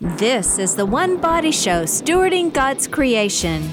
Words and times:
This 0.00 0.60
is 0.60 0.76
the 0.76 0.86
One 0.86 1.16
Body 1.16 1.50
Show, 1.50 1.82
stewarding 1.82 2.52
God's 2.52 2.86
creation. 2.86 3.68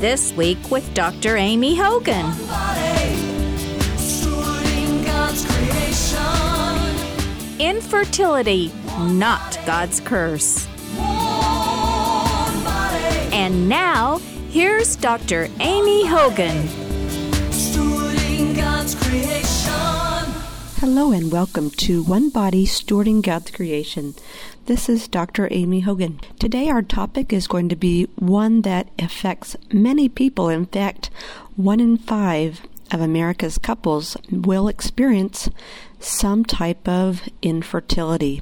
This 0.00 0.32
week 0.32 0.70
with 0.70 0.94
Dr. 0.94 1.36
Amy 1.36 1.76
Hogan. 1.76 2.24
body. 2.48 2.86
Infertility, 7.62 8.72
not 8.98 9.58
God's 9.66 10.00
curse. 10.00 10.66
And 13.30 13.68
now, 13.68 14.20
here's 14.48 14.96
Dr. 14.96 15.50
Amy 15.60 16.06
Hogan. 16.06 16.85
God's 18.86 19.04
creation. 19.08 19.72
Hello 20.76 21.10
and 21.10 21.32
welcome 21.32 21.70
to 21.70 22.04
One 22.04 22.30
Body 22.30 22.64
Stewarding 22.64 23.20
God's 23.20 23.50
Creation. 23.50 24.14
This 24.66 24.88
is 24.88 25.08
Dr. 25.08 25.48
Amy 25.50 25.80
Hogan. 25.80 26.20
Today 26.38 26.68
our 26.68 26.82
topic 26.82 27.32
is 27.32 27.48
going 27.48 27.68
to 27.68 27.74
be 27.74 28.04
one 28.14 28.62
that 28.62 28.86
affects 28.96 29.56
many 29.72 30.08
people. 30.08 30.48
In 30.48 30.66
fact, 30.66 31.10
one 31.56 31.80
in 31.80 31.96
five 31.96 32.60
of 32.92 33.00
America's 33.00 33.58
couples 33.58 34.16
will 34.30 34.68
experience 34.68 35.50
some 35.98 36.44
type 36.44 36.86
of 36.86 37.28
infertility. 37.42 38.40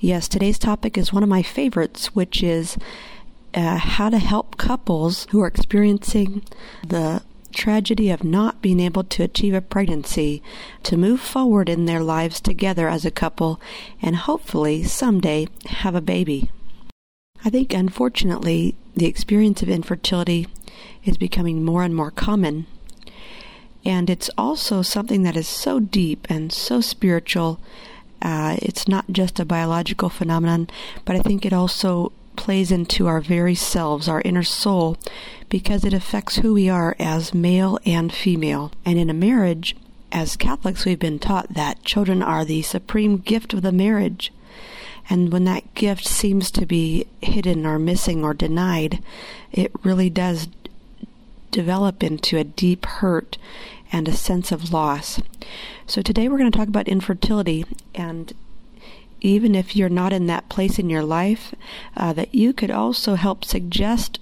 Yes, 0.00 0.26
today's 0.26 0.58
topic 0.58 0.98
is 0.98 1.12
one 1.12 1.22
of 1.22 1.28
my 1.28 1.44
favorites, 1.44 2.12
which 2.12 2.42
is 2.42 2.76
uh, 3.54 3.76
how 3.76 4.10
to 4.10 4.18
help 4.18 4.56
couples 4.56 5.28
who 5.30 5.40
are 5.40 5.46
experiencing 5.46 6.42
the 6.84 7.22
tragedy 7.52 8.10
of 8.10 8.24
not 8.24 8.62
being 8.62 8.80
able 8.80 9.04
to 9.04 9.22
achieve 9.22 9.54
a 9.54 9.60
pregnancy 9.60 10.42
to 10.82 10.96
move 10.96 11.20
forward 11.20 11.68
in 11.68 11.86
their 11.86 12.02
lives 12.02 12.40
together 12.40 12.88
as 12.88 13.04
a 13.04 13.10
couple 13.10 13.60
and 14.00 14.16
hopefully 14.16 14.82
someday 14.82 15.46
have 15.66 15.94
a 15.94 16.00
baby. 16.00 16.50
I 17.44 17.50
think 17.50 17.72
unfortunately 17.72 18.74
the 18.94 19.06
experience 19.06 19.62
of 19.62 19.68
infertility 19.68 20.46
is 21.04 21.16
becoming 21.16 21.64
more 21.64 21.82
and 21.82 21.94
more 21.94 22.10
common. 22.10 22.66
And 23.84 24.10
it's 24.10 24.30
also 24.36 24.82
something 24.82 25.22
that 25.22 25.36
is 25.36 25.48
so 25.48 25.80
deep 25.80 26.26
and 26.28 26.52
so 26.52 26.80
spiritual. 26.80 27.58
Uh, 28.20 28.56
it's 28.60 28.86
not 28.86 29.06
just 29.10 29.40
a 29.40 29.46
biological 29.46 30.10
phenomenon, 30.10 30.68
but 31.06 31.16
I 31.16 31.20
think 31.20 31.46
it 31.46 31.54
also 31.54 32.12
plays 32.40 32.72
into 32.72 33.06
our 33.06 33.20
very 33.20 33.54
selves, 33.54 34.08
our 34.08 34.22
inner 34.22 34.42
soul, 34.42 34.96
because 35.50 35.84
it 35.84 35.92
affects 35.92 36.36
who 36.36 36.54
we 36.54 36.70
are 36.70 36.96
as 36.98 37.34
male 37.34 37.78
and 37.84 38.10
female. 38.10 38.72
And 38.82 38.98
in 38.98 39.10
a 39.10 39.14
marriage, 39.14 39.76
as 40.10 40.36
Catholics, 40.36 40.86
we've 40.86 40.98
been 40.98 41.18
taught 41.18 41.52
that 41.52 41.84
children 41.84 42.22
are 42.22 42.46
the 42.46 42.62
supreme 42.62 43.18
gift 43.18 43.52
of 43.52 43.60
the 43.60 43.72
marriage. 43.72 44.32
And 45.10 45.30
when 45.30 45.44
that 45.44 45.74
gift 45.74 46.06
seems 46.06 46.50
to 46.52 46.64
be 46.64 47.06
hidden 47.20 47.66
or 47.66 47.78
missing 47.78 48.24
or 48.24 48.32
denied, 48.32 49.04
it 49.52 49.70
really 49.84 50.08
does 50.08 50.48
develop 51.50 52.02
into 52.02 52.38
a 52.38 52.44
deep 52.44 52.86
hurt 52.86 53.36
and 53.92 54.08
a 54.08 54.12
sense 54.12 54.50
of 54.50 54.72
loss. 54.72 55.20
So 55.86 56.00
today 56.00 56.26
we're 56.26 56.38
going 56.38 56.50
to 56.50 56.56
talk 56.56 56.68
about 56.68 56.88
infertility 56.88 57.66
and 57.94 58.32
even 59.20 59.54
if 59.54 59.76
you're 59.76 59.88
not 59.88 60.12
in 60.12 60.26
that 60.26 60.48
place 60.48 60.78
in 60.78 60.90
your 60.90 61.02
life, 61.02 61.54
uh, 61.96 62.12
that 62.12 62.34
you 62.34 62.52
could 62.52 62.70
also 62.70 63.14
help 63.14 63.44
suggest 63.44 64.18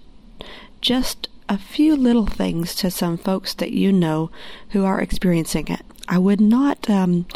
just 0.80 1.28
a 1.48 1.58
few 1.58 1.96
little 1.96 2.27
things 2.27 2.74
to 2.74 2.91
some 2.91 3.16
folks 3.16 3.54
that 3.54 3.72
you 3.72 3.91
know 3.91 4.30
who 4.70 4.84
are 4.84 5.00
experiencing 5.00 5.69
it. 5.69 5.80
I 6.08 6.19
would 6.19 6.41
not 6.41 6.88
um, 6.91 7.26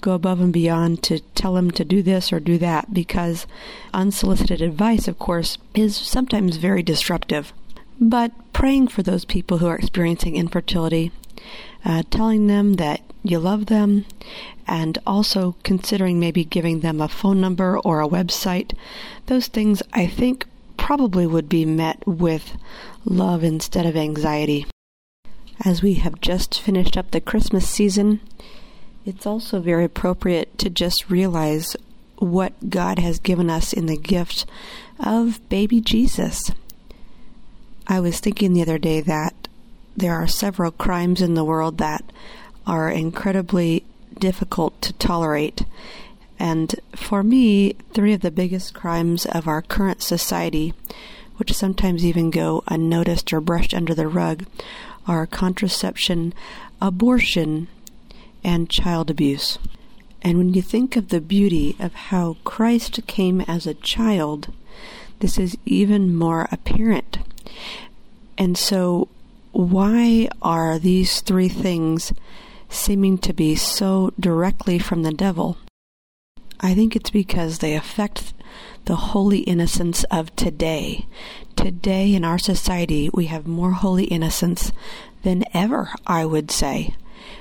go 0.00 0.12
above 0.12 0.40
and 0.40 0.52
beyond 0.52 1.02
to 1.04 1.20
tell 1.34 1.54
them 1.54 1.70
to 1.72 1.84
do 1.84 2.02
this 2.02 2.32
or 2.32 2.40
do 2.40 2.58
that 2.58 2.94
because 2.94 3.46
unsolicited 3.92 4.62
advice, 4.62 5.08
of 5.08 5.18
course, 5.18 5.58
is 5.74 5.96
sometimes 5.96 6.56
very 6.56 6.82
disruptive. 6.82 7.52
But 8.00 8.32
praying 8.52 8.88
for 8.88 9.02
those 9.02 9.24
people 9.24 9.58
who 9.58 9.66
are 9.66 9.76
experiencing 9.76 10.36
infertility, 10.36 11.12
uh, 11.84 12.02
telling 12.10 12.46
them 12.46 12.74
that 12.74 13.00
you 13.22 13.38
love 13.38 13.66
them, 13.66 14.04
and 14.66 14.98
also 15.06 15.56
considering 15.62 16.18
maybe 16.18 16.44
giving 16.44 16.80
them 16.80 17.00
a 17.00 17.08
phone 17.08 17.40
number 17.40 17.78
or 17.78 18.00
a 18.00 18.08
website, 18.08 18.72
those 19.26 19.46
things 19.46 19.82
I 19.92 20.06
think 20.06 20.46
probably 20.76 21.26
would 21.26 21.48
be 21.48 21.64
met 21.64 22.06
with 22.06 22.56
love 23.04 23.42
instead 23.42 23.86
of 23.86 23.96
anxiety. 23.96 24.66
As 25.64 25.82
we 25.82 25.94
have 25.94 26.20
just 26.20 26.60
finished 26.60 26.96
up 26.96 27.10
the 27.10 27.20
Christmas 27.20 27.68
season, 27.68 28.20
it's 29.04 29.26
also 29.26 29.60
very 29.60 29.84
appropriate 29.84 30.58
to 30.58 30.68
just 30.68 31.10
realize 31.10 31.76
what 32.18 32.70
God 32.70 32.98
has 32.98 33.18
given 33.18 33.50
us 33.50 33.72
in 33.72 33.86
the 33.86 33.96
gift 33.96 34.46
of 34.98 35.46
baby 35.48 35.80
Jesus. 35.80 36.50
I 37.86 38.00
was 38.00 38.20
thinking 38.20 38.52
the 38.52 38.62
other 38.62 38.78
day 38.78 39.00
that 39.00 39.45
there 39.96 40.14
are 40.14 40.26
several 40.26 40.70
crimes 40.70 41.22
in 41.22 41.34
the 41.34 41.44
world 41.44 41.78
that 41.78 42.04
are 42.66 42.90
incredibly 42.90 43.84
difficult 44.18 44.80
to 44.82 44.92
tolerate. 44.94 45.64
And 46.38 46.74
for 46.94 47.22
me, 47.22 47.72
three 47.94 48.12
of 48.12 48.20
the 48.20 48.30
biggest 48.30 48.74
crimes 48.74 49.24
of 49.26 49.48
our 49.48 49.62
current 49.62 50.02
society, 50.02 50.74
which 51.36 51.52
sometimes 51.52 52.04
even 52.04 52.30
go 52.30 52.62
unnoticed 52.68 53.32
or 53.32 53.40
brushed 53.40 53.72
under 53.72 53.94
the 53.94 54.08
rug, 54.08 54.44
are 55.06 55.26
contraception, 55.26 56.34
abortion, 56.80 57.68
and 58.44 58.68
child 58.68 59.10
abuse. 59.10 59.58
And 60.22 60.38
when 60.38 60.54
you 60.54 60.62
think 60.62 60.96
of 60.96 61.08
the 61.08 61.20
beauty 61.20 61.76
of 61.78 61.94
how 61.94 62.36
Christ 62.44 63.06
came 63.06 63.40
as 63.42 63.66
a 63.66 63.74
child, 63.74 64.52
this 65.20 65.38
is 65.38 65.56
even 65.64 66.14
more 66.14 66.48
apparent. 66.50 67.18
And 68.36 68.58
so, 68.58 69.08
why 69.56 70.28
are 70.42 70.78
these 70.78 71.22
three 71.22 71.48
things 71.48 72.12
seeming 72.68 73.16
to 73.16 73.32
be 73.32 73.54
so 73.54 74.12
directly 74.20 74.78
from 74.78 75.02
the 75.02 75.12
devil? 75.12 75.56
I 76.60 76.74
think 76.74 76.94
it's 76.94 77.08
because 77.08 77.58
they 77.58 77.74
affect 77.74 78.34
the 78.84 78.96
holy 78.96 79.38
innocents 79.40 80.04
of 80.10 80.34
today. 80.36 81.06
Today 81.56 82.14
in 82.14 82.22
our 82.22 82.38
society, 82.38 83.08
we 83.14 83.26
have 83.26 83.46
more 83.46 83.72
holy 83.72 84.04
innocents 84.04 84.72
than 85.22 85.42
ever, 85.54 85.88
I 86.06 86.26
would 86.26 86.50
say. 86.50 86.94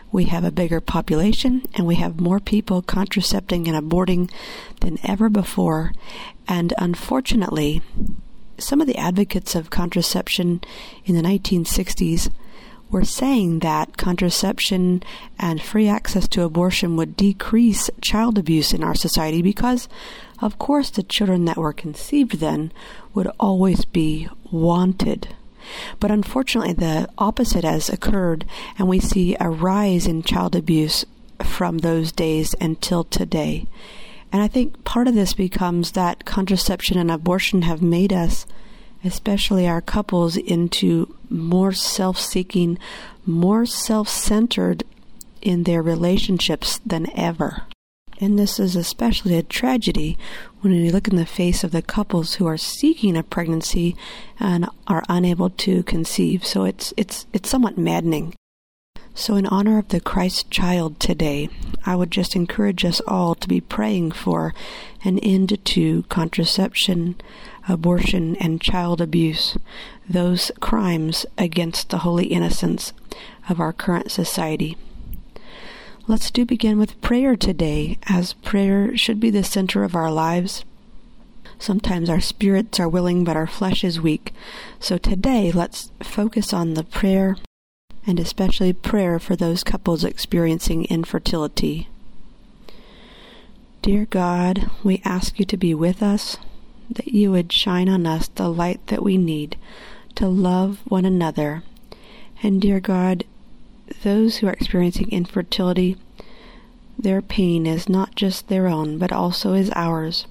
We 0.09 0.25
have 0.25 0.45
a 0.45 0.51
bigger 0.51 0.79
population 0.79 1.63
and 1.73 1.85
we 1.85 1.95
have 1.95 2.21
more 2.21 2.39
people 2.39 2.81
contracepting 2.81 3.67
and 3.67 3.75
aborting 3.75 4.31
than 4.79 4.99
ever 5.03 5.27
before. 5.27 5.91
And 6.47 6.73
unfortunately, 6.77 7.81
some 8.57 8.81
of 8.81 8.87
the 8.87 8.97
advocates 8.97 9.55
of 9.55 9.69
contraception 9.69 10.61
in 11.05 11.15
the 11.15 11.21
1960s 11.21 12.29
were 12.91 13.03
saying 13.03 13.59
that 13.59 13.97
contraception 13.97 15.01
and 15.39 15.61
free 15.61 15.87
access 15.87 16.27
to 16.27 16.43
abortion 16.43 16.95
would 16.95 17.17
decrease 17.17 17.89
child 18.01 18.37
abuse 18.37 18.73
in 18.73 18.83
our 18.83 18.95
society 18.95 19.41
because, 19.41 19.89
of 20.41 20.59
course, 20.59 20.89
the 20.89 21.03
children 21.03 21.45
that 21.45 21.57
were 21.57 21.73
conceived 21.73 22.39
then 22.39 22.71
would 23.13 23.27
always 23.39 23.85
be 23.85 24.27
wanted. 24.51 25.29
But 25.99 26.11
unfortunately, 26.11 26.73
the 26.73 27.09
opposite 27.17 27.63
has 27.63 27.89
occurred, 27.89 28.45
and 28.77 28.87
we 28.87 28.99
see 28.99 29.35
a 29.39 29.49
rise 29.49 30.05
in 30.05 30.21
child 30.21 30.55
abuse 30.55 31.05
from 31.43 31.79
those 31.79 32.11
days 32.11 32.53
until 32.61 33.03
today. 33.03 33.65
And 34.35 34.43
I 34.43 34.49
think 34.49 34.83
part 34.83 35.07
of 35.07 35.15
this 35.15 35.33
becomes 35.33 35.93
that 35.93 36.25
contraception 36.25 36.97
and 36.97 37.09
abortion 37.09 37.61
have 37.61 37.81
made 37.81 38.11
us, 38.11 38.45
especially 39.01 39.65
our 39.65 39.79
couples, 39.79 40.35
into 40.35 41.15
more 41.29 41.71
self 41.71 42.19
seeking, 42.19 42.77
more 43.25 43.65
self 43.65 44.09
centered 44.09 44.83
in 45.41 45.63
their 45.63 45.81
relationships 45.81 46.81
than 46.85 47.17
ever. 47.17 47.61
And 48.19 48.37
this 48.37 48.59
is 48.59 48.75
especially 48.75 49.37
a 49.37 49.41
tragedy 49.41 50.17
when 50.59 50.73
we 50.73 50.89
look 50.91 51.07
in 51.07 51.15
the 51.15 51.25
face 51.25 51.63
of 51.63 51.71
the 51.71 51.81
couples 51.81 52.33
who 52.33 52.45
are 52.45 52.57
seeking 52.57 53.15
a 53.15 53.23
pregnancy 53.23 53.95
and 54.37 54.67
are 54.85 55.05
unable 55.07 55.49
to 55.51 55.81
conceive. 55.83 56.45
So 56.45 56.65
it's 56.65 56.93
it's 56.97 57.25
it's 57.31 57.49
somewhat 57.49 57.77
maddening. 57.77 58.33
So 59.17 59.37
in 59.37 59.45
honor 59.45 59.77
of 59.79 59.87
the 59.87 60.01
Christ 60.01 60.51
child 60.51 60.99
today, 60.99 61.47
I 61.85 61.95
would 61.95 62.11
just 62.11 62.35
encourage 62.35 62.83
us 62.83 63.01
all 63.07 63.33
to 63.35 63.47
be 63.47 63.61
praying 63.61 64.11
for 64.11 64.53
an 65.05 65.19
end 65.19 65.57
to 65.63 66.03
contraception, 66.09 67.15
abortion, 67.69 68.35
and 68.35 68.59
child 68.59 68.99
abuse, 68.99 69.57
those 70.07 70.51
crimes 70.59 71.25
against 71.37 71.89
the 71.89 71.99
holy 71.99 72.25
innocents 72.25 72.91
of 73.49 73.61
our 73.61 73.71
current 73.71 74.11
society. 74.11 74.75
Let's 76.07 76.29
do 76.29 76.45
begin 76.45 76.77
with 76.77 76.99
prayer 77.01 77.37
today, 77.37 77.97
as 78.07 78.33
prayer 78.33 78.97
should 78.97 79.21
be 79.21 79.29
the 79.29 79.45
center 79.45 79.85
of 79.85 79.95
our 79.95 80.11
lives. 80.11 80.65
Sometimes 81.57 82.09
our 82.09 82.19
spirits 82.19 82.81
are 82.81 82.89
willing, 82.89 83.23
but 83.23 83.37
our 83.37 83.47
flesh 83.47 83.81
is 83.85 84.01
weak. 84.01 84.33
So 84.81 84.97
today, 84.97 85.53
let's 85.53 85.89
focus 86.03 86.51
on 86.51 86.73
the 86.73 86.83
prayer 86.83 87.37
and 88.07 88.19
especially 88.19 88.73
prayer 88.73 89.19
for 89.19 89.35
those 89.35 89.63
couples 89.63 90.03
experiencing 90.03 90.85
infertility. 90.85 91.87
Dear 93.81 94.05
God, 94.05 94.69
we 94.83 95.01
ask 95.05 95.39
you 95.39 95.45
to 95.45 95.57
be 95.57 95.73
with 95.73 96.01
us, 96.01 96.37
that 96.89 97.09
you 97.09 97.31
would 97.31 97.51
shine 97.51 97.89
on 97.89 98.05
us 98.05 98.27
the 98.27 98.49
light 98.49 98.85
that 98.87 99.03
we 99.03 99.17
need 99.17 99.57
to 100.15 100.27
love 100.27 100.79
one 100.85 101.05
another. 101.05 101.63
And 102.41 102.61
dear 102.61 102.79
God, 102.79 103.25
those 104.03 104.37
who 104.37 104.47
are 104.47 104.53
experiencing 104.53 105.11
infertility, 105.11 105.97
their 106.97 107.21
pain 107.21 107.67
is 107.67 107.89
not 107.89 108.15
just 108.15 108.47
their 108.47 108.67
own, 108.67 108.97
but 108.97 109.11
also 109.11 109.53
is 109.53 109.71
ours. 109.75 110.25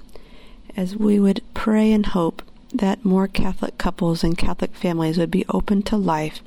As 0.76 0.96
we 0.96 1.20
would 1.20 1.42
pray 1.54 1.92
and 1.92 2.06
hope 2.06 2.42
that 2.72 3.04
more 3.04 3.28
Catholic 3.28 3.78
couples 3.78 4.24
and 4.24 4.36
Catholic 4.36 4.74
families 4.74 5.18
would 5.18 5.30
be 5.30 5.44
open 5.48 5.82
to 5.82 5.96
life 5.96 6.40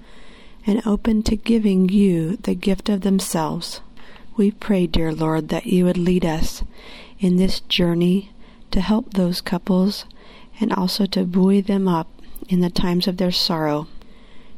and 0.68 0.86
open 0.86 1.24
to 1.24 1.38
giving 1.38 1.88
you 1.88 2.36
the 2.36 2.54
gift 2.54 2.90
of 2.90 3.02
themselves. 3.02 3.80
We 4.36 4.52
pray, 4.52 4.86
dear 4.86 5.14
Lord, 5.14 5.48
that 5.48 5.66
you 5.66 5.86
would 5.86 5.98
lead 5.98 6.26
us 6.26 6.62
in 7.20 7.38
this 7.38 7.62
journey 7.62 8.32
to 8.72 8.82
help 8.82 9.14
those 9.14 9.40
couples 9.40 10.06
and 10.60 10.74
also 10.74 11.06
to 11.08 11.24
buoy 11.24 11.62
them 11.62 11.88
up 11.88 12.10
in 12.50 12.60
the 12.60 12.70
times 12.70 13.08
of 13.08 13.16
their 13.16 13.32
sorrow. 13.32 13.88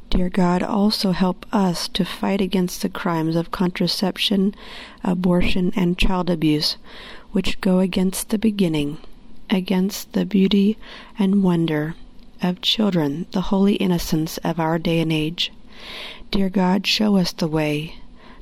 Dear 0.09 0.29
God, 0.29 0.63
also 0.63 1.11
help 1.11 1.45
us 1.53 1.87
to 1.89 2.03
fight 2.03 2.41
against 2.41 2.81
the 2.81 2.89
crimes 2.89 3.35
of 3.35 3.51
contraception, 3.51 4.55
abortion, 5.03 5.71
and 5.75 5.97
child 5.97 6.31
abuse, 6.31 6.77
which 7.31 7.61
go 7.61 7.79
against 7.79 8.29
the 8.29 8.39
beginning, 8.39 8.97
against 9.51 10.13
the 10.13 10.25
beauty 10.25 10.77
and 11.19 11.43
wonder 11.43 11.93
of 12.41 12.61
children, 12.61 13.27
the 13.31 13.41
holy 13.41 13.75
innocents 13.75 14.39
of 14.39 14.59
our 14.59 14.79
day 14.79 14.99
and 14.99 15.13
age. 15.13 15.51
Dear 16.31 16.49
God, 16.49 16.85
show 16.85 17.17
us 17.17 17.31
the 17.31 17.47
way 17.47 17.95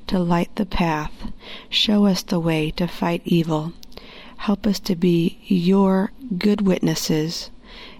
to 0.08 0.20
light 0.20 0.56
the 0.56 0.66
path. 0.66 1.32
Show 1.70 2.06
us 2.06 2.24
the 2.24 2.40
way 2.40 2.72
to 2.72 2.88
fight 2.88 3.22
evil. 3.26 3.74
Help 4.38 4.66
us 4.66 4.80
to 4.82 4.96
be 4.96 5.40
your 5.46 6.12
good 6.38 6.62
witnesses 6.62 7.50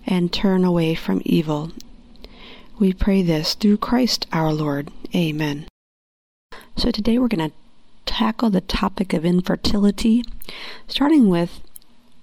and 0.06 0.32
turn 0.32 0.64
away 0.64 0.96
from 0.96 1.22
evil. 1.26 1.72
We 2.80 2.94
pray 2.94 3.24
this 3.24 3.54
through 3.56 3.78
Christ 3.78 4.28
our 4.32 4.54
Lord. 4.54 4.92
Amen. 5.16 5.68
So 6.76 6.92
today 6.92 7.18
we're 7.18 7.28
going 7.28 7.50
to 7.50 7.56
tackle 8.06 8.50
the 8.50 8.62
topic 8.62 9.14
of 9.14 9.26
infertility, 9.26 10.24
starting 10.88 11.28
with 11.28 11.60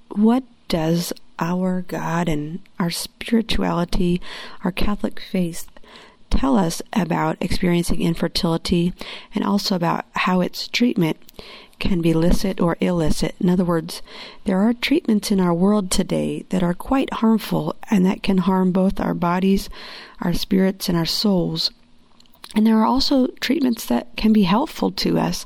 what 0.08 0.44
does 0.68 1.12
our 1.38 1.82
God 1.82 2.28
and 2.28 2.60
our 2.78 2.90
spirituality, 2.90 4.20
our 4.62 4.72
Catholic 4.72 5.20
faith, 5.20 5.68
tell 6.36 6.56
us 6.56 6.82
about 6.92 7.36
experiencing 7.40 8.02
infertility 8.02 8.92
and 9.34 9.44
also 9.44 9.74
about 9.74 10.04
how 10.12 10.40
its 10.40 10.68
treatment 10.68 11.16
can 11.78 12.00
be 12.00 12.12
licit 12.12 12.60
or 12.60 12.76
illicit. 12.80 13.34
In 13.40 13.48
other 13.48 13.64
words, 13.64 14.02
there 14.44 14.58
are 14.58 14.72
treatments 14.72 15.30
in 15.30 15.40
our 15.40 15.54
world 15.54 15.90
today 15.90 16.44
that 16.50 16.62
are 16.62 16.74
quite 16.74 17.12
harmful 17.14 17.74
and 17.90 18.06
that 18.06 18.22
can 18.22 18.38
harm 18.38 18.72
both 18.72 19.00
our 19.00 19.14
bodies, 19.14 19.68
our 20.20 20.32
spirits, 20.32 20.88
and 20.88 20.96
our 20.96 21.06
souls. 21.06 21.70
And 22.54 22.66
there 22.66 22.78
are 22.78 22.86
also 22.86 23.26
treatments 23.40 23.84
that 23.86 24.16
can 24.16 24.32
be 24.32 24.44
helpful 24.44 24.92
to 24.92 25.18
us, 25.18 25.44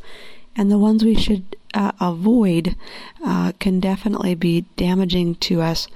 and 0.54 0.70
the 0.70 0.78
ones 0.78 1.04
we 1.04 1.14
should 1.14 1.56
uh, 1.72 1.92
avoid 2.00 2.76
uh, 3.24 3.52
can 3.58 3.80
definitely 3.80 4.34
be 4.34 4.66
damaging 4.76 5.36
to 5.36 5.62
us. 5.62 5.88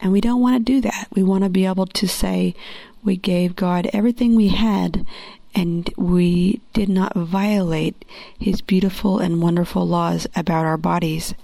And 0.00 0.12
we 0.12 0.20
don't 0.20 0.40
want 0.40 0.64
to 0.64 0.72
do 0.72 0.80
that. 0.82 1.08
We 1.12 1.24
want 1.24 1.42
to 1.42 1.50
be 1.50 1.66
able 1.66 1.86
to 1.86 2.06
say 2.06 2.54
we 3.02 3.16
gave 3.16 3.56
God 3.56 3.88
everything 3.92 4.34
we 4.34 4.48
had 4.48 5.06
and 5.54 5.92
we 5.96 6.60
did 6.72 6.88
not 6.88 7.14
violate 7.14 8.04
His 8.38 8.60
beautiful 8.60 9.18
and 9.18 9.42
wonderful 9.42 9.86
laws 9.86 10.26
about 10.36 10.64
our 10.64 10.76
bodies 10.76 11.34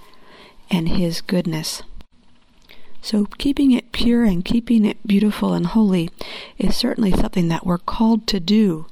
and 0.71 0.89
His 0.89 1.21
goodness. 1.21 1.83
So, 3.03 3.27
keeping 3.39 3.73
it 3.73 3.93
pure 3.93 4.25
and 4.25 4.45
keeping 4.45 4.85
it 4.85 5.07
beautiful 5.07 5.53
and 5.53 5.67
holy 5.67 6.11
is 6.57 6.77
certainly 6.77 7.13
something 7.13 7.49
that 7.49 7.67
we're 7.67 7.79
called 7.79 8.27
to 8.29 8.41
do. 8.41 8.87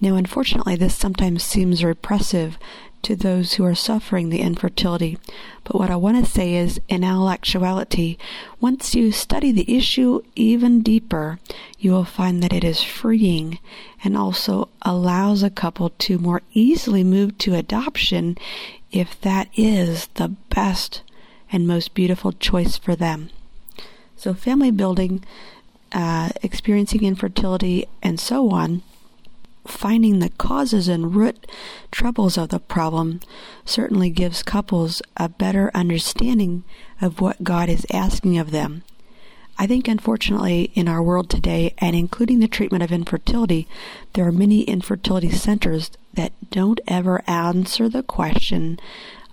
Now, 0.00 0.16
unfortunately, 0.16 0.76
this 0.76 0.94
sometimes 0.94 1.42
seems 1.42 1.82
repressive 1.82 2.58
to 3.02 3.16
those 3.16 3.54
who 3.54 3.64
are 3.64 3.74
suffering 3.74 4.28
the 4.28 4.40
infertility. 4.40 5.16
But 5.64 5.76
what 5.76 5.90
I 5.90 5.96
want 5.96 6.22
to 6.22 6.30
say 6.30 6.54
is, 6.54 6.80
in 6.88 7.04
all 7.04 7.30
actuality, 7.30 8.16
once 8.60 8.94
you 8.94 9.12
study 9.12 9.52
the 9.52 9.76
issue 9.76 10.22
even 10.34 10.82
deeper, 10.82 11.38
you 11.78 11.92
will 11.92 12.04
find 12.04 12.42
that 12.42 12.52
it 12.52 12.64
is 12.64 12.82
freeing 12.82 13.58
and 14.02 14.16
also 14.16 14.68
allows 14.82 15.42
a 15.42 15.50
couple 15.50 15.90
to 15.90 16.18
more 16.18 16.42
easily 16.52 17.04
move 17.04 17.38
to 17.38 17.54
adoption 17.54 18.36
if 18.92 19.20
that 19.20 19.48
is 19.54 20.08
the 20.14 20.28
best 20.50 21.02
and 21.50 21.66
most 21.66 21.94
beautiful 21.94 22.32
choice 22.32 22.76
for 22.76 22.96
them. 22.96 23.30
So, 24.16 24.34
family 24.34 24.70
building, 24.70 25.24
uh, 25.92 26.30
experiencing 26.42 27.04
infertility, 27.04 27.86
and 28.02 28.18
so 28.18 28.50
on 28.50 28.82
finding 29.66 30.18
the 30.18 30.30
causes 30.30 30.88
and 30.88 31.14
root 31.14 31.46
troubles 31.90 32.38
of 32.38 32.48
the 32.50 32.60
problem 32.60 33.20
certainly 33.64 34.10
gives 34.10 34.42
couples 34.42 35.02
a 35.16 35.28
better 35.28 35.70
understanding 35.74 36.64
of 37.00 37.20
what 37.20 37.44
God 37.44 37.68
is 37.68 37.86
asking 37.92 38.38
of 38.38 38.50
them. 38.50 38.82
I 39.58 39.66
think, 39.66 39.88
unfortunately, 39.88 40.70
in 40.74 40.86
our 40.86 41.02
world 41.02 41.30
today, 41.30 41.74
and 41.78 41.96
including 41.96 42.40
the 42.40 42.48
treatment 42.48 42.82
of 42.82 42.92
infertility, 42.92 43.66
there 44.12 44.26
are 44.26 44.32
many 44.32 44.62
infertility 44.62 45.30
centers 45.30 45.90
that 46.12 46.32
don't 46.50 46.80
ever 46.86 47.22
answer 47.26 47.88
the 47.88 48.02
question 48.02 48.78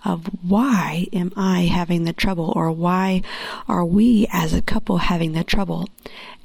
of 0.06 0.28
why 0.42 1.08
am 1.14 1.32
I 1.36 1.62
having 1.62 2.04
the 2.04 2.14
trouble 2.14 2.52
or 2.56 2.72
why 2.72 3.22
are 3.68 3.86
we 3.86 4.28
as 4.32 4.54
a 4.54 4.62
couple 4.62 4.98
having 4.98 5.34
the 5.34 5.44
trouble. 5.44 5.88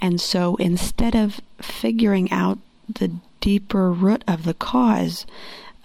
And 0.01 0.21
so 0.21 0.57
instead 0.57 1.15
of 1.15 1.41
figuring 1.61 2.31
out 2.31 2.59
the 2.89 3.13
deeper 3.41 3.93
root 3.93 4.23
of 4.27 4.45
the 4.45 4.55
cause, 4.55 5.27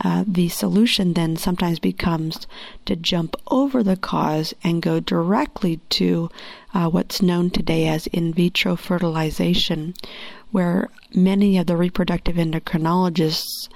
uh, 0.03 0.23
the 0.27 0.49
solution 0.49 1.13
then 1.13 1.37
sometimes 1.37 1.79
becomes 1.79 2.45
to 2.85 2.95
jump 2.95 3.35
over 3.49 3.81
the 3.81 3.95
cause 3.95 4.53
and 4.63 4.81
go 4.81 4.99
directly 4.99 5.77
to 5.89 6.29
uh, 6.73 6.89
what's 6.89 7.21
known 7.21 7.49
today 7.49 7.87
as 7.87 8.07
in 8.07 8.33
vitro 8.33 8.75
fertilization, 8.75 9.93
where 10.51 10.89
many 11.13 11.57
of 11.57 11.67
the 11.67 11.77
reproductive 11.77 12.35
endocrinologists 12.35 13.69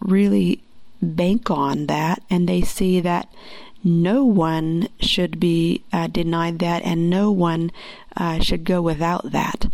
really 0.00 0.60
bank 1.00 1.50
on 1.50 1.86
that 1.86 2.22
and 2.30 2.48
they 2.48 2.62
see 2.62 3.00
that 3.00 3.28
no 3.82 4.24
one 4.24 4.88
should 4.98 5.38
be 5.38 5.82
uh, 5.92 6.06
denied 6.06 6.58
that 6.58 6.82
and 6.82 7.10
no 7.10 7.30
one 7.30 7.70
uh, 8.16 8.40
should 8.40 8.64
go 8.64 8.80
without 8.80 9.30
that 9.32 9.66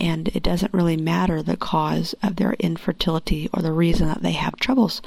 and 0.00 0.28
it 0.28 0.42
doesn't 0.42 0.74
really 0.74 0.96
matter 0.96 1.42
the 1.42 1.56
cause 1.56 2.14
of 2.22 2.36
their 2.36 2.54
infertility 2.54 3.48
or 3.52 3.62
the 3.62 3.72
reason 3.72 4.08
that 4.08 4.22
they 4.22 4.32
have 4.32 4.56
troubles. 4.56 5.02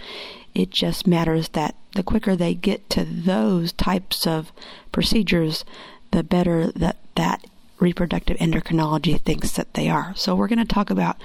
It 0.53 0.69
just 0.71 1.07
matters 1.07 1.49
that 1.49 1.75
the 1.93 2.03
quicker 2.03 2.35
they 2.35 2.53
get 2.53 2.89
to 2.91 3.05
those 3.05 3.71
types 3.71 4.27
of 4.27 4.51
procedures, 4.91 5.63
the 6.11 6.23
better 6.23 6.71
that 6.73 6.97
that 7.15 7.45
reproductive 7.79 8.37
endocrinology 8.37 9.19
thinks 9.19 9.53
that 9.53 9.73
they 9.73 9.89
are. 9.89 10.13
So 10.15 10.35
we're 10.35 10.47
going 10.47 10.59
to 10.59 10.65
talk 10.65 10.89
about 10.89 11.17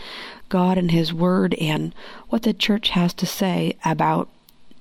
God 0.49 0.79
and 0.79 0.91
His 0.91 1.13
Word 1.13 1.55
and 1.55 1.95
what 2.29 2.43
the 2.43 2.55
church 2.55 2.91
has 2.91 3.13
to 3.15 3.27
say 3.27 3.77
about 3.85 4.29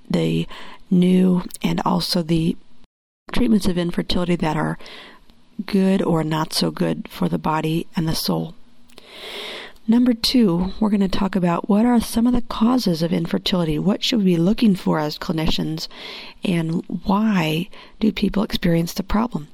the 0.10 0.48
new 0.89 1.44
and 1.62 1.82
also 1.84 2.22
the 2.22 2.56
treatments 3.32 3.68
of 3.68 3.77
infertility 3.77 4.36
that 4.38 4.56
are 4.56 4.77
good 5.65 6.01
or 6.01 6.24
not 6.24 6.54
so 6.54 6.72
good 6.72 7.08
for 7.10 7.27
the 7.27 7.38
body 7.38 7.88
and 7.96 8.08
the 8.08 8.15
soul. 8.15 8.56
Number 9.88 10.15
two, 10.15 10.74
we're 10.79 10.89
going 10.89 11.01
to 11.01 11.07
talk 11.07 11.36
about 11.36 11.69
what 11.69 11.86
are 11.86 12.01
some 12.01 12.25
of 12.25 12.34
the 12.34 12.41
causes 12.41 13.03
of 13.03 13.13
infertility. 13.13 13.77
What 13.77 14.03
should 14.03 14.19
we 14.19 14.25
be 14.25 14.38
looking 14.38 14.75
for 14.75 14.98
as 14.98 15.19
clinicians, 15.19 15.88
and 16.43 16.84
why 16.88 17.69
do 18.00 18.12
people 18.12 18.41
experience 18.41 18.93
the 18.93 19.03
problem? 19.03 19.48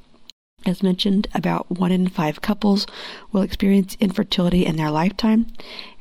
As 0.66 0.82
mentioned, 0.82 1.28
about 1.34 1.70
one 1.70 1.92
in 1.92 2.08
five 2.08 2.42
couples 2.42 2.88
will 3.34 3.42
experience 3.42 3.98
infertility 4.00 4.66
in 4.66 4.78
their 4.78 4.92
lifetime, 4.92 5.48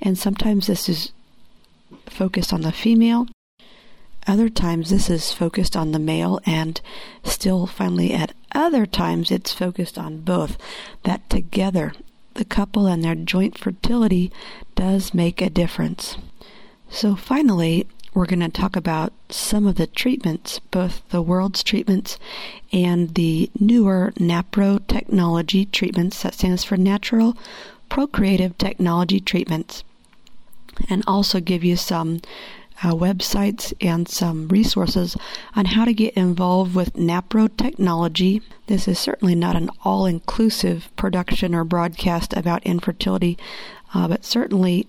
and 0.00 0.16
sometimes 0.16 0.68
this 0.68 0.88
is 0.88 1.10
focused 2.06 2.52
on 2.52 2.60
the 2.60 2.70
female. 2.70 3.26
Other 4.28 4.48
times, 4.48 4.90
this 4.90 5.10
is 5.10 5.32
focused 5.32 5.74
on 5.74 5.90
the 5.90 5.98
male, 5.98 6.40
and 6.46 6.80
still, 7.24 7.66
finally, 7.66 8.12
at 8.12 8.34
other 8.54 8.86
times, 8.86 9.32
it's 9.32 9.52
focused 9.52 9.98
on 9.98 10.20
both. 10.20 10.56
That 11.02 11.28
together 11.30 11.94
the 12.40 12.44
couple 12.46 12.86
and 12.86 13.04
their 13.04 13.14
joint 13.14 13.58
fertility 13.58 14.32
does 14.74 15.12
make 15.12 15.42
a 15.42 15.50
difference. 15.50 16.16
So, 16.88 17.14
finally, 17.14 17.86
we're 18.14 18.24
going 18.24 18.40
to 18.40 18.48
talk 18.48 18.76
about 18.76 19.12
some 19.28 19.66
of 19.66 19.74
the 19.74 19.86
treatments, 19.86 20.58
both 20.70 21.06
the 21.10 21.20
world's 21.20 21.62
treatments 21.62 22.18
and 22.72 23.14
the 23.14 23.50
newer 23.60 24.14
NAPRO 24.18 24.86
technology 24.86 25.66
treatments, 25.66 26.22
that 26.22 26.32
stands 26.32 26.64
for 26.64 26.78
Natural 26.78 27.36
Procreative 27.90 28.56
Technology 28.56 29.20
Treatments. 29.20 29.84
and 30.88 31.04
also 31.06 31.40
give 31.40 31.62
you 31.62 31.76
some 31.76 32.22
uh, 32.82 32.92
websites 32.92 33.72
and 33.80 34.08
some 34.08 34.48
resources 34.48 35.16
on 35.54 35.66
how 35.66 35.84
to 35.84 35.92
get 35.92 36.14
involved 36.14 36.74
with 36.74 36.94
NAPRO 36.94 37.56
technology. 37.56 38.42
This 38.66 38.88
is 38.88 38.98
certainly 38.98 39.34
not 39.34 39.56
an 39.56 39.70
all 39.84 40.06
inclusive 40.06 40.88
production 40.96 41.54
or 41.54 41.64
broadcast 41.64 42.32
about 42.32 42.62
infertility, 42.64 43.36
uh, 43.94 44.08
but 44.08 44.24
certainly 44.24 44.86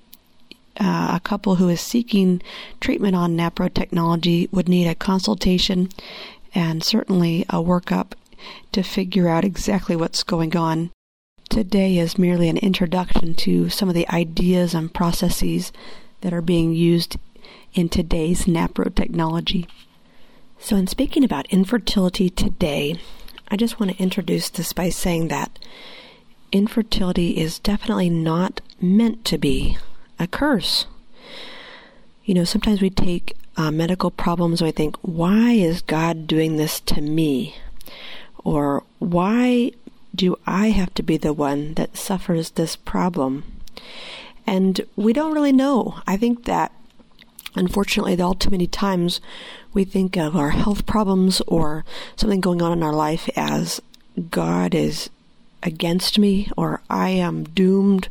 uh, 0.79 1.11
a 1.15 1.21
couple 1.21 1.55
who 1.55 1.67
is 1.67 1.81
seeking 1.81 2.41
treatment 2.79 3.15
on 3.15 3.35
NAPRO 3.35 3.73
technology 3.73 4.47
would 4.51 4.69
need 4.69 4.87
a 4.87 4.95
consultation 4.95 5.89
and 6.55 6.83
certainly 6.83 7.43
a 7.49 7.55
workup 7.55 8.13
to 8.71 8.83
figure 8.83 9.27
out 9.27 9.45
exactly 9.45 9.95
what's 9.95 10.23
going 10.23 10.55
on. 10.55 10.91
Today 11.49 11.97
is 11.97 12.17
merely 12.17 12.47
an 12.47 12.57
introduction 12.57 13.33
to 13.35 13.69
some 13.69 13.89
of 13.89 13.95
the 13.95 14.09
ideas 14.09 14.73
and 14.73 14.93
processes 14.93 15.73
that 16.21 16.33
are 16.33 16.41
being 16.41 16.73
used 16.73 17.17
in 17.73 17.89
today's 17.89 18.45
NAPRO 18.45 18.93
technology. 18.95 19.67
So, 20.59 20.75
in 20.75 20.87
speaking 20.87 21.23
about 21.23 21.47
infertility 21.47 22.29
today, 22.29 22.99
I 23.47 23.55
just 23.55 23.79
want 23.79 23.91
to 23.91 24.01
introduce 24.01 24.49
this 24.49 24.73
by 24.73 24.89
saying 24.89 25.29
that 25.29 25.57
infertility 26.51 27.37
is 27.37 27.59
definitely 27.59 28.09
not 28.09 28.61
meant 28.79 29.25
to 29.25 29.37
be 29.37 29.77
a 30.19 30.27
curse. 30.27 30.85
You 32.23 32.33
know, 32.33 32.43
sometimes 32.43 32.81
we 32.81 32.89
take 32.89 33.35
uh, 33.57 33.71
medical 33.71 34.11
problems 34.11 34.61
and 34.61 34.67
we 34.67 34.71
think, 34.71 34.95
why 35.01 35.51
is 35.51 35.81
God 35.81 36.27
doing 36.27 36.57
this 36.57 36.79
to 36.81 37.01
me? 37.01 37.55
Or 38.43 38.83
why 38.99 39.71
do 40.13 40.37
I 40.45 40.69
have 40.69 40.93
to 40.95 41.03
be 41.03 41.17
the 41.17 41.33
one 41.33 41.73
that 41.75 41.97
suffers 41.97 42.51
this 42.51 42.75
problem? 42.75 43.43
And 44.45 44.81
we 44.95 45.13
don't 45.13 45.33
really 45.33 45.51
know. 45.51 46.01
I 46.05 46.17
think 46.17 46.45
that 46.45 46.71
Unfortunately, 47.55 48.19
all 48.21 48.33
too 48.33 48.49
many 48.49 48.67
times 48.67 49.19
we 49.73 49.83
think 49.83 50.17
of 50.17 50.35
our 50.35 50.51
health 50.51 50.85
problems 50.85 51.41
or 51.47 51.83
something 52.15 52.39
going 52.39 52.61
on 52.61 52.71
in 52.71 52.83
our 52.83 52.93
life 52.93 53.29
as 53.35 53.81
God 54.29 54.73
is 54.73 55.09
against 55.63 56.17
me 56.17 56.49
or 56.57 56.81
I 56.89 57.09
am 57.09 57.43
doomed. 57.43 58.09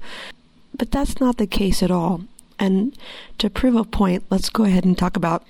But 0.77 0.91
that's 0.91 1.21
not 1.21 1.37
the 1.37 1.47
case 1.47 1.83
at 1.83 1.91
all. 1.91 2.23
And 2.59 2.97
to 3.39 3.49
prove 3.49 3.75
a 3.75 3.85
point, 3.85 4.25
let's 4.31 4.51
go 4.51 4.65
ahead 4.65 4.85
and 4.85 4.97
talk 4.97 5.17
about 5.17 5.45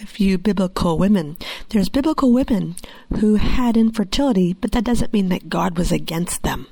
a 0.00 0.06
few 0.06 0.38
biblical 0.38 0.96
women. 0.96 1.36
There's 1.68 1.88
biblical 1.88 2.32
women 2.32 2.76
who 3.18 3.34
had 3.36 3.76
infertility, 3.76 4.52
but 4.54 4.72
that 4.72 4.84
doesn't 4.84 5.12
mean 5.12 5.28
that 5.28 5.48
God 5.48 5.76
was 5.76 5.92
against 5.92 6.42
them. 6.42 6.66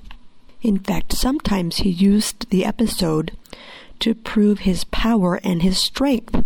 In 0.62 0.78
fact, 0.78 1.12
sometimes 1.12 1.78
he 1.78 1.90
used 1.90 2.50
the 2.50 2.64
episode 2.64 3.36
to 4.00 4.14
prove 4.14 4.60
his 4.60 4.84
power 4.84 5.40
and 5.44 5.62
his 5.62 5.78
strength. 5.78 6.44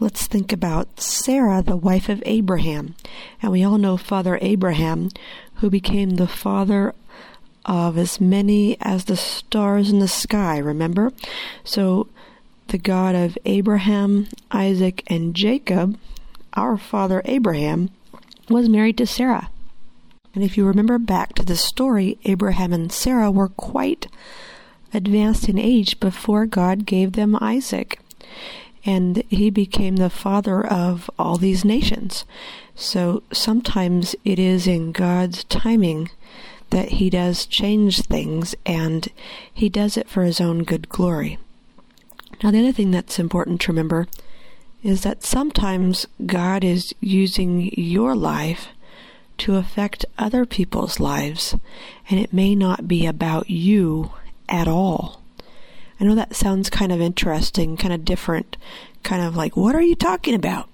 Let's 0.00 0.26
think 0.26 0.52
about 0.52 1.00
Sarah, 1.00 1.62
the 1.62 1.76
wife 1.76 2.08
of 2.08 2.22
Abraham. 2.26 2.96
And 3.40 3.52
we 3.52 3.62
all 3.62 3.78
know 3.78 3.96
Father 3.96 4.38
Abraham, 4.42 5.10
who 5.56 5.70
became 5.70 6.10
the 6.10 6.26
father 6.26 6.94
of 7.64 7.96
as 7.96 8.20
many 8.20 8.76
as 8.80 9.04
the 9.04 9.16
stars 9.16 9.90
in 9.90 10.00
the 10.00 10.08
sky, 10.08 10.58
remember? 10.58 11.12
So 11.62 12.08
the 12.68 12.78
God 12.78 13.14
of 13.14 13.38
Abraham, 13.44 14.26
Isaac, 14.50 15.04
and 15.06 15.36
Jacob, 15.36 15.98
our 16.54 16.76
father 16.76 17.22
Abraham, 17.24 17.90
was 18.48 18.68
married 18.68 18.98
to 18.98 19.06
Sarah. 19.06 19.50
And 20.34 20.42
if 20.42 20.56
you 20.56 20.64
remember 20.64 20.98
back 20.98 21.34
to 21.34 21.44
the 21.44 21.56
story, 21.56 22.18
Abraham 22.24 22.72
and 22.72 22.90
Sarah 22.90 23.30
were 23.30 23.48
quite 23.48 24.06
advanced 24.94 25.48
in 25.48 25.58
age 25.58 26.00
before 26.00 26.46
God 26.46 26.86
gave 26.86 27.12
them 27.12 27.36
Isaac. 27.40 28.00
And 28.84 29.22
he 29.28 29.50
became 29.50 29.96
the 29.96 30.10
father 30.10 30.66
of 30.66 31.08
all 31.18 31.36
these 31.36 31.64
nations. 31.64 32.24
So 32.74 33.22
sometimes 33.32 34.16
it 34.24 34.38
is 34.38 34.66
in 34.66 34.92
God's 34.92 35.44
timing 35.44 36.10
that 36.70 36.88
he 36.88 37.10
does 37.10 37.46
change 37.46 38.02
things 38.02 38.54
and 38.66 39.08
he 39.52 39.68
does 39.68 39.96
it 39.96 40.08
for 40.08 40.24
his 40.24 40.40
own 40.40 40.64
good 40.64 40.88
glory. 40.88 41.38
Now, 42.42 42.50
the 42.50 42.58
other 42.58 42.72
thing 42.72 42.90
that's 42.90 43.18
important 43.18 43.60
to 43.62 43.72
remember 43.72 44.08
is 44.82 45.02
that 45.02 45.22
sometimes 45.22 46.06
God 46.26 46.64
is 46.64 46.92
using 47.00 47.70
your 47.78 48.16
life 48.16 48.68
to 49.38 49.56
affect 49.56 50.04
other 50.18 50.44
people's 50.44 50.98
lives, 50.98 51.54
and 52.10 52.18
it 52.18 52.32
may 52.32 52.54
not 52.54 52.88
be 52.88 53.06
about 53.06 53.48
you 53.48 54.10
at 54.48 54.68
all. 54.68 55.22
I 56.00 56.04
know 56.04 56.14
that 56.14 56.34
sounds 56.34 56.70
kind 56.70 56.90
of 56.90 57.00
interesting, 57.00 57.76
kind 57.76 57.94
of 57.94 58.04
different, 58.04 58.56
kind 59.02 59.22
of 59.22 59.36
like, 59.36 59.56
what 59.56 59.74
are 59.74 59.82
you 59.82 59.94
talking 59.94 60.34
about? 60.34 60.68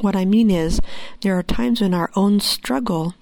What 0.00 0.16
I 0.16 0.24
mean 0.24 0.50
is, 0.50 0.80
there 1.20 1.38
are 1.38 1.42
times 1.42 1.80
when 1.80 1.94
our 1.94 2.10
own 2.16 2.40
struggle 2.40 3.14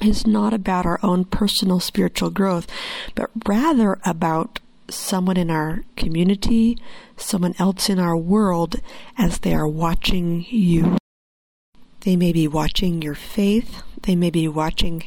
is 0.00 0.26
not 0.26 0.54
about 0.54 0.86
our 0.86 1.00
own 1.02 1.24
personal 1.24 1.80
spiritual 1.80 2.30
growth, 2.30 2.66
but 3.14 3.30
rather 3.46 3.98
about 4.04 4.60
someone 4.88 5.36
in 5.36 5.50
our 5.50 5.84
community, 5.96 6.78
someone 7.16 7.54
else 7.58 7.90
in 7.90 7.98
our 7.98 8.16
world 8.16 8.76
as 9.16 9.40
they 9.40 9.54
are 9.54 9.68
watching 9.68 10.46
you. 10.48 10.96
They 12.00 12.16
may 12.16 12.32
be 12.32 12.48
watching 12.48 13.02
your 13.02 13.14
faith, 13.14 13.82
they 14.02 14.14
may 14.14 14.30
be 14.30 14.48
watching 14.48 15.04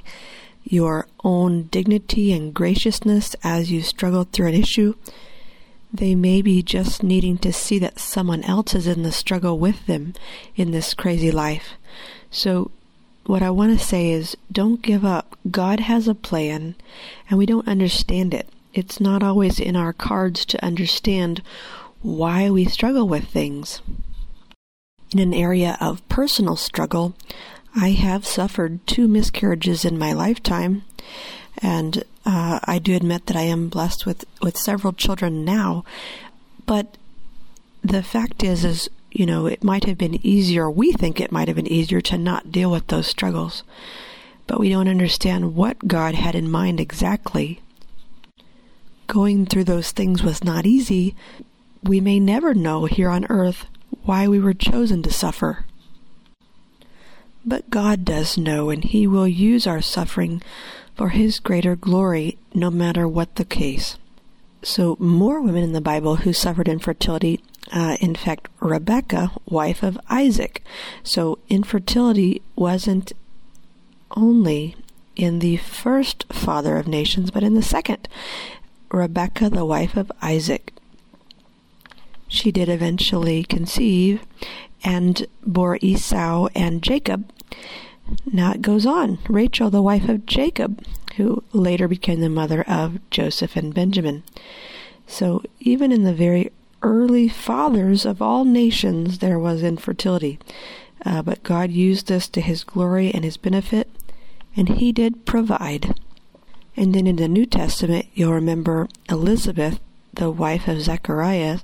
your 0.71 1.05
own 1.23 1.63
dignity 1.63 2.31
and 2.31 2.53
graciousness 2.53 3.35
as 3.43 3.69
you 3.71 3.81
struggle 3.81 4.23
through 4.23 4.47
an 4.47 4.53
issue. 4.53 4.95
They 5.93 6.15
may 6.15 6.41
be 6.41 6.63
just 6.63 7.03
needing 7.03 7.37
to 7.39 7.51
see 7.51 7.77
that 7.79 7.99
someone 7.99 8.43
else 8.43 8.73
is 8.73 8.87
in 8.87 9.03
the 9.03 9.11
struggle 9.11 9.59
with 9.59 9.85
them 9.85 10.13
in 10.55 10.71
this 10.71 10.93
crazy 10.93 11.29
life. 11.29 11.73
So, 12.29 12.71
what 13.25 13.43
I 13.43 13.49
want 13.49 13.77
to 13.77 13.85
say 13.85 14.11
is 14.11 14.37
don't 14.49 14.81
give 14.81 15.03
up. 15.03 15.37
God 15.51 15.81
has 15.81 16.07
a 16.07 16.15
plan, 16.15 16.75
and 17.29 17.37
we 17.37 17.45
don't 17.45 17.67
understand 17.67 18.33
it. 18.33 18.47
It's 18.73 19.01
not 19.01 19.21
always 19.21 19.59
in 19.59 19.75
our 19.75 19.91
cards 19.91 20.45
to 20.45 20.65
understand 20.65 21.41
why 22.01 22.49
we 22.49 22.63
struggle 22.65 23.07
with 23.07 23.25
things. 23.25 23.81
In 25.11 25.19
an 25.19 25.33
area 25.33 25.77
of 25.81 26.07
personal 26.07 26.55
struggle, 26.55 27.13
I 27.75 27.91
have 27.91 28.25
suffered 28.25 28.85
two 28.85 29.07
miscarriages 29.07 29.85
in 29.85 29.97
my 29.97 30.13
lifetime, 30.13 30.83
and 31.59 32.03
uh, 32.25 32.59
I 32.63 32.79
do 32.79 32.95
admit 32.95 33.27
that 33.27 33.37
I 33.37 33.43
am 33.43 33.69
blessed 33.69 34.05
with, 34.05 34.25
with 34.41 34.57
several 34.57 34.93
children 34.93 35.45
now. 35.45 35.85
But 36.65 36.97
the 37.81 38.03
fact 38.03 38.43
is, 38.43 38.65
is 38.65 38.89
you 39.11 39.25
know, 39.25 39.45
it 39.45 39.63
might 39.63 39.83
have 39.85 39.97
been 39.97 40.25
easier. 40.25 40.69
We 40.69 40.91
think 40.93 41.19
it 41.19 41.31
might 41.31 41.47
have 41.47 41.55
been 41.55 41.67
easier 41.67 42.01
to 42.01 42.17
not 42.17 42.51
deal 42.51 42.71
with 42.71 42.87
those 42.87 43.07
struggles, 43.07 43.63
but 44.47 44.59
we 44.59 44.69
don't 44.69 44.87
understand 44.87 45.55
what 45.55 45.87
God 45.87 46.15
had 46.15 46.35
in 46.35 46.49
mind 46.49 46.79
exactly. 46.79 47.61
Going 49.07 49.45
through 49.45 49.65
those 49.65 49.91
things 49.91 50.23
was 50.23 50.43
not 50.43 50.65
easy. 50.65 51.15
We 51.83 51.99
may 51.99 52.19
never 52.19 52.53
know 52.53 52.85
here 52.85 53.09
on 53.09 53.25
earth 53.29 53.65
why 54.03 54.27
we 54.27 54.39
were 54.39 54.53
chosen 54.53 55.03
to 55.03 55.11
suffer. 55.11 55.65
But 57.45 57.69
God 57.69 58.05
does 58.05 58.37
know, 58.37 58.69
and 58.69 58.83
He 58.83 59.07
will 59.07 59.27
use 59.27 59.65
our 59.65 59.81
suffering 59.81 60.41
for 60.95 61.09
His 61.09 61.39
greater 61.39 61.75
glory, 61.75 62.37
no 62.53 62.69
matter 62.69 63.07
what 63.07 63.35
the 63.35 63.45
case. 63.45 63.97
So, 64.63 64.95
more 64.99 65.41
women 65.41 65.63
in 65.63 65.73
the 65.73 65.81
Bible 65.81 66.17
who 66.17 66.33
suffered 66.33 66.67
infertility, 66.67 67.43
uh, 67.71 67.97
in 67.99 68.13
fact, 68.13 68.47
Rebecca, 68.59 69.31
wife 69.49 69.81
of 69.81 69.99
Isaac. 70.09 70.63
So, 71.03 71.39
infertility 71.49 72.43
wasn't 72.55 73.11
only 74.15 74.75
in 75.15 75.39
the 75.39 75.57
first 75.57 76.31
father 76.31 76.77
of 76.77 76.87
nations, 76.87 77.31
but 77.31 77.43
in 77.43 77.55
the 77.55 77.63
second. 77.63 78.07
Rebecca, 78.91 79.49
the 79.49 79.65
wife 79.65 79.97
of 79.97 80.11
Isaac. 80.21 80.73
She 82.31 82.49
did 82.49 82.69
eventually 82.69 83.43
conceive, 83.43 84.21
and 84.85 85.27
bore 85.45 85.77
Esau 85.81 86.47
and 86.55 86.81
Jacob. 86.81 87.29
Now 88.25 88.53
it 88.53 88.61
goes 88.61 88.85
on. 88.85 89.19
Rachel, 89.27 89.69
the 89.69 89.81
wife 89.81 90.07
of 90.07 90.25
Jacob, 90.25 90.81
who 91.17 91.43
later 91.51 91.89
became 91.89 92.21
the 92.21 92.29
mother 92.29 92.61
of 92.63 92.99
Joseph 93.09 93.57
and 93.57 93.73
Benjamin. 93.73 94.23
So 95.05 95.43
even 95.59 95.91
in 95.91 96.03
the 96.03 96.13
very 96.13 96.53
early 96.81 97.27
fathers 97.27 98.05
of 98.05 98.21
all 98.21 98.45
nations, 98.45 99.19
there 99.19 99.37
was 99.37 99.61
infertility. 99.61 100.39
Uh, 101.05 101.21
but 101.21 101.43
God 101.43 101.69
used 101.69 102.07
this 102.07 102.29
to 102.29 102.39
his 102.39 102.63
glory 102.63 103.11
and 103.13 103.25
his 103.25 103.35
benefit, 103.35 103.89
and 104.55 104.69
he 104.69 104.93
did 104.93 105.25
provide. 105.25 105.99
And 106.77 106.95
then 106.95 107.07
in 107.07 107.17
the 107.17 107.27
New 107.27 107.45
Testament, 107.45 108.05
you'll 108.13 108.33
remember 108.33 108.87
Elizabeth, 109.09 109.81
the 110.13 110.31
wife 110.31 110.69
of 110.69 110.81
Zechariah, 110.81 111.59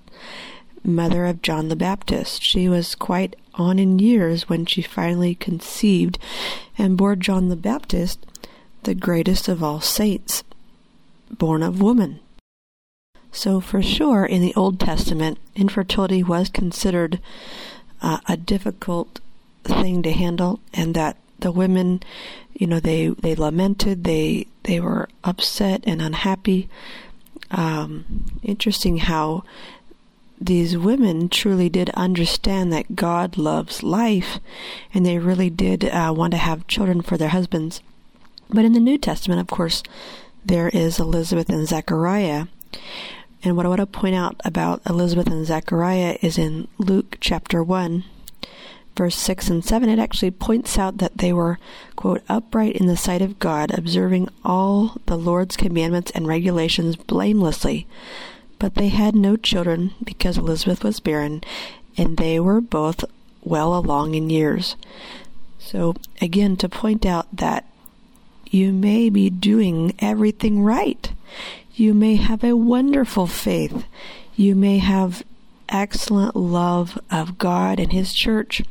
mother 0.83 1.25
of 1.25 1.41
John 1.41 1.69
the 1.69 1.75
Baptist. 1.75 2.43
She 2.43 2.69
was 2.69 2.95
quite 2.95 3.35
on 3.55 3.79
in 3.79 3.99
years 3.99 4.47
when 4.47 4.65
she 4.65 4.81
finally 4.81 5.35
conceived 5.35 6.19
and 6.77 6.97
bore 6.97 7.15
John 7.15 7.49
the 7.49 7.55
Baptist, 7.55 8.25
the 8.83 8.95
greatest 8.95 9.47
of 9.47 9.63
all 9.63 9.81
saints, 9.81 10.43
born 11.29 11.63
of 11.63 11.81
woman. 11.81 12.19
So, 13.31 13.59
for 13.59 13.81
sure, 13.81 14.25
in 14.25 14.41
the 14.41 14.55
Old 14.55 14.79
Testament, 14.79 15.37
infertility 15.55 16.23
was 16.23 16.49
considered 16.49 17.19
uh, 18.01 18.19
a 18.27 18.37
difficult 18.37 19.19
thing 19.63 20.01
to 20.03 20.11
handle, 20.11 20.59
and 20.73 20.95
that 20.95 21.17
the 21.39 21.51
women, 21.51 22.01
you 22.53 22.67
know, 22.67 22.79
they 22.79 23.09
they 23.09 23.35
lamented, 23.35 24.05
they 24.05 24.47
they 24.63 24.79
were 24.79 25.09
upset 25.23 25.83
and 25.85 26.01
unhappy. 26.01 26.69
Um, 27.51 28.25
interesting 28.41 28.97
how 28.97 29.43
these 30.39 30.77
women 30.77 31.29
truly 31.29 31.69
did 31.69 31.89
understand 31.91 32.71
that 32.71 32.95
God 32.95 33.37
loves 33.37 33.83
life, 33.83 34.39
and 34.93 35.05
they 35.05 35.17
really 35.17 35.49
did 35.49 35.85
uh, 35.85 36.13
want 36.15 36.31
to 36.31 36.37
have 36.37 36.67
children 36.67 37.01
for 37.01 37.17
their 37.17 37.29
husbands. 37.29 37.81
But 38.49 38.65
in 38.65 38.73
the 38.73 38.79
New 38.79 38.97
Testament, 38.97 39.41
of 39.41 39.47
course, 39.47 39.83
there 40.45 40.69
is 40.69 40.99
Elizabeth 40.99 41.49
and 41.49 41.67
Zechariah. 41.67 42.47
And 43.43 43.55
what 43.55 43.65
I 43.65 43.69
want 43.69 43.79
to 43.79 43.85
point 43.85 44.15
out 44.15 44.39
about 44.45 44.81
Elizabeth 44.87 45.27
and 45.27 45.45
Zechariah 45.45 46.17
is 46.21 46.37
in 46.37 46.67
Luke 46.77 47.17
chapter 47.19 47.63
1, 47.63 48.03
verse 48.95 49.15
6 49.15 49.49
and 49.49 49.63
7, 49.63 49.89
it 49.89 49.99
actually 49.99 50.31
points 50.31 50.77
out 50.77 50.97
that 50.97 51.17
they 51.17 51.31
were, 51.31 51.59
quote, 51.95 52.23
upright 52.27 52.75
in 52.75 52.87
the 52.87 52.97
sight 52.97 53.21
of 53.21 53.39
God, 53.39 53.77
observing 53.77 54.29
all 54.43 54.97
the 55.05 55.17
Lord's 55.17 55.55
commandments 55.55 56.11
and 56.11 56.27
regulations 56.27 56.95
blamelessly. 56.95 57.87
But 58.59 58.75
they 58.75 58.89
had 58.89 59.15
no 59.15 59.35
children 59.35 59.93
because 60.03 60.37
Elizabeth 60.37 60.83
was 60.83 60.99
barren, 60.99 61.43
and 61.97 62.17
they 62.17 62.39
were 62.39 62.61
both 62.61 63.05
well 63.43 63.75
along 63.75 64.15
in 64.15 64.29
years. 64.29 64.75
So, 65.59 65.95
again, 66.21 66.55
to 66.57 66.69
point 66.69 67.05
out 67.05 67.27
that 67.35 67.65
you 68.49 68.71
may 68.71 69.09
be 69.09 69.29
doing 69.29 69.93
everything 69.99 70.61
right. 70.63 71.11
You 71.73 71.93
may 71.93 72.15
have 72.15 72.43
a 72.43 72.55
wonderful 72.55 73.27
faith. 73.27 73.85
You 74.35 74.55
may 74.55 74.77
have 74.79 75.23
excellent 75.69 76.35
love 76.35 76.97
of 77.11 77.37
God 77.37 77.79
and 77.79 77.91
His 77.91 78.13
church, 78.13 78.63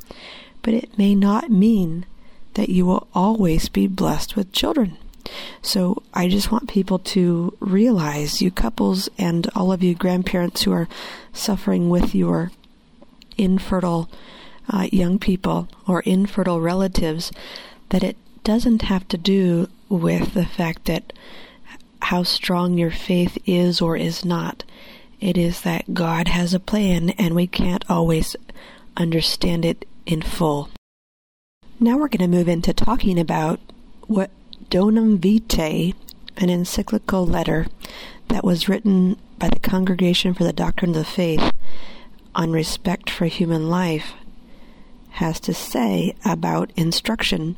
but 0.63 0.75
it 0.75 0.99
may 0.99 1.15
not 1.15 1.51
mean 1.51 2.07
that 2.55 2.69
you 2.71 2.87
will 2.87 3.07
always 3.15 3.69
be 3.69 3.87
blessed 3.87 4.35
with 4.35 4.53
children. 4.53 4.97
So 5.63 6.03
I 6.15 6.29
just 6.29 6.51
want 6.53 6.69
people 6.69 6.99
to 7.01 7.57
realize, 7.61 8.41
you 8.43 8.51
couples 8.51 9.09
and 9.19 9.49
all 9.55 9.73
of 9.73 9.83
you 9.83 9.95
grandparents 9.95 10.63
who 10.63 10.73
are 10.73 10.89
suffering 11.33 11.91
with 11.91 12.15
your 12.15 12.53
infertile 13.37 14.09
uh, 14.69 14.89
young 14.91 15.19
people 15.19 15.69
or 15.87 16.01
infertile 16.01 16.61
relatives, 16.61 17.33
that 17.91 18.03
it 18.03 18.17
doesn't 18.45 18.83
have 18.83 19.07
to 19.09 19.19
do 19.19 19.69
with 19.89 20.35
the 20.35 20.47
fact 20.47 20.87
that 20.87 21.13
how 22.03 22.23
strong 22.23 22.79
your 22.79 22.91
faith 22.91 23.39
is 23.47 23.81
or 23.81 23.97
is 23.97 24.25
not. 24.25 24.65
It 25.21 25.37
is 25.39 25.63
that 25.63 25.95
God 25.95 26.29
has 26.29 26.55
a 26.55 26.61
plan 26.61 27.11
and 27.11 27.35
we 27.35 27.47
can't 27.47 27.85
always 27.91 28.37
understand 28.97 29.65
it 29.65 29.87
in 30.05 30.23
full. 30.23 30.69
Now 31.81 31.97
we're 31.99 32.09
going 32.09 32.31
to 32.31 32.37
move 32.37 32.49
into 32.49 32.73
talking 32.73 33.19
about 33.19 33.61
what 34.07 34.31
Donum 34.71 35.19
Vitae, 35.19 35.95
an 36.37 36.51
encyclical 36.51 37.27
letter 37.27 37.67
that 38.29 38.45
was 38.45 38.69
written 38.69 39.17
by 39.39 39.49
the 39.49 39.61
Congregation 39.61 40.35
for 40.35 40.45
the 40.45 40.53
Doctrine 40.53 40.91
of 40.91 40.97
the 40.97 41.05
Faith 41.05 41.53
on 42.35 42.51
respect 42.51 43.09
for 43.09 43.27
human 43.27 43.71
life, 43.71 44.15
has 45.11 45.41
to 45.41 45.55
say 45.55 46.15
about 46.25 46.73
instruction 46.77 47.57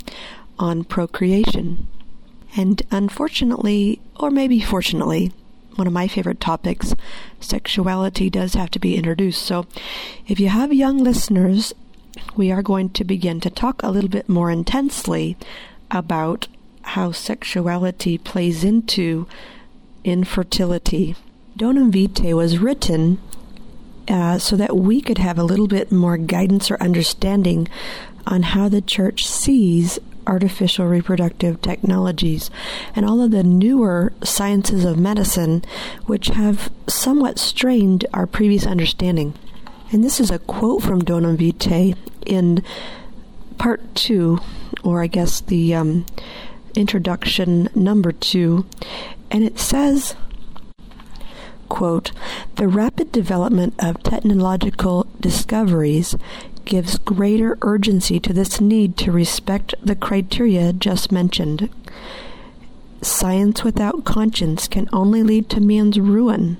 on 0.58 0.84
procreation. 0.84 1.88
And 2.56 2.82
unfortunately, 2.90 4.00
or 4.16 4.30
maybe 4.30 4.60
fortunately, 4.60 5.32
one 5.76 5.86
of 5.86 5.92
my 5.92 6.08
favorite 6.08 6.40
topics, 6.40 6.94
sexuality 7.40 8.28
does 8.28 8.54
have 8.54 8.70
to 8.72 8.78
be 8.78 8.96
introduced. 8.96 9.42
So 9.42 9.66
if 10.26 10.38
you 10.38 10.48
have 10.48 10.72
young 10.72 10.98
listeners, 10.98 11.72
we 12.36 12.50
are 12.50 12.62
going 12.62 12.90
to 12.90 13.04
begin 13.04 13.40
to 13.40 13.50
talk 13.50 13.82
a 13.82 13.90
little 13.90 14.10
bit 14.10 14.28
more 14.28 14.50
intensely 14.50 15.36
about 15.90 16.48
how 16.88 17.12
sexuality 17.12 18.16
plays 18.16 18.64
into 18.64 19.26
infertility. 20.04 21.14
Donum 21.56 21.92
Vitae 21.92 22.34
was 22.34 22.58
written 22.58 23.20
uh, 24.08 24.38
so 24.38 24.56
that 24.56 24.76
we 24.76 25.00
could 25.00 25.18
have 25.18 25.38
a 25.38 25.44
little 25.44 25.68
bit 25.68 25.92
more 25.92 26.16
guidance 26.16 26.70
or 26.70 26.82
understanding 26.82 27.68
on 28.26 28.42
how 28.42 28.68
the 28.68 28.80
church 28.80 29.26
sees 29.26 29.98
artificial 30.26 30.86
reproductive 30.86 31.60
technologies 31.62 32.50
and 32.94 33.04
all 33.04 33.22
of 33.22 33.30
the 33.30 33.42
newer 33.42 34.12
sciences 34.22 34.84
of 34.84 34.98
medicine, 34.98 35.64
which 36.06 36.28
have 36.28 36.70
somewhat 36.86 37.38
strained 37.38 38.06
our 38.14 38.26
previous 38.26 38.66
understanding. 38.66 39.34
And 39.90 40.04
this 40.04 40.20
is 40.20 40.30
a 40.30 40.38
quote 40.38 40.82
from 40.82 41.02
Donum 41.02 41.36
Vitae 41.36 41.94
in 42.26 42.62
part 43.56 43.94
two, 43.94 44.38
or 44.82 45.02
I 45.02 45.06
guess 45.06 45.40
the 45.40 45.74
um, 45.74 46.06
introduction 46.74 47.68
number 47.74 48.12
two, 48.12 48.66
and 49.30 49.44
it 49.44 49.58
says, 49.58 50.14
quote, 51.68 52.12
The 52.56 52.68
rapid 52.68 53.12
development 53.12 53.74
of 53.78 54.02
technological 54.02 55.06
discoveries 55.20 56.16
gives 56.64 56.98
greater 56.98 57.56
urgency 57.62 58.20
to 58.20 58.32
this 58.32 58.60
need 58.60 58.96
to 58.98 59.12
respect 59.12 59.74
the 59.82 59.96
criteria 59.96 60.72
just 60.72 61.10
mentioned. 61.10 61.70
Science 63.00 63.64
without 63.64 64.04
conscience 64.04 64.68
can 64.68 64.88
only 64.92 65.22
lead 65.22 65.48
to 65.50 65.60
man's 65.60 65.98
ruin. 65.98 66.58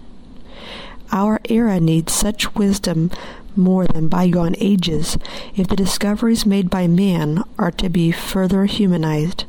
Our 1.11 1.41
era 1.49 1.81
needs 1.81 2.13
such 2.13 2.55
wisdom 2.55 3.11
more 3.57 3.87
than 3.87 4.09
bygone 4.09 4.55
ages 4.59 5.19
if 5.57 5.67
the 5.69 5.77
discoveries 5.77 6.47
made 6.47 6.71
by 6.71 6.87
man 6.87 7.43
are 7.59 7.73
to 7.73 7.89
be 7.89 8.13
further 8.13 8.67
humanized. 8.67 9.45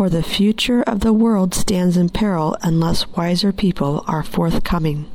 For 0.00 0.08
the 0.08 0.22
future 0.22 0.80
of 0.84 1.00
the 1.00 1.12
world 1.12 1.52
stands 1.52 1.98
in 1.98 2.08
peril 2.08 2.56
unless 2.62 3.06
wiser 3.08 3.52
people 3.52 4.02
are 4.06 4.22
forthcoming. 4.22 5.10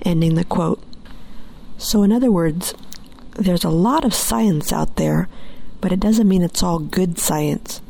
Ending 0.00 0.34
the 0.34 0.46
quote. 0.46 0.82
So, 1.76 2.02
in 2.02 2.10
other 2.10 2.32
words, 2.32 2.72
there's 3.32 3.64
a 3.64 3.68
lot 3.68 4.02
of 4.02 4.14
science 4.14 4.72
out 4.72 4.96
there, 4.96 5.28
but 5.82 5.92
it 5.92 6.00
doesn't 6.00 6.26
mean 6.26 6.40
it's 6.40 6.62
all 6.62 6.78
good 6.78 7.18
science. 7.18 7.82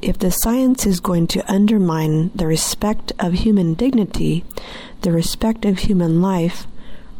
If 0.00 0.20
the 0.20 0.30
science 0.30 0.86
is 0.86 1.00
going 1.00 1.26
to 1.26 1.52
undermine 1.52 2.30
the 2.32 2.46
respect 2.46 3.10
of 3.18 3.32
human 3.32 3.74
dignity, 3.74 4.44
the 5.00 5.10
respect 5.10 5.64
of 5.64 5.78
human 5.78 6.22
life, 6.22 6.68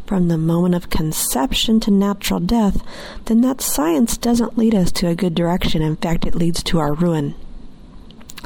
from 0.07 0.29
the 0.29 0.39
moment 0.39 0.77
of 0.77 0.89
conception 0.89 1.81
to 1.81 1.91
natural 1.91 2.39
death, 2.39 2.81
then 3.25 3.41
that 3.41 3.61
science 3.61 4.17
doesn't 4.17 4.57
lead 4.57 4.73
us 4.73 4.93
to 4.93 5.09
a 5.09 5.17
good 5.17 5.35
direction. 5.35 5.83
In 5.83 5.97
fact, 5.97 6.25
it 6.25 6.37
leads 6.37 6.63
to 6.63 6.79
our 6.79 6.95
ruin. 6.95 7.35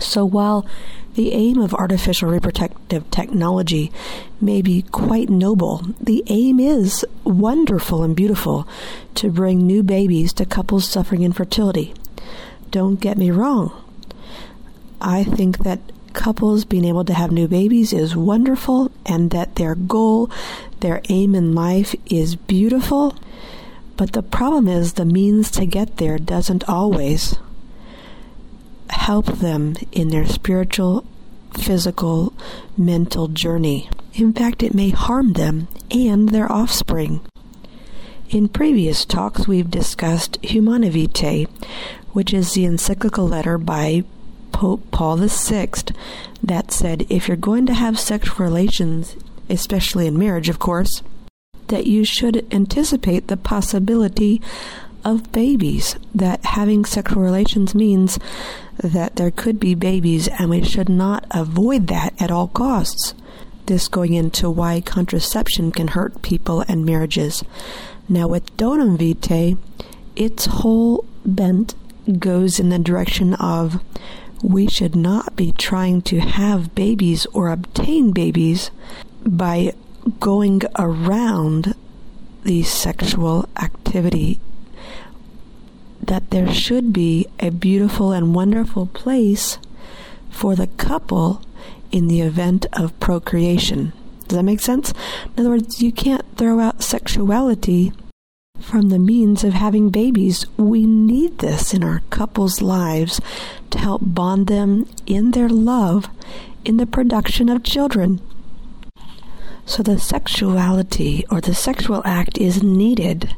So 0.01 0.25
while 0.25 0.67
the 1.15 1.33
aim 1.33 1.59
of 1.59 1.75
artificial 1.75 2.31
reproductive 2.31 3.11
technology 3.11 3.91
may 4.41 4.63
be 4.63 4.83
quite 4.83 5.29
noble. 5.29 5.85
The 6.01 6.23
aim 6.29 6.61
is 6.61 7.05
wonderful 7.25 8.03
and 8.03 8.15
beautiful 8.15 8.67
to 9.17 9.31
bring 9.31 9.67
new 9.67 9.83
babies 9.83 10.33
to 10.35 10.47
couples 10.47 10.89
suffering 10.89 11.23
infertility. 11.23 11.95
Don't 12.71 13.01
get 13.01 13.19
me 13.19 13.31
wrong. 13.31 13.73
I 15.01 15.25
think 15.25 15.59
that 15.59 15.81
couples 16.13 16.65
being 16.65 16.85
able 16.85 17.05
to 17.05 17.15
have 17.15 17.33
new 17.33 17.49
babies 17.49 17.93
is 17.93 18.15
wonderful 18.15 18.93
and 19.05 19.31
that 19.31 19.57
their 19.57 19.75
goal, 19.75 20.31
their 20.81 21.01
aim 21.09 21.35
in 21.35 21.55
life 21.55 21.95
is 22.07 22.37
beautiful. 22.37 23.17
But 23.97 24.13
the 24.13 24.23
problem 24.23 24.69
is 24.69 24.93
the 24.93 25.05
means 25.05 25.51
to 25.53 25.67
get 25.67 25.97
there 25.97 26.19
doesn't 26.19 26.69
always 26.69 27.37
help 28.91 29.27
them 29.27 29.77
in 29.93 30.09
their 30.09 30.27
spiritual, 30.27 31.05
physical, 31.59 32.33
mental 32.77 33.29
journey. 33.29 33.89
In 34.15 34.33
fact, 34.33 34.63
it 34.63 34.75
may 34.75 34.91
harm 34.91 35.35
them 35.35 35.69
and 35.91 36.29
their 36.29 36.51
offspring. 36.51 37.21
In 38.31 38.49
previous 38.49 39.05
talks, 39.05 39.49
we've 39.49 39.71
discussed 39.71 40.39
Humanae 40.43 40.91
Vitae, 40.91 41.47
which 42.13 42.33
is 42.33 42.53
the 42.53 42.65
encyclical 42.65 43.27
letter 43.27 43.59
by 43.59 44.05
Pope 44.53 44.91
Paul 44.91 45.17
VI 45.17 45.71
that 46.43 46.71
said 46.71 47.07
if 47.09 47.29
you're 47.29 47.37
going 47.37 47.67
to 47.67 47.75
have 47.75 47.99
sexual 47.99 48.45
relations, 48.45 49.17
especially 49.49 50.07
in 50.07 50.19
marriage, 50.19 50.49
of 50.49 50.59
course, 50.59 51.03
that 51.69 51.87
you 51.87 52.05
should 52.05 52.47
anticipate 52.53 53.29
the 53.29 53.37
possibility 53.37 54.41
of 55.05 55.33
babies, 55.33 55.97
that 56.15 56.45
having 56.45 56.85
sexual 56.85 57.23
relations 57.23 57.75
means 57.75 58.19
that 58.79 59.17
there 59.17 59.31
could 59.31 59.61
be 59.61 59.75
babies, 59.75 60.29
and 60.29 60.51
we 60.51 60.63
should 60.65 60.89
not 60.89 61.27
avoid 61.31 61.87
that 61.89 62.15
at 62.21 62.31
all 62.31 62.49
costs. 62.49 63.15
This 63.67 63.89
going 63.89 64.15
into 64.15 64.51
why 64.51 64.81
contraception 64.81 65.71
can 65.71 65.89
hurt 65.89 66.23
people 66.23 66.65
and 66.67 66.85
marriages. 66.85 67.45
Now, 68.09 68.27
with 68.27 68.57
Donum 68.57 68.99
Vitae, 68.99 69.57
its 70.17 70.47
whole 70.47 71.05
bent 71.25 71.75
goes 72.19 72.59
in 72.59 72.71
the 72.71 72.79
direction 72.79 73.35
of 73.35 73.83
we 74.43 74.67
should 74.67 74.97
not 74.97 75.37
be 75.37 75.53
trying 75.53 76.03
to 76.03 76.21
have 76.21 76.75
babies 76.75 77.27
or 77.27 77.51
obtain 77.51 78.11
babies 78.11 78.71
by 79.25 79.73
going 80.19 80.63
around 80.79 81.75
the 82.43 82.63
sexual 82.63 83.49
activity 83.57 84.41
that 86.03 86.31
there 86.31 86.53
should 86.53 86.93
be 86.93 87.27
a 87.39 87.51
beautiful 87.51 88.13
and 88.13 88.35
wonderful 88.35 88.87
place 88.87 89.59
for 90.31 90.57
the 90.57 90.67
couple 90.67 91.43
in 91.91 92.09
the 92.09 92.21
event 92.21 92.67
of 92.73 92.99
procreation. 93.01 93.93
Does 94.29 94.37
that 94.37 94.45
make 94.45 94.61
sense? 94.61 94.93
In 95.37 95.41
other 95.41 95.51
words, 95.51 95.83
you 95.83 95.93
can't 95.93 96.25
throw 96.37 96.61
out 96.61 96.83
sexuality 96.83 97.93
from 98.61 98.89
the 98.89 98.99
means 98.99 99.43
of 99.43 99.55
having 99.55 99.91
babies. 99.91 100.47
We 100.57 100.87
need 100.87 101.39
this 101.39 101.75
in 101.75 101.83
our 101.83 102.03
couples' 102.11 102.63
lives 102.63 103.21
to 103.71 103.79
help 103.79 104.03
bond 104.05 104.47
them 104.47 104.87
in 105.07 105.33
their 105.33 105.49
love 105.49 106.09
in 106.65 106.77
the 106.77 106.87
production 106.87 107.49
of 107.49 107.65
children. 107.65 108.21
So 109.67 109.83
the 109.83 109.99
sexuality 109.99 111.25
or 111.31 111.41
the 111.41 111.55
sexual 111.55 112.03
act 112.05 112.39
is 112.39 112.63
needed 112.63 113.35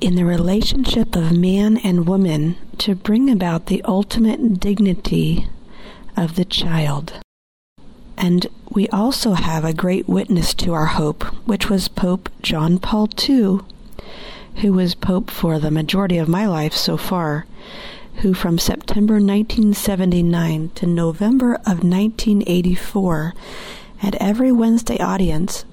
in 0.00 0.14
the 0.14 0.24
relationship 0.24 1.14
of 1.14 1.36
man 1.36 1.76
and 1.76 2.08
woman 2.08 2.56
to 2.78 2.94
bring 2.94 3.30
about 3.30 3.66
the 3.66 3.82
ultimate 3.82 4.58
dignity 4.58 5.46
of 6.16 6.36
the 6.36 6.44
child. 6.44 7.12
And 8.16 8.46
we 8.70 8.88
also 8.88 9.34
have 9.34 9.64
a 9.64 9.74
great 9.74 10.08
witness 10.08 10.54
to 10.54 10.72
our 10.72 10.86
hope, 10.86 11.24
which 11.46 11.68
was 11.68 11.88
Pope 11.88 12.30
John 12.42 12.78
Paul 12.78 13.08
II, 13.28 13.60
who 14.56 14.72
was 14.72 14.94
Pope 14.94 15.30
for 15.30 15.58
the 15.58 15.70
majority 15.70 16.18
of 16.18 16.28
my 16.28 16.46
life 16.46 16.74
so 16.74 16.96
far, 16.96 17.46
who 18.16 18.34
from 18.34 18.58
September 18.58 19.14
1979 19.14 20.70
to 20.74 20.86
November 20.86 21.54
of 21.54 21.84
1984, 21.84 23.34
at 24.02 24.14
every 24.14 24.50
Wednesday 24.50 24.98
audience, 24.98 25.64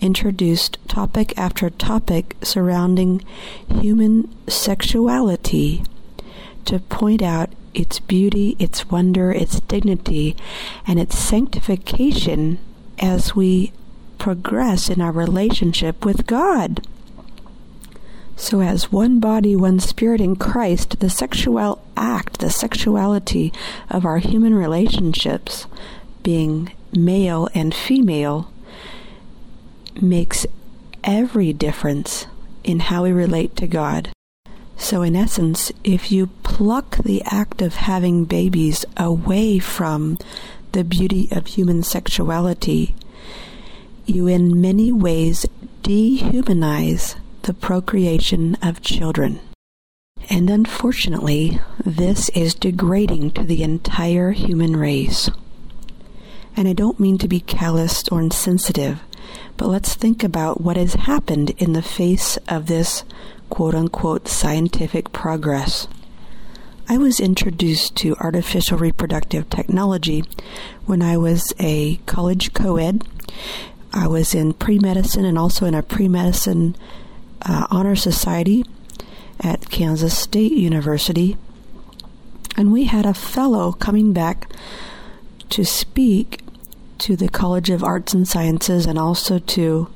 introduced 0.00 0.78
topic 0.88 1.36
after 1.38 1.70
topic 1.70 2.36
surrounding 2.42 3.24
human 3.68 4.34
sexuality 4.48 5.84
to 6.64 6.78
point 6.80 7.22
out 7.22 7.50
its 7.74 8.00
beauty, 8.00 8.56
its 8.58 8.90
wonder, 8.90 9.30
its 9.30 9.60
dignity, 9.60 10.36
and 10.86 10.98
its 10.98 11.18
sanctification 11.18 12.58
as 12.98 13.36
we 13.36 13.72
progress 14.18 14.88
in 14.88 15.00
our 15.00 15.12
relationship 15.12 16.04
with 16.04 16.26
God. 16.26 16.86
So, 18.38 18.60
as 18.60 18.92
one 18.92 19.18
body, 19.18 19.56
one 19.56 19.80
spirit 19.80 20.20
in 20.20 20.36
Christ, 20.36 21.00
the 21.00 21.08
sexual 21.08 21.82
act, 21.96 22.40
the 22.40 22.50
sexuality 22.50 23.52
of 23.88 24.04
our 24.04 24.18
human 24.18 24.54
relationships, 24.54 25.66
being 26.22 26.72
male 26.92 27.48
and 27.54 27.74
female, 27.74 28.50
makes 30.02 30.46
every 31.04 31.52
difference 31.52 32.26
in 32.64 32.80
how 32.80 33.04
we 33.04 33.12
relate 33.12 33.56
to 33.56 33.66
God. 33.66 34.10
So, 34.76 35.02
in 35.02 35.16
essence, 35.16 35.72
if 35.84 36.12
you 36.12 36.26
pluck 36.42 36.98
the 36.98 37.22
act 37.24 37.62
of 37.62 37.76
having 37.76 38.24
babies 38.24 38.84
away 38.96 39.58
from 39.58 40.18
the 40.72 40.84
beauty 40.84 41.28
of 41.30 41.46
human 41.46 41.82
sexuality, 41.82 42.94
you 44.04 44.26
in 44.26 44.60
many 44.60 44.92
ways 44.92 45.46
dehumanize 45.82 47.16
the 47.42 47.54
procreation 47.54 48.56
of 48.62 48.82
children. 48.82 49.40
And 50.28 50.50
unfortunately, 50.50 51.60
this 51.84 52.28
is 52.30 52.54
degrading 52.54 53.30
to 53.32 53.44
the 53.44 53.62
entire 53.62 54.32
human 54.32 54.76
race. 54.76 55.30
And 56.56 56.66
I 56.66 56.72
don't 56.72 56.98
mean 56.98 57.18
to 57.18 57.28
be 57.28 57.40
callous 57.40 58.08
or 58.08 58.20
insensitive, 58.20 59.00
but 59.56 59.68
let's 59.68 59.94
think 59.94 60.22
about 60.22 60.60
what 60.60 60.76
has 60.76 60.94
happened 60.94 61.50
in 61.58 61.72
the 61.72 61.82
face 61.82 62.36
of 62.48 62.66
this 62.66 63.04
quote 63.50 63.74
unquote 63.74 64.28
scientific 64.28 65.12
progress. 65.12 65.88
I 66.88 66.98
was 66.98 67.18
introduced 67.18 67.96
to 67.96 68.14
artificial 68.16 68.78
reproductive 68.78 69.50
technology 69.50 70.22
when 70.84 71.02
I 71.02 71.16
was 71.16 71.52
a 71.58 71.96
college 72.06 72.52
co 72.52 72.76
ed. 72.76 73.04
I 73.92 74.06
was 74.06 74.34
in 74.34 74.52
pre 74.52 74.78
medicine 74.78 75.24
and 75.24 75.38
also 75.38 75.66
in 75.66 75.74
a 75.74 75.82
pre 75.82 76.06
medicine 76.06 76.76
uh, 77.42 77.66
honor 77.70 77.96
society 77.96 78.64
at 79.40 79.68
Kansas 79.70 80.16
State 80.16 80.52
University. 80.52 81.36
And 82.56 82.72
we 82.72 82.84
had 82.84 83.04
a 83.04 83.14
fellow 83.14 83.72
coming 83.72 84.12
back 84.12 84.50
to 85.50 85.64
speak 85.64 86.40
to 86.98 87.16
the 87.16 87.28
College 87.28 87.70
of 87.70 87.84
Arts 87.84 88.14
and 88.14 88.26
Sciences 88.26 88.86
and 88.86 88.98
also 88.98 89.38
to 89.38 89.88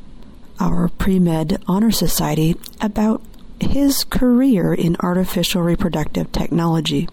our 0.59 0.89
pre 0.89 1.19
med 1.19 1.63
honor 1.67 1.91
society 1.91 2.57
about 2.81 3.23
his 3.61 4.05
career 4.05 4.73
in 4.73 4.97
artificial 5.01 5.63
reproductive 5.63 6.31
technology. 6.33 7.09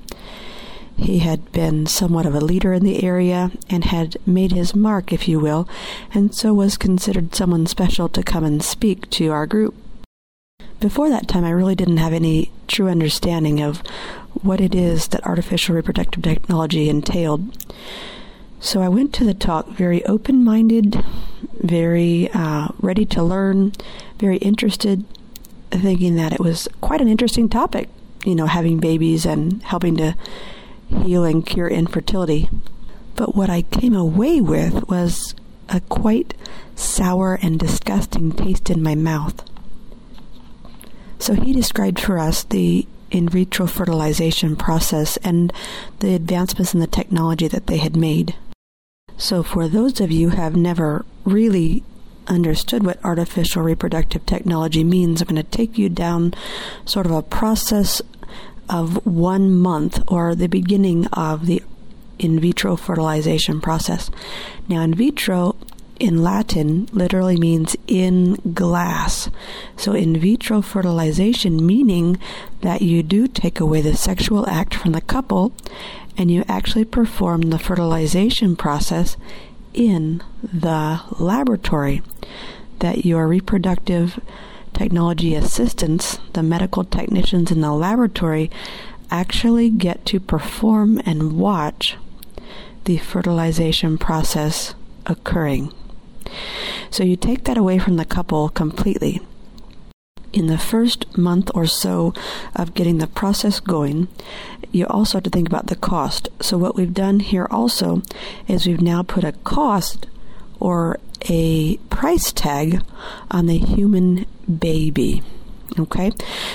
He 0.95 1.19
had 1.19 1.51
been 1.51 1.85
somewhat 1.85 2.25
of 2.25 2.33
a 2.33 2.39
leader 2.39 2.73
in 2.73 2.83
the 2.83 3.03
area 3.03 3.51
and 3.69 3.85
had 3.85 4.17
made 4.25 4.51
his 4.51 4.75
mark, 4.75 5.13
if 5.13 5.27
you 5.27 5.39
will, 5.39 5.69
and 6.13 6.33
so 6.33 6.53
was 6.53 6.75
considered 6.75 7.35
someone 7.35 7.67
special 7.67 8.09
to 8.09 8.23
come 8.23 8.43
and 8.43 8.63
speak 8.63 9.09
to 9.11 9.31
our 9.31 9.45
group. 9.45 9.75
Before 10.79 11.09
that 11.09 11.27
time, 11.27 11.43
I 11.43 11.51
really 11.51 11.75
didn't 11.75 11.97
have 11.97 12.13
any 12.13 12.51
true 12.67 12.87
understanding 12.87 13.61
of 13.61 13.81
what 14.41 14.59
it 14.59 14.73
is 14.73 15.07
that 15.09 15.25
artificial 15.25 15.75
reproductive 15.75 16.23
technology 16.23 16.89
entailed. 16.89 17.63
So 18.59 18.81
I 18.81 18.89
went 18.89 19.13
to 19.13 19.23
the 19.23 19.33
talk 19.33 19.67
very 19.67 20.03
open 20.05 20.43
minded, 20.43 21.03
very 21.53 22.29
uh, 22.33 22.69
ready 22.79 23.05
to 23.05 23.23
learn, 23.23 23.73
very 24.17 24.37
interested, 24.37 25.05
thinking 25.69 26.15
that 26.15 26.33
it 26.33 26.39
was 26.39 26.67
quite 26.81 27.01
an 27.01 27.07
interesting 27.07 27.49
topic, 27.49 27.89
you 28.25 28.35
know, 28.35 28.47
having 28.47 28.79
babies 28.79 29.25
and 29.25 29.61
helping 29.63 29.95
to 29.97 30.15
heal 30.89 31.23
and 31.23 31.45
cure 31.45 31.67
infertility. 31.67 32.49
But 33.15 33.35
what 33.35 33.49
I 33.49 33.61
came 33.61 33.95
away 33.95 34.41
with 34.41 34.87
was 34.89 35.35
a 35.69 35.81
quite 35.81 36.33
sour 36.75 37.37
and 37.41 37.59
disgusting 37.59 38.31
taste 38.31 38.69
in 38.69 38.81
my 38.81 38.95
mouth. 38.95 39.43
So 41.19 41.33
he 41.33 41.53
described 41.53 41.99
for 41.99 42.19
us 42.19 42.43
the 42.43 42.87
in 43.09 43.29
vitro 43.29 43.65
fertilization 43.67 44.55
process 44.55 45.17
and 45.17 45.53
the 45.99 46.13
advancements 46.13 46.73
in 46.73 46.79
the 46.79 46.87
technology 46.87 47.47
that 47.47 47.67
they 47.67 47.77
had 47.77 47.95
made. 47.95 48.35
So, 49.17 49.41
for 49.41 49.67
those 49.67 49.99
of 49.99 50.11
you 50.11 50.29
who 50.29 50.37
have 50.37 50.55
never 50.55 51.05
really 51.25 51.83
understood 52.27 52.85
what 52.85 53.03
artificial 53.03 53.63
reproductive 53.63 54.25
technology 54.25 54.83
means, 54.83 55.21
I'm 55.21 55.27
going 55.27 55.43
to 55.43 55.43
take 55.43 55.77
you 55.77 55.89
down 55.89 56.33
sort 56.85 57.05
of 57.05 57.11
a 57.11 57.23
process 57.23 58.01
of 58.69 59.05
one 59.05 59.51
month 59.51 60.03
or 60.07 60.35
the 60.35 60.47
beginning 60.47 61.07
of 61.07 61.45
the 61.47 61.63
in 62.19 62.39
vitro 62.39 62.75
fertilization 62.75 63.61
process. 63.61 64.09
Now, 64.67 64.81
in 64.81 64.93
vitro 64.93 65.55
in 65.99 66.23
Latin 66.23 66.87
literally 66.91 67.37
means 67.37 67.75
in 67.87 68.35
glass. 68.53 69.29
So, 69.75 69.93
in 69.93 70.19
vitro 70.19 70.61
fertilization, 70.61 71.65
meaning 71.65 72.19
that 72.61 72.81
you 72.81 73.03
do 73.03 73.27
take 73.27 73.59
away 73.59 73.81
the 73.81 73.95
sexual 73.95 74.47
act 74.47 74.75
from 74.75 74.91
the 74.91 75.01
couple 75.01 75.53
and 76.17 76.31
you 76.31 76.43
actually 76.47 76.85
perform 76.85 77.41
the 77.41 77.59
fertilization 77.59 78.55
process 78.55 79.17
in 79.73 80.23
the 80.41 81.01
laboratory. 81.19 82.01
That 82.79 83.05
your 83.05 83.27
reproductive 83.27 84.19
technology 84.73 85.33
assistants, 85.35 86.19
the 86.33 86.43
medical 86.43 86.83
technicians 86.83 87.51
in 87.51 87.61
the 87.61 87.71
laboratory, 87.71 88.51
actually 89.09 89.69
get 89.69 90.05
to 90.05 90.19
perform 90.19 91.01
and 91.05 91.33
watch 91.37 91.97
the 92.85 92.97
fertilization 92.97 93.97
process 93.97 94.75
occurring. 95.05 95.73
So 96.89 97.03
you 97.03 97.15
take 97.15 97.45
that 97.45 97.57
away 97.57 97.79
from 97.79 97.97
the 97.97 98.05
couple 98.05 98.49
completely. 98.49 99.21
In 100.37 100.45
the 100.45 100.59
first 100.59 101.17
month 101.17 101.49
or 101.55 101.65
so 101.65 102.13
of 102.55 102.75
getting 102.75 102.99
the 102.99 103.07
process 103.07 103.59
going, 103.59 104.07
you 104.71 104.85
also 104.85 105.17
have 105.17 105.23
to 105.23 105.31
think 105.31 105.47
about 105.47 105.65
the 105.65 105.75
cost. 105.75 106.29
So, 106.39 106.59
what 106.59 106.75
we've 106.75 106.93
done 106.93 107.21
here 107.21 107.47
also 107.49 108.03
is 108.47 108.67
we've 108.67 108.79
now 108.79 109.01
put 109.01 109.23
a 109.23 109.31
cost 109.31 110.05
or 110.59 110.99
a 111.27 111.77
price 111.89 112.31
tag 112.31 112.83
on 113.31 113.47
the 113.47 113.57
human 113.57 114.27
baby. 114.59 115.23
Okay, 115.79 116.11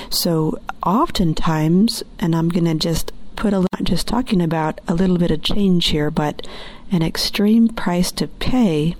so 0.09 0.57
oftentimes, 0.85 2.03
and 2.19 2.37
I'm 2.37 2.47
going 2.47 2.63
to 2.63 2.75
just 2.75 3.11
put 3.35 3.53
a 3.53 3.67
just 3.83 4.07
talking 4.07 4.41
about 4.41 4.79
a 4.87 4.93
little 4.93 5.17
bit 5.17 5.29
of 5.29 5.41
change 5.43 5.87
here, 5.87 6.09
but 6.09 6.47
an 6.89 7.01
extreme 7.01 7.67
price 7.67 8.13
to 8.13 8.29
pay 8.29 8.95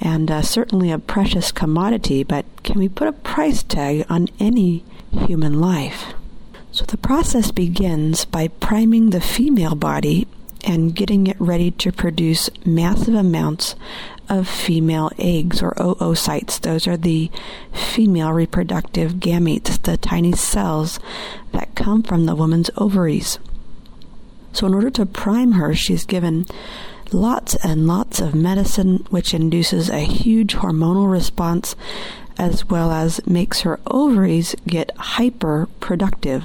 and 0.00 0.30
uh, 0.30 0.42
certainly 0.42 0.90
a 0.90 0.98
precious 0.98 1.52
commodity, 1.52 2.22
but 2.22 2.44
can 2.62 2.78
we 2.78 2.88
put 2.88 3.08
a 3.08 3.12
price 3.12 3.62
tag 3.62 4.04
on 4.08 4.28
any 4.38 4.84
human 5.10 5.60
life? 5.60 6.14
So 6.72 6.84
the 6.84 6.96
process 6.96 7.50
begins 7.52 8.24
by 8.24 8.48
priming 8.48 9.10
the 9.10 9.20
female 9.20 9.76
body 9.76 10.26
and 10.64 10.94
getting 10.94 11.26
it 11.26 11.40
ready 11.40 11.70
to 11.70 11.92
produce 11.92 12.50
massive 12.64 13.14
amounts 13.14 13.76
of 14.28 14.48
female 14.48 15.10
eggs 15.18 15.62
or 15.62 15.72
oocytes. 15.74 16.60
Those 16.60 16.86
are 16.86 16.96
the 16.96 17.30
female 17.72 18.32
reproductive 18.32 19.14
gametes, 19.14 19.80
the 19.82 19.96
tiny 19.96 20.32
cells 20.32 20.98
that 21.52 21.74
come 21.74 22.02
from 22.02 22.26
the 22.26 22.34
woman's 22.34 22.70
ovaries. 22.76 23.38
So, 24.52 24.66
in 24.66 24.74
order 24.74 24.90
to 24.90 25.06
prime 25.06 25.52
her, 25.52 25.74
she's 25.74 26.06
given 26.06 26.46
lots 27.12 27.54
and 27.56 27.86
lots 27.86 28.20
of 28.20 28.34
medicine, 28.34 29.04
which 29.10 29.34
induces 29.34 29.90
a 29.90 30.00
huge 30.00 30.54
hormonal 30.56 31.10
response 31.10 31.76
as 32.36 32.64
well 32.64 32.90
as 32.90 33.24
makes 33.26 33.60
her 33.60 33.78
ovaries 33.86 34.54
get 34.66 34.96
hyper 34.96 35.68
productive. 35.80 36.44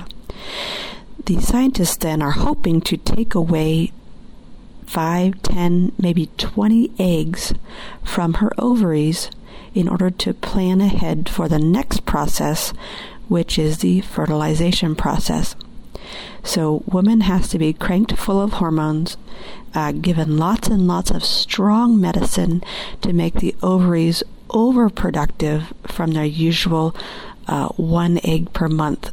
The 1.26 1.40
scientists 1.42 1.98
then 1.98 2.22
are 2.22 2.32
hoping 2.32 2.82
to 2.82 2.98
take 2.98 3.36
away 3.36 3.92
5, 4.86 5.42
10, 5.44 5.92
maybe 6.00 6.28
20 6.38 6.92
eggs 6.98 7.54
from 8.04 8.36
her 8.36 8.52
ovaries 8.58 9.30
in 9.76 9.88
order 9.88 10.10
to 10.10 10.34
plan 10.34 10.82
ahead 10.82 11.30
for 11.30 11.48
the 11.48 11.60
next 11.60 12.06
process, 12.06 12.74
which 13.28 13.60
is 13.60 13.80
the 13.80 14.02
fertilization 14.02 14.96
process. 14.96 15.56
So, 16.44 16.84
woman 16.88 17.22
has 17.22 17.50
to 17.50 17.60
be 17.60 17.74
cranked 17.74 18.18
full 18.18 18.42
of 18.42 18.54
hormones, 18.54 19.18
uh, 19.74 19.92
given 19.92 20.38
lots 20.38 20.68
and 20.68 20.88
lots 20.88 21.12
of 21.12 21.24
strong 21.24 22.00
medicine 22.00 22.64
to 23.02 23.14
make 23.14 23.36
the 23.36 23.56
ovaries 23.62 24.24
overproductive 24.50 25.66
from 25.88 26.12
their 26.12 26.26
usual 26.26 26.96
uh, 27.48 27.68
one 27.70 28.20
egg 28.24 28.52
per 28.54 28.68
month 28.68 29.12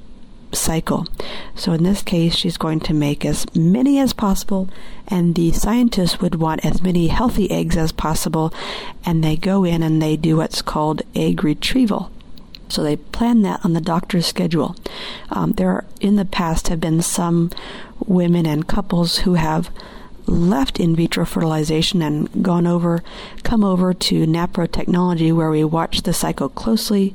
cycle. 0.53 1.07
So 1.55 1.73
in 1.73 1.83
this 1.83 2.03
case, 2.03 2.35
she's 2.35 2.57
going 2.57 2.81
to 2.81 2.95
make 2.95 3.25
as 3.25 3.47
many 3.55 3.99
as 3.99 4.13
possible, 4.13 4.71
and 5.09 5.35
the 5.35 5.53
scientists 5.53 6.21
would 6.21 6.37
want 6.37 6.65
as 6.65 6.83
many 6.83 7.09
healthy 7.09 7.51
eggs 7.51 7.77
as 7.77 7.93
possible, 7.93 8.53
and 9.05 9.23
they 9.23 9.37
go 9.37 9.65
in 9.65 9.83
and 9.83 10.01
they 10.01 10.17
do 10.17 10.37
what's 10.37 10.63
called 10.63 11.03
egg 11.15 11.45
retrieval. 11.45 12.11
So 12.69 12.83
they 12.83 12.97
plan 12.97 13.43
that 13.43 13.65
on 13.65 13.75
the 13.75 13.81
doctor's 13.81 14.27
schedule. 14.27 14.75
Um, 15.31 15.53
there, 15.53 15.71
are, 15.71 15.85
in 16.01 16.17
the 16.17 16.25
past, 16.25 16.69
have 16.69 16.81
been 16.81 17.01
some 17.01 17.51
women 18.05 18.45
and 18.45 18.67
couples 18.67 19.19
who 19.19 19.35
have 19.35 19.71
left 20.27 20.81
in 20.81 20.97
vitro 20.97 21.25
fertilization 21.25 22.03
and 22.03 22.43
gone 22.43 22.67
over, 22.67 23.03
come 23.43 23.65
over 23.65 23.95
to 23.95 24.27
NAPRO 24.27 24.71
technology 24.71 25.33
where 25.33 25.51
we 25.51 25.65
watch 25.65 26.03
the 26.03 26.13
cycle 26.13 26.49
closely 26.49 27.15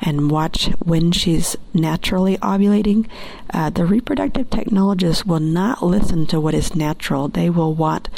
and 0.00 0.30
watch 0.30 0.66
when 0.84 1.12
she's 1.12 1.56
naturally 1.72 2.36
ovulating. 2.38 3.08
Uh, 3.52 3.70
the 3.70 3.84
reproductive 3.84 4.50
technologists 4.50 5.24
will 5.24 5.40
not 5.40 5.82
listen 5.82 6.26
to 6.26 6.40
what 6.40 6.54
is 6.54 6.74
natural. 6.74 7.28
They 7.28 7.50
will 7.50 7.74
want 7.74 8.08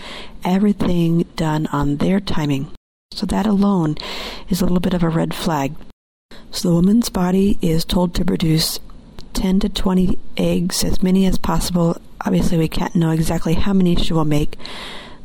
everything 0.44 1.22
done 1.36 1.66
on 1.68 1.96
their 1.96 2.20
timing. 2.20 2.70
So 3.12 3.26
that 3.26 3.46
alone 3.46 3.96
is 4.48 4.60
a 4.60 4.64
little 4.64 4.80
bit 4.80 4.94
of 4.94 5.02
a 5.02 5.08
red 5.08 5.34
flag. 5.34 5.74
So 6.50 6.68
the 6.68 6.74
woman's 6.74 7.10
body 7.10 7.58
is 7.60 7.84
told 7.84 8.14
to 8.14 8.24
produce 8.24 8.80
10 9.38 9.60
to 9.60 9.68
20 9.68 10.18
eggs, 10.36 10.82
as 10.82 11.00
many 11.00 11.24
as 11.24 11.38
possible. 11.38 11.96
Obviously, 12.26 12.58
we 12.58 12.66
can't 12.66 12.96
know 12.96 13.12
exactly 13.12 13.54
how 13.54 13.72
many 13.72 13.94
she 13.94 14.12
will 14.12 14.24
make. 14.24 14.58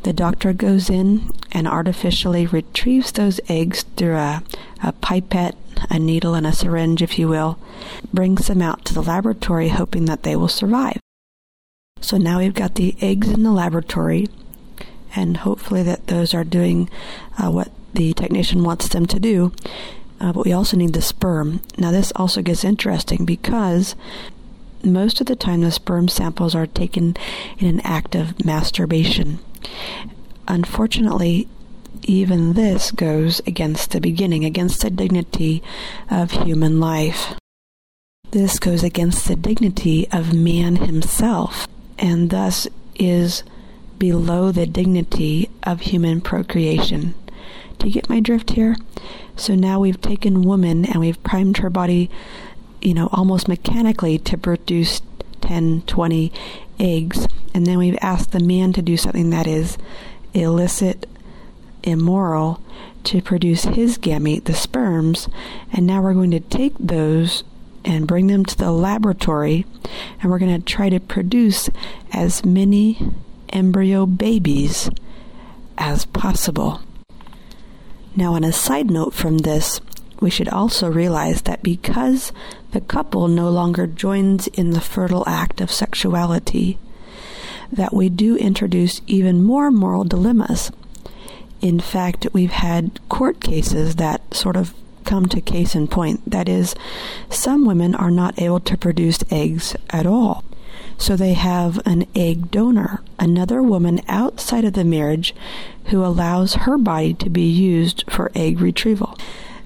The 0.04 0.14
doctor 0.14 0.54
goes 0.54 0.88
in 0.88 1.32
and 1.52 1.68
artificially 1.68 2.46
retrieves 2.46 3.12
those 3.12 3.40
eggs 3.50 3.82
through 3.98 4.18
a, 4.18 4.44
a 4.84 4.92
pipette, 4.92 5.58
a 5.90 5.98
needle, 5.98 6.36
and 6.36 6.46
a 6.46 6.54
syringe, 6.54 7.02
if 7.02 7.18
you 7.18 7.28
will, 7.28 7.58
brings 8.14 8.46
them 8.46 8.62
out 8.62 8.86
to 8.86 8.94
the 8.94 9.02
laboratory 9.02 9.70
hoping 9.70 10.06
that 10.06 10.22
they 10.22 10.36
will 10.36 10.48
survive. 10.48 11.00
So 12.00 12.18
now 12.18 12.38
we've 12.38 12.54
got 12.54 12.76
the 12.76 12.96
eggs 13.02 13.32
in 13.32 13.42
the 13.42 13.52
laboratory, 13.52 14.28
and 15.16 15.38
hopefully 15.38 15.82
that 15.84 16.06
those 16.06 16.36
are 16.36 16.44
doing 16.44 16.88
uh, 17.44 17.50
what 17.50 17.72
the 17.96 18.14
technician 18.14 18.64
wants 18.64 18.90
them 18.90 19.08
to 19.08 19.20
do 19.20 19.54
uh, 20.24 20.32
but 20.32 20.46
we 20.46 20.54
also 20.54 20.78
need 20.78 20.94
the 20.94 21.02
sperm. 21.02 21.62
Now, 21.78 21.92
this 21.92 22.14
also 22.16 22.42
gets 22.42 22.64
interesting 22.64 23.26
because 23.26 23.94
most 24.82 25.20
of 25.20 25.28
the 25.28 25.36
time 25.36 25.62
the 25.62 25.72
sperm 25.72 26.08
samples 26.08 26.56
are 26.56 26.66
taken 26.66 27.18
in 27.58 27.68
an 27.68 27.82
act 27.82 28.16
of 28.16 28.46
masturbation. 28.46 29.40
Unfortunately, 30.48 31.50
even 32.04 32.54
this 32.54 32.92
goes 32.92 33.42
against 33.46 33.92
the 33.92 34.00
beginning, 34.00 34.46
against 34.46 34.82
the 34.82 34.90
dignity 34.90 35.62
of 36.10 36.32
human 36.32 36.80
life. 36.80 37.34
This 38.32 38.60
goes 38.60 38.82
against 38.82 39.28
the 39.28 39.36
dignity 39.36 40.08
of 40.10 40.34
man 40.34 40.78
himself, 40.78 41.68
and 42.00 42.30
thus 42.30 42.66
is 42.96 43.44
below 43.98 44.54
the 44.54 44.66
dignity 44.66 45.50
of 45.64 45.82
human 45.82 46.22
procreation. 46.22 47.14
Do 47.78 47.88
you 47.88 47.94
get 47.94 48.10
my 48.10 48.22
drift 48.22 48.52
here? 48.52 48.78
So 49.36 49.56
now 49.56 49.80
we've 49.80 50.00
taken 50.00 50.44
woman 50.44 50.86
and 50.86 51.00
we've 51.00 51.22
primed 51.24 51.58
her 51.58 51.70
body, 51.70 52.10
you 52.82 52.94
know, 52.94 53.10
almost 53.12 53.48
mechanically 53.48 54.18
to 54.20 54.38
produce 54.38 55.02
10, 55.42 55.84
20 55.84 56.32
eggs. 56.80 57.28
And 57.54 57.66
then 57.66 57.78
we've 57.78 57.98
asked 58.02 58.32
the 58.32 58.40
man 58.40 58.74
to 58.74 58.82
do 58.82 58.98
something 58.98 59.30
that 59.32 59.48
is 59.48 59.78
illicit, 60.34 61.08
immoral, 61.84 62.62
to 63.06 63.22
produce 63.22 63.64
his 63.64 63.98
gamete, 63.98 64.46
the 64.46 64.54
sperms. 64.54 65.28
And 65.72 65.86
now 65.86 66.02
we're 66.02 66.14
going 66.14 66.32
to 66.32 66.40
take 66.40 66.74
those 66.80 67.44
and 67.86 68.08
bring 68.08 68.28
them 68.28 68.46
to 68.46 68.58
the 68.58 68.72
laboratory 68.72 69.66
and 70.22 70.32
we're 70.32 70.40
going 70.40 70.58
to 70.58 70.66
try 70.66 70.90
to 70.90 71.00
produce 71.00 71.70
as 72.12 72.46
many 72.46 72.98
embryo 73.50 74.06
babies 74.06 74.90
as 75.78 76.06
possible. 76.06 76.82
Now, 78.16 78.34
on 78.36 78.44
a 78.44 78.52
side 78.52 78.92
note 78.92 79.14
from 79.14 79.40
this, 79.40 79.82
we 80.20 80.30
should 80.30 80.50
also 80.50 80.90
realize 80.90 81.42
that 81.44 81.64
because 81.64 82.32
the 82.72 82.82
couple 82.82 83.28
no 83.28 83.50
longer 83.50 83.88
joins 83.88 84.48
in 84.48 84.72
the 84.72 84.82
fertile 84.82 85.28
act 85.28 85.62
of 85.62 85.72
sexuality, 85.72 86.78
that 87.72 87.94
we 87.94 88.10
do 88.10 88.36
introduce 88.38 89.02
even 89.08 89.44
more 89.44 89.72
moral 89.72 90.04
dilemmas. 90.04 90.72
In 91.62 91.80
fact, 91.80 92.28
we've 92.34 92.52
had 92.52 93.00
court 93.10 93.40
cases 93.40 93.96
that 93.96 94.34
sort 94.34 94.56
of 94.56 94.74
come 95.06 95.26
to 95.28 95.42
case 95.42 95.76
in 95.76 95.88
point. 95.88 96.22
That 96.30 96.48
is, 96.48 96.76
some 97.30 97.66
women 97.66 97.96
are 97.96 98.12
not 98.12 98.40
able 98.40 98.60
to 98.62 98.78
produce 98.78 99.24
eggs 99.32 99.76
at 99.90 100.06
all. 100.06 100.44
So 100.98 101.16
they 101.16 101.34
have 101.34 101.82
an 101.86 102.06
egg 102.16 102.52
donor, 102.52 103.02
another 103.20 103.62
woman 103.62 104.02
outside 104.08 104.66
of 104.66 104.74
the 104.74 104.84
marriage 104.84 105.36
who 105.86 106.04
allows 106.04 106.54
her 106.54 106.78
body 106.78 107.14
to 107.16 107.30
be 107.30 107.50
used 107.50 108.04
for 108.10 108.32
egg 108.36 108.62
retrieval. 108.62 109.18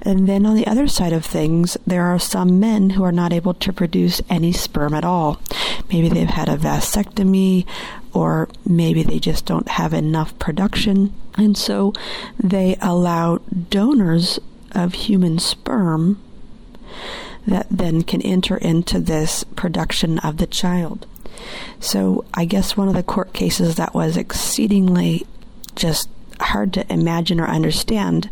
And 0.02 0.28
then 0.28 0.46
on 0.46 0.56
the 0.56 0.68
other 0.68 0.88
side 0.88 1.14
of 1.14 1.26
things, 1.26 1.78
there 1.86 2.04
are 2.04 2.20
some 2.20 2.60
men 2.60 2.92
who 2.92 3.04
are 3.04 3.12
not 3.12 3.34
able 3.34 3.54
to 3.56 3.74
produce 3.74 4.22
any 4.30 4.52
sperm 4.52 4.94
at 4.94 5.04
all. 5.04 5.42
Maybe 5.92 6.08
they've 6.08 6.28
had 6.28 6.50
a 6.50 6.58
vasectomy, 6.58 7.66
or 8.14 8.48
maybe 8.66 9.04
they 9.04 9.20
just 9.20 9.46
don't 9.46 9.68
have 9.68 9.94
enough 9.94 10.38
production. 10.40 11.14
And 11.36 11.58
so 11.58 11.94
they 12.42 12.78
allow 12.82 13.40
donors 13.70 14.40
of 14.72 14.94
human 14.94 15.40
sperm 15.40 16.22
that 17.46 17.68
then 17.70 18.02
can 18.04 18.22
enter 18.22 18.58
into 18.58 19.00
this 19.00 19.44
production 19.56 20.20
of 20.20 20.38
the 20.38 20.48
child. 20.48 21.06
So 21.80 22.26
I 22.34 22.46
guess 22.46 22.78
one 22.78 22.88
of 22.88 22.94
the 22.94 23.04
court 23.04 23.34
cases 23.34 23.76
that 23.76 23.94
was 23.94 24.18
exceedingly 24.18 25.26
just 25.76 26.10
hard 26.40 26.74
to 26.74 26.92
imagine 26.92 27.40
or 27.40 27.48
understand, 27.48 28.30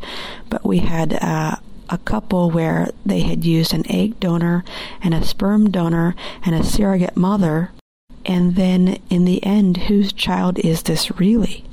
but 0.49 0.65
we 0.65 0.79
had 0.79 1.17
uh, 1.21 1.55
a 1.89 1.97
couple 1.99 2.51
where 2.51 2.89
they 3.05 3.21
had 3.21 3.45
used 3.45 3.73
an 3.73 3.89
egg 3.89 4.19
donor 4.19 4.63
and 5.01 5.13
a 5.13 5.23
sperm 5.23 5.69
donor 5.69 6.15
and 6.43 6.55
a 6.55 6.63
surrogate 6.63 7.17
mother, 7.17 7.71
and 8.25 8.55
then 8.55 8.99
in 9.09 9.25
the 9.25 9.43
end, 9.43 9.77
whose 9.77 10.11
child 10.11 10.59
is 10.59 10.83
this 10.83 11.19
really? 11.19 11.65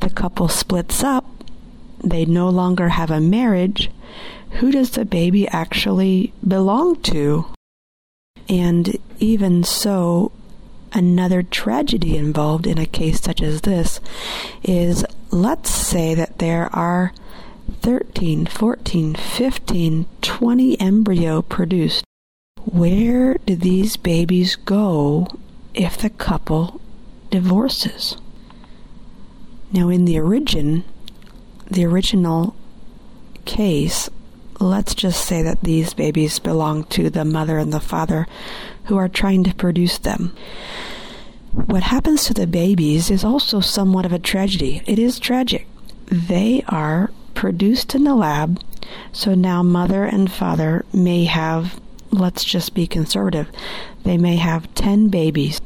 The 0.00 0.10
couple 0.10 0.48
splits 0.48 1.02
up, 1.02 1.26
they 2.02 2.24
no 2.24 2.48
longer 2.48 2.90
have 2.90 3.10
a 3.10 3.20
marriage. 3.20 3.90
Who 4.58 4.70
does 4.70 4.90
the 4.90 5.04
baby 5.04 5.48
actually 5.48 6.32
belong 6.46 6.96
to? 7.02 7.46
And 8.48 8.96
even 9.18 9.64
so, 9.64 10.32
another 10.94 11.42
tragedy 11.42 12.16
involved 12.16 12.66
in 12.66 12.78
a 12.78 12.86
case 12.86 13.20
such 13.20 13.42
as 13.42 13.62
this 13.62 14.00
is 14.62 15.04
let's 15.30 15.70
say 15.70 16.14
that 16.14 16.38
there 16.38 16.74
are 16.74 17.12
13, 17.80 18.46
14, 18.46 19.14
15, 19.14 20.06
20 20.22 20.80
embryo 20.80 21.42
produced. 21.42 22.04
Where 22.64 23.34
do 23.46 23.56
these 23.56 23.96
babies 23.96 24.56
go 24.56 25.26
if 25.74 25.98
the 25.98 26.10
couple 26.10 26.80
divorces? 27.30 28.16
Now, 29.72 29.88
in 29.88 30.04
the 30.04 30.18
origin, 30.18 30.84
the 31.68 31.84
original 31.84 32.54
case, 33.44 34.08
let's 34.60 34.94
just 34.94 35.24
say 35.24 35.42
that 35.42 35.62
these 35.62 35.94
babies 35.94 36.38
belong 36.38 36.84
to 36.84 37.10
the 37.10 37.24
mother 37.24 37.58
and 37.58 37.72
the 37.72 37.80
father 37.80 38.26
who 38.84 38.96
are 38.96 39.08
trying 39.08 39.44
to 39.44 39.54
produce 39.54 39.98
them. 39.98 40.34
What 41.52 41.84
happens 41.84 42.24
to 42.24 42.34
the 42.34 42.46
babies 42.46 43.10
is 43.10 43.24
also 43.24 43.60
somewhat 43.60 44.04
of 44.04 44.12
a 44.12 44.18
tragedy. 44.18 44.82
It 44.86 44.98
is 44.98 45.18
tragic. 45.18 45.66
They 46.06 46.64
are 46.68 47.10
produced 47.34 47.94
in 47.94 48.04
the 48.04 48.14
lab, 48.14 48.60
so 49.12 49.34
now 49.34 49.62
mother 49.62 50.04
and 50.04 50.30
father 50.30 50.84
may 50.92 51.24
have, 51.24 51.80
let's 52.10 52.44
just 52.44 52.74
be 52.74 52.86
conservative, 52.86 53.48
they 54.04 54.18
may 54.18 54.36
have 54.36 54.72
10 54.74 55.08
babies, 55.08 55.60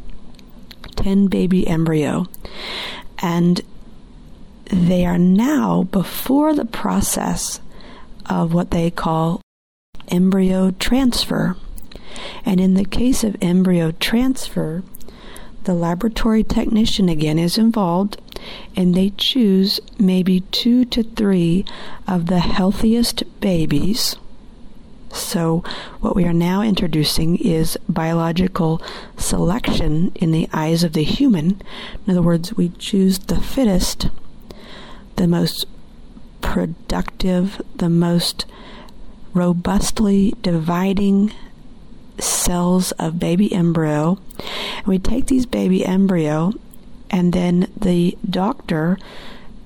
10 0.97 1.27
baby 1.27 1.67
embryo, 1.67 2.27
and 3.19 3.61
they 4.71 5.05
are 5.07 5.19
now 5.19 5.85
before 5.85 6.55
the 6.55 6.65
process 6.65 7.61
of 8.27 8.53
what 8.53 8.71
they 8.71 8.91
call 8.91 9.41
embryo 10.09 10.71
transfer. 10.73 11.57
And 12.45 12.61
in 12.61 12.75
the 12.75 12.85
case 12.85 13.25
of 13.25 13.37
embryo 13.41 13.93
transfer, 13.93 14.83
the 15.65 15.75
laboratory 15.75 16.43
technician 16.43 17.09
again 17.09 17.39
is 17.39 17.59
involved 17.59 18.21
and 18.75 18.95
they 18.95 19.11
choose 19.11 19.81
maybe 19.99 20.41
two 20.41 20.85
to 20.87 21.03
three 21.03 21.65
of 22.07 22.27
the 22.27 22.39
healthiest 22.39 23.23
babies. 23.41 24.17
So, 25.13 25.65
what 26.01 26.15
we 26.15 26.25
are 26.25 26.35
now 26.35 26.63
introducing 26.63 27.37
is 27.37 27.79
biological 27.89 28.83
selection 29.17 30.13
in 30.15 30.33
the 30.33 30.49
eyes 30.53 30.85
of 30.85 30.93
the 30.93 31.03
human. 31.03 31.61
In 32.07 32.11
other 32.11 32.23
words, 32.23 32.55
we 32.55 32.69
choose 32.71 33.19
the 33.19 33.41
fittest, 33.41 34.09
the 35.17 35.27
most 35.27 35.67
productive, 36.41 37.61
the 37.75 37.89
most 37.89 38.47
robustly 39.35 40.35
dividing 40.43 41.33
cells 42.21 42.93
of 42.93 43.19
baby 43.19 43.53
embryo. 43.53 44.19
And 44.79 44.87
we 44.87 44.99
take 44.99 45.27
these 45.27 45.47
baby 45.47 45.85
embryo, 45.85 46.53
and 47.11 47.33
then 47.33 47.71
the 47.77 48.17
doctor 48.29 48.99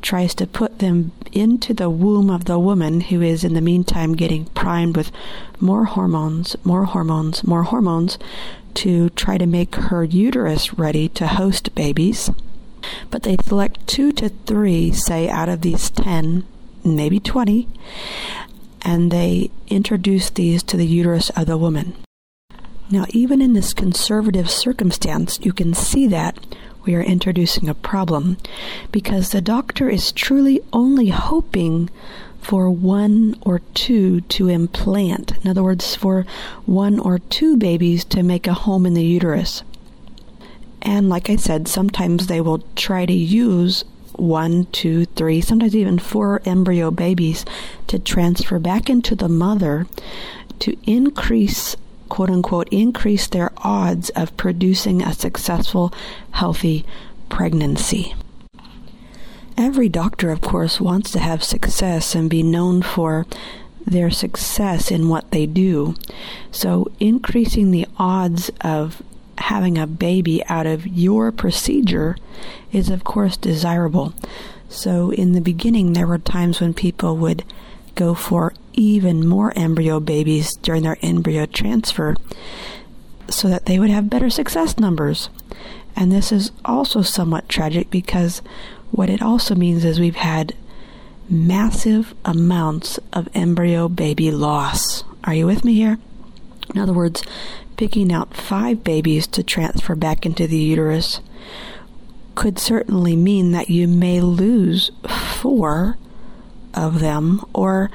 tries 0.02 0.34
to 0.34 0.46
put 0.46 0.80
them 0.80 1.12
into 1.32 1.72
the 1.72 1.88
womb 1.88 2.28
of 2.28 2.44
the 2.44 2.58
woman 2.58 3.00
who 3.00 3.22
is 3.22 3.44
in 3.44 3.54
the 3.54 3.60
meantime 3.60 4.14
getting 4.14 4.44
primed 4.46 4.96
with 4.96 5.12
more 5.60 5.84
hormones, 5.84 6.56
more 6.64 6.84
hormones, 6.84 7.44
more 7.44 7.62
hormones 7.62 8.18
to 8.74 9.10
try 9.10 9.38
to 9.38 9.46
make 9.46 9.74
her 9.76 10.04
uterus 10.04 10.74
ready 10.74 11.08
to 11.08 11.26
host 11.26 11.74
babies. 11.74 12.30
But 13.10 13.22
they 13.22 13.36
select 13.44 13.86
two 13.86 14.12
to 14.12 14.28
three, 14.28 14.90
say, 14.90 15.28
out 15.28 15.48
of 15.48 15.60
these 15.60 15.90
10, 15.90 16.44
maybe 16.84 17.20
20, 17.20 17.68
and 18.82 19.10
they 19.10 19.50
introduce 19.68 20.30
these 20.30 20.62
to 20.64 20.76
the 20.76 20.86
uterus 20.86 21.30
of 21.30 21.46
the 21.46 21.56
woman. 21.56 21.94
Now, 22.90 23.06
even 23.10 23.40
in 23.40 23.54
this 23.54 23.72
conservative 23.72 24.50
circumstance, 24.50 25.38
you 25.42 25.52
can 25.52 25.72
see 25.72 26.06
that 26.08 26.38
we 26.84 26.94
are 26.94 27.02
introducing 27.02 27.68
a 27.68 27.74
problem 27.74 28.36
because 28.90 29.30
the 29.30 29.40
doctor 29.40 29.88
is 29.88 30.12
truly 30.12 30.60
only 30.72 31.08
hoping 31.08 31.90
for 32.40 32.68
one 32.68 33.38
or 33.42 33.60
two 33.72 34.20
to 34.22 34.48
implant. 34.48 35.32
In 35.42 35.50
other 35.50 35.62
words, 35.62 35.94
for 35.94 36.26
one 36.66 36.98
or 36.98 37.20
two 37.20 37.56
babies 37.56 38.04
to 38.06 38.22
make 38.22 38.46
a 38.46 38.52
home 38.52 38.84
in 38.84 38.94
the 38.94 39.04
uterus. 39.04 39.62
And 40.82 41.08
like 41.08 41.30
I 41.30 41.36
said, 41.36 41.68
sometimes 41.68 42.26
they 42.26 42.40
will 42.40 42.64
try 42.74 43.06
to 43.06 43.12
use 43.12 43.84
one, 44.16 44.66
two, 44.66 45.04
three, 45.06 45.40
sometimes 45.40 45.76
even 45.76 45.98
four 45.98 46.42
embryo 46.44 46.90
babies 46.90 47.44
to 47.86 47.98
transfer 47.98 48.58
back 48.58 48.90
into 48.90 49.14
the 49.14 49.28
mother 49.28 49.86
to 50.58 50.76
increase, 50.84 51.76
quote 52.12 52.28
unquote, 52.28 52.68
increase 52.70 53.26
their 53.26 53.50
odds 53.64 54.10
of 54.10 54.36
producing 54.36 55.00
a 55.00 55.14
successful, 55.14 55.90
healthy 56.32 56.84
pregnancy. 57.30 58.14
Every 59.56 59.88
doctor, 59.88 60.30
of 60.30 60.42
course, 60.42 60.78
wants 60.78 61.10
to 61.12 61.20
have 61.20 61.42
success 61.42 62.14
and 62.14 62.28
be 62.28 62.42
known 62.42 62.82
for 62.82 63.26
their 63.86 64.10
success 64.10 64.90
in 64.90 65.08
what 65.08 65.30
they 65.30 65.46
do. 65.46 65.94
So, 66.50 66.92
increasing 67.00 67.70
the 67.70 67.86
odds 67.96 68.50
of 68.60 69.02
having 69.38 69.78
a 69.78 69.86
baby 69.86 70.44
out 70.50 70.66
of 70.66 70.86
your 70.86 71.32
procedure 71.32 72.18
is, 72.72 72.90
of 72.90 73.04
course, 73.04 73.38
desirable. 73.38 74.12
So, 74.68 75.12
in 75.12 75.32
the 75.32 75.40
beginning, 75.40 75.94
there 75.94 76.06
were 76.06 76.18
times 76.18 76.60
when 76.60 76.74
people 76.74 77.16
would 77.16 77.42
go 77.94 78.12
for 78.12 78.52
even 78.72 79.26
more 79.26 79.52
embryo 79.56 80.00
babies 80.00 80.54
during 80.56 80.82
their 80.82 80.98
embryo 81.02 81.46
transfer 81.46 82.16
so 83.28 83.48
that 83.48 83.66
they 83.66 83.78
would 83.78 83.90
have 83.90 84.10
better 84.10 84.30
success 84.30 84.78
numbers. 84.78 85.28
And 85.96 86.10
this 86.10 86.32
is 86.32 86.52
also 86.64 87.02
somewhat 87.02 87.48
tragic 87.48 87.90
because 87.90 88.42
what 88.90 89.10
it 89.10 89.22
also 89.22 89.54
means 89.54 89.84
is 89.84 90.00
we've 90.00 90.16
had 90.16 90.54
massive 91.28 92.14
amounts 92.24 92.98
of 93.12 93.28
embryo 93.34 93.88
baby 93.88 94.30
loss. 94.30 95.04
Are 95.24 95.34
you 95.34 95.46
with 95.46 95.64
me 95.64 95.74
here? 95.74 95.98
In 96.74 96.80
other 96.80 96.92
words, 96.92 97.22
picking 97.76 98.12
out 98.12 98.34
five 98.34 98.84
babies 98.84 99.26
to 99.28 99.42
transfer 99.42 99.94
back 99.94 100.26
into 100.26 100.46
the 100.46 100.58
uterus 100.58 101.20
could 102.34 102.58
certainly 102.58 103.16
mean 103.16 103.52
that 103.52 103.68
you 103.68 103.86
may 103.86 104.20
lose 104.20 104.90
four 105.08 105.98
of 106.74 107.00
them, 107.00 107.44
or 107.52 107.90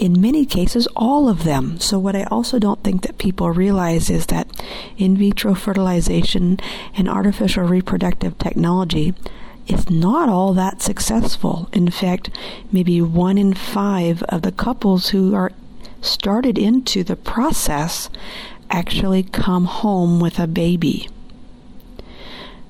in 0.00 0.18
many 0.18 0.46
cases, 0.46 0.88
all 0.96 1.28
of 1.28 1.44
them. 1.44 1.78
So, 1.78 1.98
what 1.98 2.16
I 2.16 2.24
also 2.24 2.58
don't 2.58 2.82
think 2.82 3.02
that 3.02 3.18
people 3.18 3.50
realize 3.50 4.08
is 4.08 4.26
that 4.26 4.48
in 4.96 5.14
vitro 5.14 5.54
fertilization 5.54 6.58
and 6.96 7.06
artificial 7.06 7.64
reproductive 7.64 8.38
technology 8.38 9.12
is 9.66 9.90
not 9.90 10.30
all 10.30 10.54
that 10.54 10.80
successful. 10.80 11.68
In 11.74 11.90
fact, 11.90 12.30
maybe 12.72 13.02
one 13.02 13.36
in 13.36 13.52
five 13.52 14.22
of 14.24 14.40
the 14.40 14.52
couples 14.52 15.10
who 15.10 15.34
are 15.34 15.52
started 16.00 16.56
into 16.56 17.04
the 17.04 17.16
process 17.16 18.08
actually 18.70 19.22
come 19.22 19.66
home 19.66 20.18
with 20.18 20.38
a 20.38 20.46
baby. 20.46 21.10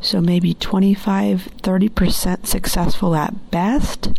So 0.01 0.21
maybe 0.21 0.55
25 0.55 1.49
30% 1.63 2.47
successful 2.47 3.15
at 3.15 3.53
best. 3.53 4.19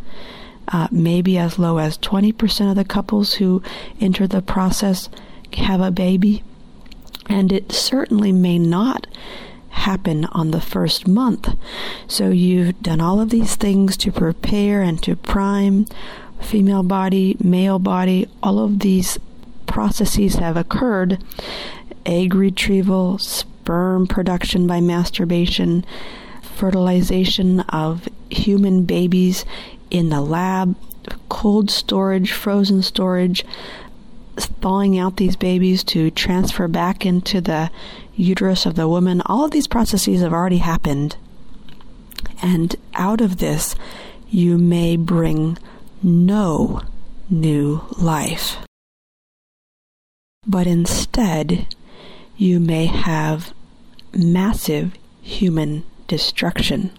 Uh, 0.72 0.88
maybe 0.90 1.38
as 1.38 1.60
low 1.60 1.80
as 1.80 1.98
20% 1.98 2.70
of 2.70 2.78
the 2.78 2.86
couples 2.86 3.34
who 3.34 3.62
enter 4.00 4.26
the 4.26 4.42
process 4.42 5.10
have 5.54 5.82
a 5.82 5.92
baby. 5.92 6.44
And 7.28 7.52
it 7.52 7.72
certainly 7.72 8.32
may 8.32 8.58
not 8.58 9.06
happen 9.70 10.26
on 10.26 10.52
the 10.52 10.62
first 10.62 11.08
month. 11.08 11.56
So 12.08 12.30
you've 12.30 12.82
done 12.82 13.02
all 13.02 13.20
of 13.20 13.30
these 13.30 13.56
things 13.56 13.98
to 13.98 14.12
prepare 14.12 14.82
and 14.82 15.02
to 15.04 15.16
prime 15.16 15.88
female 16.40 16.84
body, 16.84 17.38
male 17.44 17.80
body, 17.80 18.28
all 18.42 18.60
of 18.60 18.80
these 18.80 19.20
processes 19.68 20.36
have 20.36 20.58
occurred 20.58 21.24
egg 22.06 22.34
retrieval, 22.34 23.18
sperm 23.18 24.08
production 24.08 24.68
by 24.68 24.82
masturbation, 24.82 25.86
fertilization 26.42 27.62
of 27.62 28.08
human 28.30 28.84
babies 28.84 29.46
in 29.92 30.10
the 30.10 30.22
lab, 30.22 30.76
cold 31.30 31.70
storage, 31.70 32.32
frozen 32.32 32.82
storage, 32.82 33.46
thawing 34.38 34.98
out 34.98 35.18
these 35.18 35.36
babies 35.36 35.84
to 35.84 36.10
transfer 36.12 36.68
back 36.68 37.06
into 37.06 37.42
the 37.42 37.70
uterus 38.16 38.66
of 38.66 38.76
the 38.76 38.88
woman. 38.88 39.22
All 39.26 39.46
of 39.46 39.52
these 39.52 39.68
processes 39.68 40.22
have 40.22 40.34
already 40.34 40.58
happened. 40.58 41.18
And 42.42 42.76
out 42.96 43.22
of 43.22 43.38
this, 43.38 43.76
you 44.30 44.58
may 44.58 44.96
bring 44.96 45.58
no 46.02 46.82
new 47.30 47.84
life. 47.98 48.58
But 50.48 50.66
instead, 50.66 51.68
you 52.38 52.60
may 52.60 52.86
have 52.86 53.54
massive 54.14 54.94
human 55.22 55.84
destruction. 56.08 56.92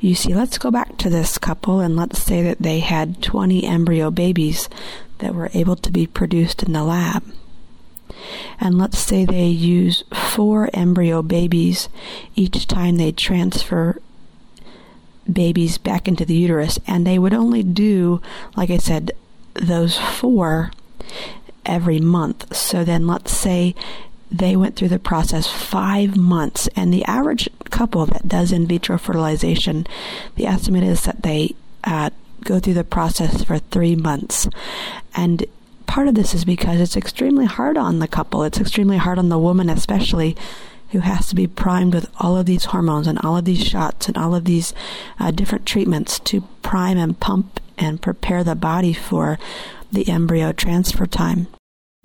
You 0.00 0.14
see, 0.14 0.34
let's 0.34 0.56
go 0.56 0.70
back 0.70 0.96
to 0.98 1.10
this 1.10 1.36
couple 1.36 1.80
and 1.80 1.94
let's 1.94 2.22
say 2.22 2.42
that 2.42 2.58
they 2.58 2.80
had 2.80 3.22
20 3.22 3.64
embryo 3.64 4.10
babies 4.10 4.70
that 5.18 5.34
were 5.34 5.50
able 5.52 5.76
to 5.76 5.92
be 5.92 6.06
produced 6.06 6.62
in 6.62 6.72
the 6.72 6.82
lab. 6.82 7.22
And 8.58 8.78
let's 8.78 8.98
say 8.98 9.24
they 9.24 9.46
use 9.46 10.04
four 10.12 10.70
embryo 10.72 11.22
babies 11.22 11.90
each 12.34 12.66
time 12.66 12.96
they 12.96 13.12
transfer 13.12 14.00
babies 15.30 15.78
back 15.78 16.08
into 16.08 16.24
the 16.24 16.34
uterus, 16.34 16.78
and 16.86 17.06
they 17.06 17.18
would 17.18 17.34
only 17.34 17.62
do, 17.62 18.20
like 18.56 18.70
I 18.70 18.78
said, 18.78 19.12
those 19.54 19.98
four 19.98 20.72
every 21.64 22.00
month. 22.00 22.56
So 22.56 22.84
then 22.84 23.06
let's 23.06 23.32
say 23.32 23.74
they 24.30 24.56
went 24.56 24.76
through 24.76 24.88
the 24.88 24.98
process 24.98 25.46
five 25.46 26.16
months. 26.16 26.68
And 26.76 26.92
the 26.92 27.04
average 27.04 27.48
couple 27.70 28.06
that 28.06 28.28
does 28.28 28.52
in 28.52 28.66
vitro 28.66 28.98
fertilization, 28.98 29.86
the 30.36 30.46
estimate 30.46 30.84
is 30.84 31.04
that 31.04 31.22
they 31.22 31.54
uh, 31.84 32.10
go 32.44 32.58
through 32.58 32.74
the 32.74 32.84
process 32.84 33.44
for 33.44 33.58
three 33.58 33.96
months. 33.96 34.48
And 35.14 35.44
part 35.86 36.08
of 36.08 36.14
this 36.14 36.34
is 36.34 36.44
because 36.44 36.80
it's 36.80 36.96
extremely 36.96 37.46
hard 37.46 37.76
on 37.76 37.98
the 37.98 38.08
couple. 38.08 38.44
It's 38.44 38.60
extremely 38.60 38.96
hard 38.96 39.18
on 39.18 39.28
the 39.28 39.38
woman, 39.38 39.68
especially 39.68 40.36
who 40.90 41.00
has 41.00 41.28
to 41.28 41.34
be 41.34 41.46
primed 41.46 41.94
with 41.94 42.10
all 42.18 42.36
of 42.36 42.46
these 42.46 42.66
hormones 42.66 43.06
and 43.06 43.18
all 43.20 43.36
of 43.36 43.44
these 43.44 43.64
shots 43.64 44.08
and 44.08 44.16
all 44.16 44.34
of 44.34 44.44
these 44.44 44.74
uh, 45.18 45.30
different 45.30 45.66
treatments 45.66 46.18
to 46.18 46.42
prime 46.62 46.98
and 46.98 47.18
pump 47.20 47.60
and 47.78 48.02
prepare 48.02 48.42
the 48.42 48.56
body 48.56 48.92
for 48.92 49.38
the 49.92 50.08
embryo 50.08 50.52
transfer 50.52 51.06
time. 51.06 51.46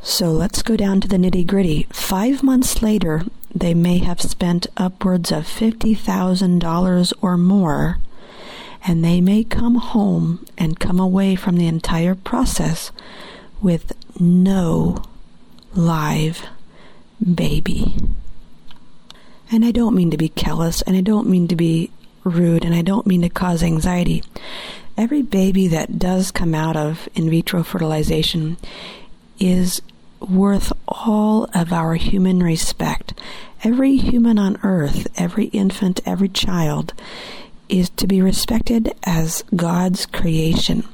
So 0.08 0.30
let's 0.32 0.62
go 0.62 0.78
down 0.78 1.02
to 1.02 1.08
the 1.08 1.18
nitty 1.18 1.48
gritty. 1.48 1.88
Five 1.92 2.44
months 2.44 2.84
later, 2.84 3.24
they 3.54 3.74
may 3.74 3.98
have 3.98 4.22
spent 4.22 4.68
upwards 4.78 5.32
of 5.32 5.46
$50,000 5.46 7.14
or 7.22 7.38
more, 7.38 7.98
and 8.86 9.04
they 9.04 9.20
may 9.20 9.44
come 9.44 9.76
home 9.76 10.46
and 10.60 10.80
come 10.80 11.00
away 11.00 11.36
from 11.36 11.58
the 11.58 11.66
entire 11.66 12.14
process 12.14 12.92
with 13.64 13.94
no 14.20 15.04
live 15.74 16.46
baby. 17.20 17.96
And 19.52 19.66
I 19.66 19.72
don't 19.72 19.96
mean 19.96 20.12
to 20.12 20.18
be 20.18 20.30
callous, 20.30 20.84
and 20.84 20.96
I 20.96 21.02
don't 21.02 21.28
mean 21.28 21.48
to 21.48 21.56
be 21.56 21.90
rude, 22.24 22.64
and 22.64 22.76
I 22.76 22.84
don't 22.84 23.08
mean 23.08 23.24
to 23.24 23.30
cause 23.30 23.64
anxiety. 23.64 24.24
Every 24.96 25.24
baby 25.24 25.68
that 25.70 25.98
does 25.98 26.30
come 26.30 26.54
out 26.54 26.78
of 26.78 27.10
in 27.16 27.28
vitro 27.28 27.64
fertilization 27.64 28.58
is 29.40 29.82
worth 30.20 30.72
all 30.88 31.50
of 31.54 31.72
our 31.72 31.96
human 31.96 32.42
respect. 32.42 33.14
Every 33.64 33.98
human 33.98 34.38
on 34.38 34.58
earth, 34.64 35.08
every 35.18 35.46
infant, 35.46 36.00
every 36.06 36.30
child 36.30 36.94
is 37.70 37.90
to 37.92 38.08
be 38.08 38.22
respected 38.22 38.94
as 39.04 39.44
God's 39.56 40.06
creation. 40.06 40.88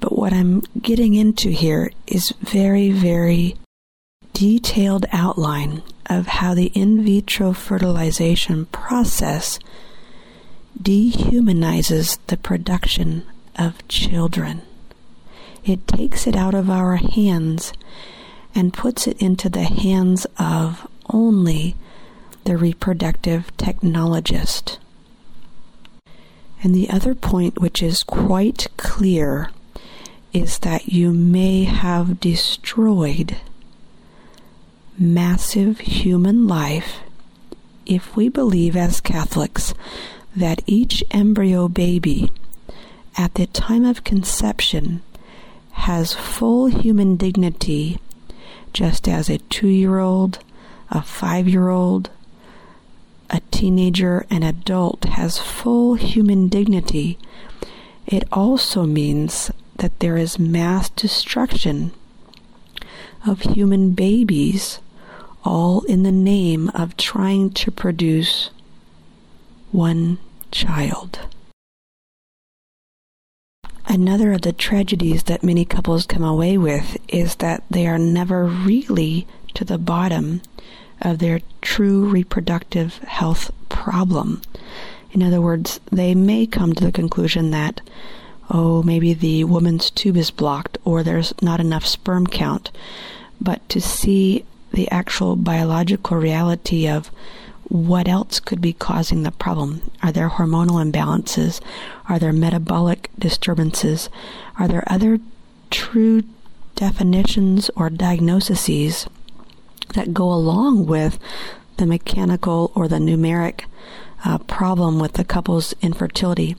But 0.00 0.18
what 0.18 0.32
I'm 0.32 0.60
getting 0.80 1.14
into 1.14 1.50
here 1.50 1.92
is 2.06 2.34
very, 2.40 2.90
very 2.90 3.56
detailed 4.32 5.06
outline 5.12 5.82
of 6.06 6.26
how 6.26 6.54
the 6.54 6.72
in 6.74 7.04
vitro 7.04 7.52
fertilization 7.52 8.66
process 8.66 9.58
dehumanizes 10.80 12.18
the 12.26 12.36
production 12.36 13.24
of 13.56 13.86
children. 13.88 14.62
It 15.64 15.86
takes 15.86 16.26
it 16.26 16.34
out 16.34 16.54
of 16.54 16.68
our 16.68 16.96
hands 16.96 17.72
and 18.54 18.72
puts 18.72 19.06
it 19.06 19.20
into 19.20 19.48
the 19.48 19.64
hands 19.64 20.26
of 20.38 20.86
only 21.10 21.76
the 22.44 22.56
reproductive 22.56 23.50
technologist. 23.56 24.78
And 26.62 26.74
the 26.74 26.90
other 26.90 27.14
point, 27.14 27.60
which 27.60 27.82
is 27.82 28.02
quite 28.02 28.68
clear, 28.76 29.50
is 30.32 30.58
that 30.60 30.88
you 30.88 31.12
may 31.12 31.64
have 31.64 32.20
destroyed 32.20 33.36
massive 34.98 35.80
human 35.80 36.46
life 36.46 37.00
if 37.84 38.14
we 38.14 38.28
believe 38.28 38.76
as 38.76 39.00
Catholics 39.00 39.74
that 40.36 40.62
each 40.66 41.02
embryo 41.10 41.68
baby 41.68 42.30
at 43.18 43.34
the 43.34 43.46
time 43.46 43.84
of 43.84 44.04
conception 44.04 45.02
has 45.72 46.14
full 46.14 46.66
human 46.66 47.16
dignity 47.16 47.98
just 48.72 49.08
as 49.08 49.28
a 49.28 49.38
two 49.38 49.68
year 49.68 49.98
old, 49.98 50.38
a 50.90 51.02
five 51.02 51.48
year 51.48 51.68
old, 51.68 52.10
a 53.30 53.40
teenager, 53.50 54.26
an 54.30 54.42
adult 54.42 55.04
has 55.04 55.38
full 55.38 55.94
human 55.94 56.48
dignity, 56.48 57.18
it 58.06 58.24
also 58.32 58.84
means 58.84 59.50
that 59.76 59.98
there 60.00 60.16
is 60.16 60.38
mass 60.38 60.90
destruction 60.90 61.92
of 63.26 63.40
human 63.40 63.92
babies, 63.92 64.80
all 65.44 65.82
in 65.84 66.02
the 66.02 66.12
name 66.12 66.68
of 66.74 66.96
trying 66.96 67.50
to 67.50 67.70
produce 67.70 68.50
one 69.70 70.18
child. 70.50 71.20
Another 73.86 74.32
of 74.32 74.42
the 74.42 74.52
tragedies 74.52 75.24
that 75.24 75.42
many 75.42 75.64
couples 75.64 76.06
come 76.06 76.22
away 76.22 76.56
with 76.56 76.96
is 77.08 77.36
that 77.36 77.64
they 77.70 77.86
are 77.86 77.98
never 77.98 78.44
really 78.44 79.26
to 79.54 79.64
the 79.64 79.78
bottom 79.78 80.40
of 81.00 81.18
their 81.18 81.40
true 81.60 82.04
reproductive 82.08 82.98
health 82.98 83.50
problem. 83.68 84.40
In 85.10 85.22
other 85.22 85.40
words, 85.40 85.80
they 85.90 86.14
may 86.14 86.46
come 86.46 86.72
to 86.74 86.84
the 86.84 86.92
conclusion 86.92 87.50
that, 87.50 87.80
oh, 88.48 88.82
maybe 88.82 89.12
the 89.12 89.44
woman's 89.44 89.90
tube 89.90 90.16
is 90.16 90.30
blocked 90.30 90.78
or 90.84 91.02
there's 91.02 91.34
not 91.42 91.60
enough 91.60 91.84
sperm 91.84 92.26
count. 92.26 92.70
But 93.40 93.68
to 93.70 93.80
see 93.80 94.44
the 94.72 94.90
actual 94.90 95.36
biological 95.36 96.16
reality 96.16 96.88
of 96.88 97.10
what 97.72 98.06
else 98.06 98.38
could 98.38 98.60
be 98.60 98.74
causing 98.74 99.22
the 99.22 99.30
problem? 99.30 99.90
Are 100.02 100.12
there 100.12 100.28
hormonal 100.28 100.84
imbalances? 100.84 101.58
Are 102.06 102.18
there 102.18 102.32
metabolic 102.32 103.08
disturbances? 103.18 104.10
Are 104.58 104.68
there 104.68 104.84
other 104.88 105.20
true 105.70 106.22
definitions 106.74 107.70
or 107.74 107.88
diagnoses 107.88 109.06
that 109.94 110.12
go 110.12 110.30
along 110.30 110.84
with 110.84 111.18
the 111.78 111.86
mechanical 111.86 112.72
or 112.74 112.88
the 112.88 112.96
numeric 112.96 113.64
uh, 114.22 114.36
problem 114.36 114.98
with 114.98 115.14
the 115.14 115.24
couple's 115.24 115.72
infertility? 115.80 116.56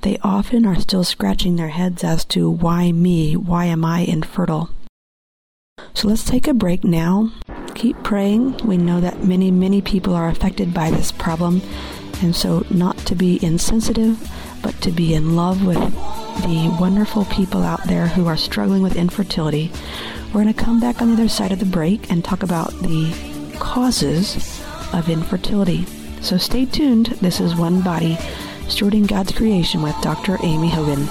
They 0.00 0.16
often 0.22 0.64
are 0.64 0.80
still 0.80 1.04
scratching 1.04 1.56
their 1.56 1.68
heads 1.68 2.02
as 2.02 2.24
to 2.26 2.48
why 2.48 2.90
me? 2.90 3.36
Why 3.36 3.66
am 3.66 3.84
I 3.84 4.00
infertile? 4.00 4.70
So 5.94 6.08
let's 6.08 6.24
take 6.24 6.46
a 6.48 6.54
break 6.54 6.84
now. 6.84 7.32
Keep 7.74 8.02
praying. 8.02 8.58
We 8.66 8.76
know 8.76 9.00
that 9.00 9.24
many, 9.24 9.50
many 9.50 9.80
people 9.80 10.12
are 10.14 10.28
affected 10.28 10.74
by 10.74 10.90
this 10.90 11.10
problem. 11.10 11.62
And 12.20 12.36
so, 12.36 12.64
not 12.70 12.98
to 13.06 13.14
be 13.14 13.44
insensitive, 13.44 14.30
but 14.62 14.80
to 14.82 14.90
be 14.92 15.14
in 15.14 15.34
love 15.34 15.64
with 15.64 15.78
the 16.42 16.76
wonderful 16.80 17.24
people 17.26 17.62
out 17.62 17.82
there 17.84 18.06
who 18.06 18.26
are 18.26 18.36
struggling 18.36 18.82
with 18.82 18.96
infertility. 18.96 19.72
We're 20.26 20.42
going 20.42 20.54
to 20.54 20.64
come 20.64 20.78
back 20.78 21.00
on 21.00 21.08
the 21.08 21.14
other 21.14 21.28
side 21.28 21.52
of 21.52 21.58
the 21.58 21.64
break 21.64 22.10
and 22.10 22.24
talk 22.24 22.42
about 22.42 22.70
the 22.80 23.12
causes 23.58 24.60
of 24.92 25.08
infertility. 25.08 25.86
So 26.20 26.36
stay 26.38 26.66
tuned. 26.66 27.06
This 27.22 27.40
is 27.40 27.56
One 27.56 27.80
Body, 27.80 28.16
Stewarding 28.66 29.08
God's 29.08 29.32
Creation 29.32 29.82
with 29.82 29.94
Dr. 30.02 30.38
Amy 30.42 30.68
Hogan. 30.70 31.06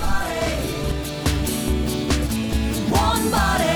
One 2.91 3.31
body, 3.31 3.72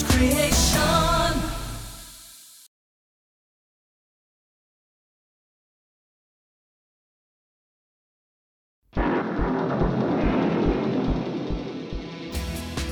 God's 0.00 0.16
creation. 0.16 0.60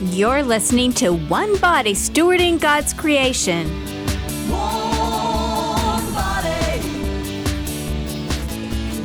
You're 0.01 0.43
listening 0.43 0.93
to 0.95 1.13
One 1.15 1.57
Body 1.59 1.95
Stewarding 1.95 2.61
God's 2.61 2.93
Creation. 2.93 3.69
One 4.51 6.13
body, 6.15 6.81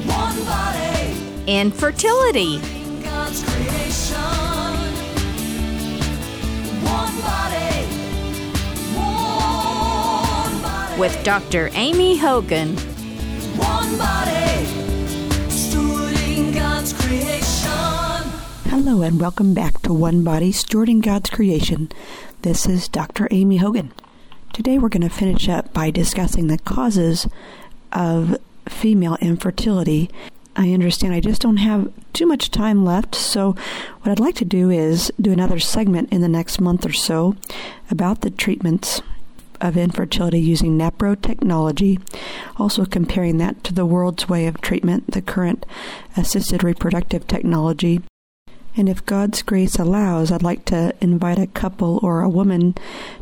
one 0.07 0.45
body, 0.45 1.17
Infertility. 1.47 2.59
God's 3.03 3.43
creation. 3.43 4.17
One 6.83 7.21
body, 7.21 7.62
with 10.97 11.23
Dr. 11.23 11.69
Amy 11.73 12.17
Hogan. 12.17 12.75
one 13.57 13.97
body, 13.97 14.65
stewarding 15.49 16.53
God's 16.53 16.93
creation. 16.93 18.29
Hello, 18.69 19.01
and 19.01 19.19
welcome 19.19 19.55
back 19.55 19.81
to 19.81 19.93
One 19.93 20.23
Body 20.23 20.51
Stewarding 20.51 21.01
God's 21.01 21.31
Creation. 21.31 21.89
This 22.43 22.67
is 22.67 22.87
Dr. 22.87 23.27
Amy 23.31 23.57
Hogan. 23.57 23.91
Today 24.53 24.77
we're 24.77 24.89
going 24.89 25.01
to 25.01 25.09
finish 25.09 25.49
up 25.49 25.73
by 25.73 25.89
discussing 25.89 26.45
the 26.45 26.59
causes 26.59 27.27
of 27.91 28.37
female 28.69 29.17
infertility. 29.19 30.11
I 30.55 30.73
understand 30.73 31.15
I 31.15 31.21
just 31.21 31.41
don't 31.41 31.57
have 31.57 31.91
too 32.13 32.27
much 32.27 32.51
time 32.51 32.85
left, 32.85 33.15
so 33.15 33.55
what 34.01 34.11
I'd 34.11 34.19
like 34.19 34.35
to 34.35 34.45
do 34.45 34.69
is 34.69 35.11
do 35.19 35.31
another 35.31 35.57
segment 35.57 36.13
in 36.13 36.21
the 36.21 36.27
next 36.27 36.61
month 36.61 36.85
or 36.85 36.93
so 36.93 37.35
about 37.89 38.21
the 38.21 38.29
treatments 38.29 39.01
of 39.63 39.77
infertility 39.77 40.39
using 40.39 40.77
NAPRO 40.77 41.19
technology, 41.21 41.99
also 42.57 42.85
comparing 42.85 43.37
that 43.37 43.63
to 43.63 43.73
the 43.73 43.85
world's 43.85 44.27
way 44.27 44.45
of 44.45 44.61
treatment, 44.61 45.09
the 45.11 45.21
current 45.21 45.65
assisted 46.17 46.63
reproductive 46.63 47.25
technology. 47.25 48.01
And 48.75 48.89
if 48.89 49.05
God's 49.05 49.41
grace 49.41 49.77
allows, 49.77 50.31
I'd 50.31 50.43
like 50.43 50.65
to 50.65 50.93
invite 50.99 51.39
a 51.39 51.47
couple 51.47 51.99
or 52.03 52.21
a 52.21 52.29
woman 52.29 52.75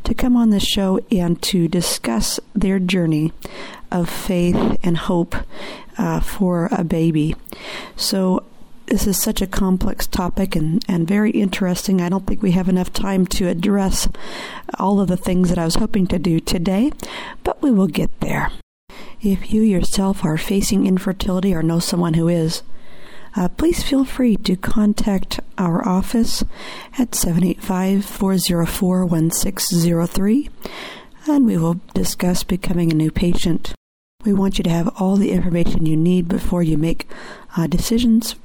to 0.04 0.14
come 0.14 0.36
on 0.36 0.50
the 0.50 0.60
show 0.60 1.00
and 1.12 1.42
to 1.44 1.68
discuss 1.68 2.39
their 2.56 2.80
journey 2.80 3.34
of 3.92 4.10
faith 4.10 4.78
and 4.82 4.98
hope 4.98 5.36
uh, 5.98 6.22
for 6.22 6.70
a 6.72 6.84
baby. 6.84 7.36
So 7.96 8.44
This 8.92 9.08
is 9.08 9.18
such 9.18 9.42
a 9.42 9.48
complex 9.48 10.06
topic 10.06 10.54
and, 10.54 10.84
and 10.86 11.08
very 11.08 11.32
interesting. 11.32 12.02
I 12.02 12.10
don't 12.10 12.28
think 12.28 12.42
we 12.42 12.52
have 12.52 12.68
enough 12.68 12.92
time 12.92 13.26
to 13.28 13.48
address 13.48 14.10
all 14.78 15.00
of 15.00 15.08
the 15.08 15.16
things 15.16 15.48
that 15.48 15.58
I 15.58 15.64
was 15.64 15.76
hoping 15.76 16.08
to 16.08 16.20
do 16.20 16.42
today, 16.42 16.92
but 17.46 17.62
we 17.62 17.72
will 17.72 17.88
get 17.88 18.20
there. 18.20 18.52
If 19.22 19.54
you 19.54 19.62
yourself 19.62 20.26
are 20.26 20.38
facing 20.38 20.86
infertility 20.86 21.56
or 21.56 21.64
know 21.64 21.80
someone 21.80 22.16
who 22.16 22.28
is, 22.28 22.64
uh, 23.38 23.48
please 23.48 23.82
feel 23.82 24.04
free 24.04 24.36
to 24.36 24.58
contact 24.58 25.39
our 25.58 25.88
office 25.88 26.44
at 27.00 27.16
785 27.16 28.04
404 28.04 29.06
1603 29.06 30.50
and 31.28 31.46
we 31.46 31.58
will 31.58 31.80
discuss 31.94 32.44
becoming 32.44 32.92
a 32.92 32.96
new 32.96 33.10
patient. 33.10 33.74
We 34.26 34.34
want 34.34 34.58
you 34.58 34.66
to 34.66 34.70
have 34.70 34.94
all 35.00 35.16
the 35.16 35.32
information 35.32 35.86
you 35.86 35.96
need 35.96 36.28
before 36.28 36.62
you 36.62 36.78
make 36.78 37.08
uh, 37.56 37.68
decisions, 37.68 38.36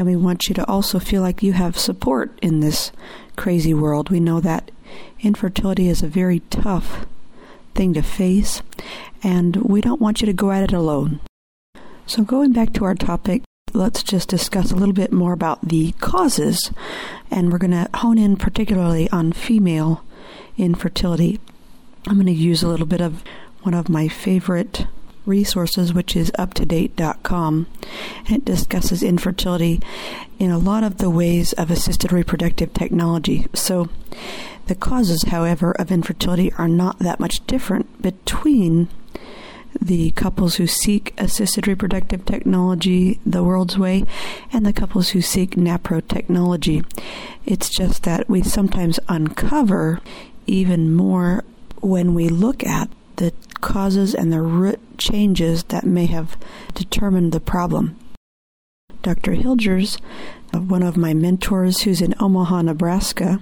and 0.00 0.08
we 0.08 0.16
want 0.16 0.48
you 0.48 0.54
to 0.54 0.66
also 0.66 0.98
feel 0.98 1.20
like 1.20 1.42
you 1.42 1.52
have 1.52 1.78
support 1.78 2.38
in 2.40 2.60
this 2.60 2.90
crazy 3.36 3.74
world. 3.74 4.08
We 4.08 4.18
know 4.18 4.40
that 4.40 4.70
infertility 5.20 5.90
is 5.90 6.02
a 6.02 6.08
very 6.08 6.40
tough 6.48 7.04
thing 7.74 7.92
to 7.92 8.00
face, 8.00 8.62
and 9.22 9.56
we 9.56 9.82
don't 9.82 10.00
want 10.00 10.22
you 10.22 10.26
to 10.26 10.32
go 10.32 10.52
at 10.52 10.62
it 10.62 10.72
alone. 10.72 11.20
So, 12.06 12.22
going 12.22 12.54
back 12.54 12.72
to 12.72 12.84
our 12.86 12.94
topic, 12.94 13.42
let's 13.74 14.02
just 14.02 14.30
discuss 14.30 14.72
a 14.72 14.74
little 14.74 14.94
bit 14.94 15.12
more 15.12 15.34
about 15.34 15.68
the 15.68 15.92
causes, 16.00 16.72
and 17.30 17.52
we're 17.52 17.58
going 17.58 17.70
to 17.72 17.90
hone 17.98 18.16
in 18.16 18.36
particularly 18.38 19.06
on 19.10 19.34
female 19.34 20.02
infertility. 20.56 21.40
I'm 22.06 22.14
going 22.14 22.24
to 22.24 22.32
use 22.32 22.62
a 22.62 22.68
little 22.68 22.86
bit 22.86 23.02
of 23.02 23.22
one 23.64 23.74
of 23.74 23.90
my 23.90 24.08
favorite 24.08 24.86
resources, 25.26 25.92
which 25.92 26.16
is 26.16 26.30
uptodate.com. 26.32 27.66
And 28.26 28.36
it 28.36 28.44
discusses 28.44 29.02
infertility 29.02 29.80
in 30.38 30.50
a 30.50 30.58
lot 30.58 30.82
of 30.82 30.98
the 30.98 31.10
ways 31.10 31.52
of 31.54 31.70
assisted 31.70 32.12
reproductive 32.12 32.72
technology. 32.74 33.46
So, 33.54 33.88
the 34.66 34.74
causes, 34.74 35.24
however, 35.24 35.72
of 35.72 35.90
infertility 35.90 36.52
are 36.52 36.68
not 36.68 36.98
that 37.00 37.18
much 37.18 37.44
different 37.46 38.00
between 38.00 38.88
the 39.80 40.10
couples 40.12 40.56
who 40.56 40.66
seek 40.66 41.14
assisted 41.18 41.66
reproductive 41.66 42.24
technology 42.24 43.20
the 43.24 43.42
world's 43.42 43.78
way 43.78 44.04
and 44.52 44.66
the 44.66 44.72
couples 44.72 45.10
who 45.10 45.20
seek 45.20 45.56
NAPRO 45.56 46.06
technology. 46.08 46.82
It's 47.46 47.68
just 47.68 48.02
that 48.02 48.28
we 48.28 48.42
sometimes 48.42 48.98
uncover 49.08 50.00
even 50.46 50.92
more 50.94 51.44
when 51.80 52.14
we 52.14 52.28
look 52.28 52.64
at 52.64 52.90
the 53.16 53.32
causes 53.60 54.14
and 54.14 54.32
the 54.32 54.40
root 54.40 54.80
changes 54.98 55.64
that 55.64 55.84
may 55.84 56.06
have 56.06 56.36
determined 56.74 57.32
the 57.32 57.40
problem. 57.40 57.96
Dr. 59.02 59.32
Hilgers, 59.32 60.00
one 60.52 60.82
of 60.82 60.96
my 60.96 61.14
mentors 61.14 61.82
who's 61.82 62.00
in 62.00 62.14
Omaha, 62.20 62.62
Nebraska, 62.62 63.40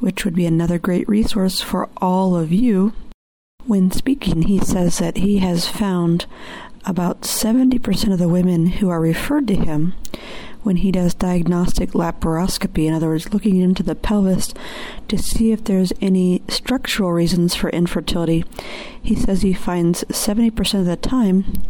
which 0.00 0.24
would 0.24 0.34
be 0.34 0.46
another 0.46 0.78
great 0.78 1.08
resource 1.08 1.60
for 1.60 1.88
all 1.96 2.36
of 2.36 2.52
you. 2.52 2.92
When 3.64 3.90
speaking, 3.90 4.42
he 4.42 4.58
says 4.58 4.98
that 4.98 5.16
he 5.16 5.38
has 5.38 5.68
found 5.68 6.26
about 6.84 7.22
70% 7.22 8.12
of 8.12 8.18
the 8.18 8.28
women 8.28 8.66
who 8.66 8.88
are 8.88 9.00
referred 9.00 9.48
to 9.48 9.56
him 9.56 9.94
when 10.66 10.78
he 10.78 10.90
does 10.90 11.14
diagnostic 11.14 11.92
laparoscopy, 11.92 12.86
in 12.86 12.92
other 12.92 13.06
words, 13.06 13.32
looking 13.32 13.60
into 13.60 13.84
the 13.84 13.94
pelvis 13.94 14.52
to 15.06 15.16
see 15.16 15.52
if 15.52 15.62
there's 15.62 15.92
any 16.00 16.42
structural 16.48 17.12
reasons 17.12 17.54
for 17.54 17.70
infertility. 17.70 18.44
He 19.00 19.14
says 19.14 19.42
he 19.42 19.52
finds 19.52 20.02
70% 20.04 20.80
of 20.80 20.86
the 20.86 20.96
time 20.96 21.62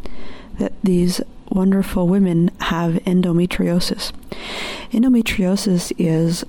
that 0.58 0.72
these 0.82 1.20
wonderful 1.50 2.08
women 2.08 2.50
have 2.62 2.94
endometriosis. 3.04 4.12
Endometriosis 4.92 5.92
is 5.98 6.46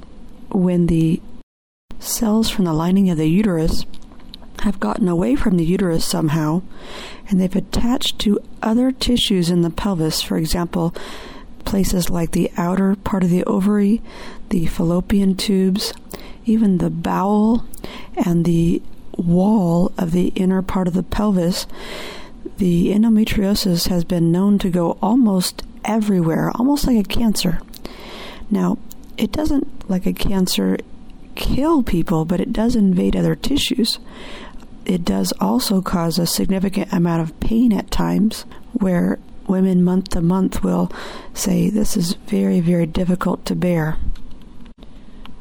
when 0.49 0.87
the 0.87 1.21
cells 1.99 2.49
from 2.49 2.63
the 2.63 2.73
lining 2.73 3.09
of 3.09 3.17
the 3.17 3.29
uterus 3.29 3.85
have 4.61 4.79
gotten 4.79 5.09
away 5.09 5.35
from 5.35 5.57
the 5.57 5.65
uterus 5.65 6.05
somehow 6.05 6.61
and 7.29 7.41
they've 7.41 7.57
attached 7.57 8.19
to 8.19 8.39
other 8.63 8.93
tissues 8.93 9.49
in 9.49 9.63
the 9.63 9.69
pelvis, 9.69 10.21
for 10.21 10.37
example, 10.37 10.95
places 11.67 12.09
like 12.09 12.31
the 12.31 12.49
outer 12.55 12.95
part 12.95 13.23
of 13.23 13.29
the 13.29 13.43
ovary, 13.43 14.01
the 14.49 14.65
fallopian 14.67 15.35
tubes, 15.35 15.93
even 16.45 16.77
the 16.77 16.89
bowel, 16.89 17.65
and 18.15 18.45
the 18.45 18.81
wall 19.17 19.91
of 19.97 20.11
the 20.11 20.29
inner 20.29 20.61
part 20.61 20.87
of 20.87 20.93
the 20.93 21.03
pelvis. 21.03 21.67
The 22.57 22.91
endometriosis 22.91 23.89
has 23.89 24.05
been 24.05 24.31
known 24.31 24.57
to 24.59 24.69
go 24.69 24.97
almost 25.01 25.63
everywhere, 25.83 26.51
almost 26.55 26.87
like 26.87 26.97
a 26.97 27.03
cancer. 27.03 27.59
Now, 28.49 28.77
it 29.17 29.33
doesn't, 29.33 29.89
like 29.89 30.05
a 30.05 30.13
cancer, 30.13 30.77
kill 31.35 31.83
people, 31.83 32.23
but 32.23 32.39
it 32.39 32.53
does 32.53 32.77
invade 32.77 33.13
other 33.13 33.35
tissues. 33.35 33.99
It 34.85 35.03
does 35.03 35.33
also 35.41 35.81
cause 35.81 36.17
a 36.17 36.25
significant 36.25 36.93
amount 36.93 37.23
of 37.23 37.37
pain 37.41 37.73
at 37.73 37.91
times, 37.91 38.45
where 38.71 39.19
women 39.47 39.83
month 39.83 40.09
to 40.09 40.21
month 40.21 40.63
will 40.63 40.91
say, 41.33 41.69
This 41.69 41.97
is 41.97 42.13
very, 42.13 42.59
very 42.59 42.85
difficult 42.85 43.45
to 43.45 43.55
bear. 43.55 43.97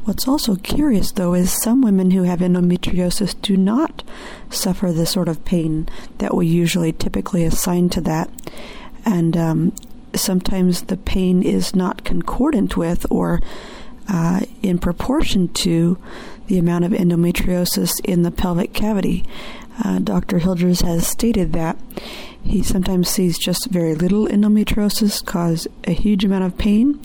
What's 0.04 0.28
also 0.28 0.54
curious, 0.54 1.10
though, 1.10 1.34
is 1.34 1.50
some 1.50 1.82
women 1.82 2.12
who 2.12 2.22
have 2.22 2.38
endometriosis 2.38 3.34
do 3.42 3.56
not 3.56 4.04
suffer 4.50 4.92
the 4.92 5.04
sort 5.04 5.28
of 5.28 5.44
pain 5.44 5.88
that 6.18 6.32
we 6.32 6.46
usually 6.46 6.92
typically 6.92 7.44
assign 7.44 7.88
to 7.88 8.00
that. 8.02 8.30
And 9.04 9.36
um, 9.36 9.74
sometimes 10.14 10.82
the 10.82 10.96
pain 10.96 11.42
is 11.42 11.74
not 11.74 12.04
concordant 12.04 12.76
with 12.76 13.04
or 13.10 13.40
uh, 14.08 14.42
in 14.62 14.78
proportion 14.78 15.48
to 15.48 15.98
the 16.46 16.58
amount 16.58 16.84
of 16.84 16.92
endometriosis 16.92 18.00
in 18.04 18.22
the 18.22 18.30
pelvic 18.30 18.72
cavity. 18.72 19.24
Uh, 19.82 19.98
Dr. 19.98 20.40
Hilgers 20.40 20.82
has 20.82 21.06
stated 21.06 21.52
that 21.52 21.76
he 22.42 22.62
sometimes 22.62 23.08
sees 23.08 23.38
just 23.38 23.70
very 23.70 23.94
little 23.94 24.26
endometriosis 24.26 25.24
cause 25.24 25.66
a 25.84 25.92
huge 25.92 26.24
amount 26.24 26.44
of 26.44 26.56
pain, 26.56 27.00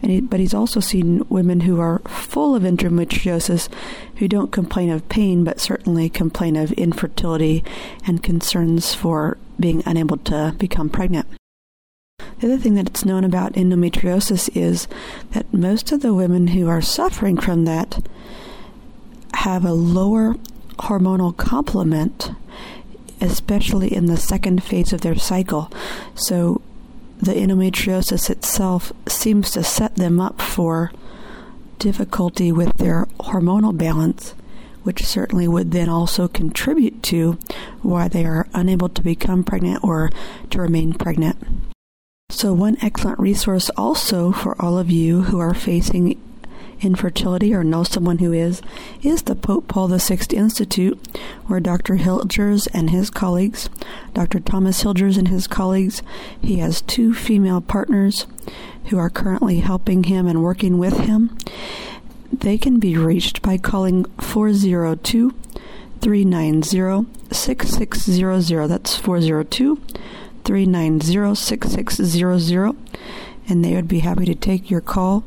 he, 0.00 0.20
but 0.20 0.40
he's 0.40 0.54
also 0.54 0.80
seen 0.80 1.26
women 1.28 1.60
who 1.60 1.80
are 1.80 1.98
full 2.00 2.54
of 2.54 2.62
endometriosis 2.62 3.68
who 4.16 4.28
don't 4.28 4.52
complain 4.52 4.90
of 4.90 5.08
pain, 5.08 5.44
but 5.44 5.60
certainly 5.60 6.08
complain 6.08 6.56
of 6.56 6.72
infertility 6.72 7.64
and 8.06 8.22
concerns 8.22 8.94
for 8.94 9.36
being 9.58 9.82
unable 9.84 10.16
to 10.18 10.54
become 10.58 10.88
pregnant. 10.88 11.26
The 12.38 12.46
other 12.46 12.58
thing 12.58 12.74
that's 12.74 13.04
known 13.04 13.24
about 13.24 13.54
endometriosis 13.54 14.56
is 14.56 14.86
that 15.32 15.52
most 15.52 15.90
of 15.90 16.02
the 16.02 16.14
women 16.14 16.48
who 16.48 16.68
are 16.68 16.80
suffering 16.80 17.36
from 17.36 17.64
that 17.64 18.06
have 19.34 19.64
a 19.64 19.72
lower 19.72 20.36
hormonal 20.78 21.36
complement, 21.36 22.30
especially 23.20 23.92
in 23.92 24.06
the 24.06 24.16
second 24.16 24.62
phase 24.62 24.92
of 24.92 25.00
their 25.00 25.16
cycle. 25.16 25.70
So 26.14 26.60
the 27.20 27.34
endometriosis 27.34 28.30
itself 28.30 28.92
seems 29.06 29.50
to 29.52 29.64
set 29.64 29.96
them 29.96 30.20
up 30.20 30.40
for 30.40 30.92
difficulty 31.78 32.52
with 32.52 32.76
their 32.78 33.06
hormonal 33.20 33.76
balance, 33.76 34.34
which 34.82 35.04
certainly 35.04 35.48
would 35.48 35.72
then 35.72 35.88
also 35.88 36.28
contribute 36.28 37.02
to 37.04 37.38
why 37.82 38.08
they 38.08 38.24
are 38.24 38.48
unable 38.54 38.88
to 38.88 39.02
become 39.02 39.44
pregnant 39.44 39.82
or 39.82 40.10
to 40.50 40.60
remain 40.60 40.92
pregnant. 40.92 41.36
So, 42.30 42.52
one 42.52 42.76
excellent 42.82 43.18
resource 43.18 43.70
also 43.70 44.32
for 44.32 44.60
all 44.60 44.78
of 44.78 44.90
you 44.90 45.22
who 45.22 45.38
are 45.38 45.54
facing 45.54 46.20
infertility 46.80 47.54
or 47.54 47.64
know 47.64 47.82
someone 47.82 48.18
who 48.18 48.32
is, 48.32 48.62
is 49.02 49.22
the 49.22 49.34
Pope 49.34 49.68
Paul 49.68 49.88
VI 49.88 50.18
Institute, 50.30 51.18
where 51.46 51.60
Dr. 51.60 51.96
Hilgers 51.96 52.68
and 52.72 52.90
his 52.90 53.10
colleagues, 53.10 53.68
Dr. 54.14 54.40
Thomas 54.40 54.82
Hilgers 54.82 55.18
and 55.18 55.28
his 55.28 55.46
colleagues, 55.46 56.02
he 56.40 56.56
has 56.58 56.82
two 56.82 57.14
female 57.14 57.60
partners 57.60 58.26
who 58.86 58.98
are 58.98 59.10
currently 59.10 59.60
helping 59.60 60.04
him 60.04 60.26
and 60.26 60.42
working 60.42 60.78
with 60.78 60.98
him. 61.00 61.36
They 62.32 62.58
can 62.58 62.78
be 62.78 62.96
reached 62.96 63.42
by 63.42 63.58
calling 63.58 64.04
402 64.20 65.34
390 66.00 67.06
6600. 67.32 68.68
That's 68.68 68.96
402 68.96 69.76
390 70.44 71.34
6600. 71.34 72.76
And 73.48 73.64
they 73.64 73.74
would 73.74 73.88
be 73.88 74.00
happy 74.00 74.26
to 74.26 74.34
take 74.34 74.70
your 74.70 74.80
call. 74.80 75.24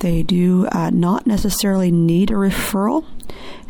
They 0.00 0.22
do 0.22 0.66
uh, 0.72 0.90
not 0.90 1.26
necessarily 1.26 1.90
need 1.90 2.30
a 2.30 2.34
referral. 2.34 3.04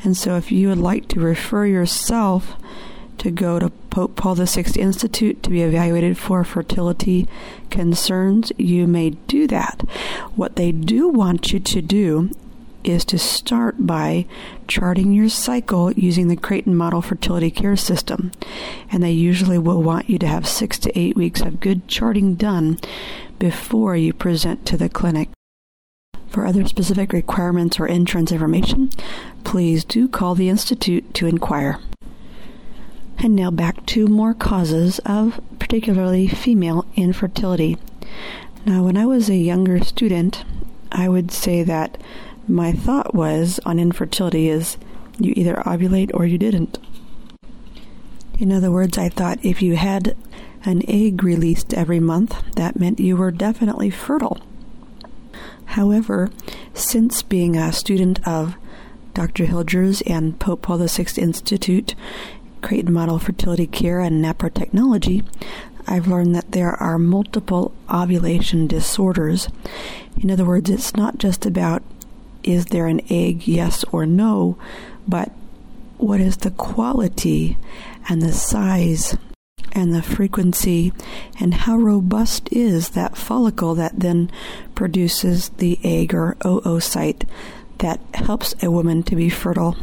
And 0.02 0.16
so, 0.16 0.36
if 0.36 0.50
you 0.50 0.68
would 0.68 0.78
like 0.78 1.08
to 1.08 1.20
refer 1.20 1.66
yourself 1.66 2.54
to 3.18 3.30
go 3.30 3.58
to 3.58 3.68
Pope 3.90 4.16
Paul 4.16 4.36
VI 4.36 4.64
Institute 4.76 5.42
to 5.42 5.50
be 5.50 5.62
evaluated 5.62 6.16
for 6.16 6.42
fertility 6.42 7.28
concerns, 7.68 8.50
you 8.56 8.86
may 8.86 9.10
do 9.10 9.46
that. 9.48 9.82
What 10.36 10.56
they 10.56 10.72
do 10.72 11.08
want 11.08 11.52
you 11.52 11.60
to 11.60 11.82
do 11.82 12.30
is 12.82 13.04
to 13.04 13.18
start 13.18 13.86
by 13.86 14.24
charting 14.68 15.12
your 15.12 15.28
cycle 15.28 15.92
using 15.92 16.28
the 16.28 16.36
Creighton 16.36 16.74
Model 16.74 17.02
Fertility 17.02 17.50
Care 17.50 17.76
System. 17.76 18.32
And 18.90 19.02
they 19.02 19.12
usually 19.12 19.58
will 19.58 19.82
want 19.82 20.08
you 20.08 20.18
to 20.18 20.26
have 20.26 20.48
six 20.48 20.78
to 20.78 20.98
eight 20.98 21.16
weeks 21.16 21.40
of 21.42 21.60
good 21.60 21.88
charting 21.88 22.36
done 22.36 22.78
before 23.38 23.96
you 23.96 24.12
present 24.12 24.64
to 24.66 24.78
the 24.78 24.88
clinic. 24.88 25.28
For 26.30 26.46
other 26.46 26.64
specific 26.64 27.12
requirements 27.12 27.80
or 27.80 27.88
entrance 27.88 28.30
information, 28.30 28.90
please 29.42 29.84
do 29.84 30.08
call 30.08 30.36
the 30.36 30.48
Institute 30.48 31.12
to 31.14 31.26
inquire. 31.26 31.80
And 33.18 33.34
now 33.34 33.50
back 33.50 33.84
to 33.86 34.06
more 34.06 34.32
causes 34.32 35.00
of 35.00 35.40
particularly 35.58 36.28
female 36.28 36.86
infertility. 36.94 37.78
Now, 38.64 38.84
when 38.84 38.96
I 38.96 39.06
was 39.06 39.28
a 39.28 39.36
younger 39.36 39.82
student, 39.82 40.44
I 40.92 41.08
would 41.08 41.32
say 41.32 41.64
that 41.64 42.00
my 42.46 42.72
thought 42.72 43.14
was 43.14 43.58
on 43.66 43.78
infertility 43.78 44.48
is 44.48 44.76
you 45.18 45.32
either 45.36 45.56
ovulate 45.66 46.10
or 46.14 46.26
you 46.26 46.38
didn't. 46.38 46.78
In 48.38 48.52
other 48.52 48.70
words, 48.70 48.96
I 48.96 49.08
thought 49.08 49.44
if 49.44 49.60
you 49.60 49.76
had 49.76 50.16
an 50.64 50.82
egg 50.88 51.24
released 51.24 51.74
every 51.74 52.00
month, 52.00 52.42
that 52.54 52.78
meant 52.78 53.00
you 53.00 53.16
were 53.16 53.30
definitely 53.30 53.90
fertile. 53.90 54.40
However, 55.70 56.30
since 56.74 57.22
being 57.22 57.56
a 57.56 57.72
student 57.72 58.26
of 58.26 58.56
Dr. 59.14 59.46
Hilgers 59.46 60.02
and 60.04 60.36
Pope 60.40 60.62
Paul 60.62 60.78
VI 60.78 61.06
Institute, 61.16 61.94
Creighton 62.60 62.92
Model 62.92 63.20
Fertility 63.20 63.68
Care, 63.68 64.00
and 64.00 64.20
NAPRO 64.20 64.52
Technology, 64.52 65.22
I've 65.86 66.08
learned 66.08 66.34
that 66.34 66.50
there 66.50 66.72
are 66.82 66.98
multiple 66.98 67.72
ovulation 67.88 68.66
disorders. 68.66 69.48
In 70.20 70.28
other 70.28 70.44
words, 70.44 70.68
it's 70.70 70.96
not 70.96 71.18
just 71.18 71.46
about 71.46 71.84
is 72.42 72.66
there 72.66 72.88
an 72.88 73.00
egg, 73.08 73.46
yes 73.46 73.84
or 73.92 74.06
no, 74.06 74.58
but 75.06 75.30
what 75.98 76.20
is 76.20 76.38
the 76.38 76.50
quality 76.50 77.56
and 78.08 78.20
the 78.22 78.32
size 78.32 79.16
and 79.72 79.94
the 79.94 80.02
frequency 80.02 80.92
and 81.38 81.54
how 81.54 81.76
robust 81.76 82.48
is 82.52 82.90
that 82.90 83.16
follicle 83.16 83.74
that 83.74 84.00
then 84.00 84.30
produces 84.74 85.50
the 85.58 85.78
egg 85.82 86.14
or 86.14 86.36
oocyte 86.40 87.26
that 87.78 88.00
helps 88.14 88.54
a 88.62 88.70
woman 88.70 89.02
to 89.02 89.16
be 89.16 89.28
fertile. 89.28 89.76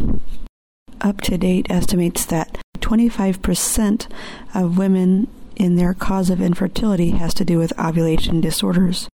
Up 1.02 1.22
to 1.22 1.38
date 1.38 1.68
estimates 1.70 2.26
that 2.26 2.58
25% 2.80 4.08
of 4.54 4.78
women 4.78 5.28
in 5.56 5.76
their 5.76 5.94
cause 5.94 6.30
of 6.30 6.42
infertility 6.42 7.12
has 7.12 7.34
to 7.34 7.46
do 7.46 7.58
with 7.58 7.78
ovulation 7.80 8.42
disorders. 8.42 9.10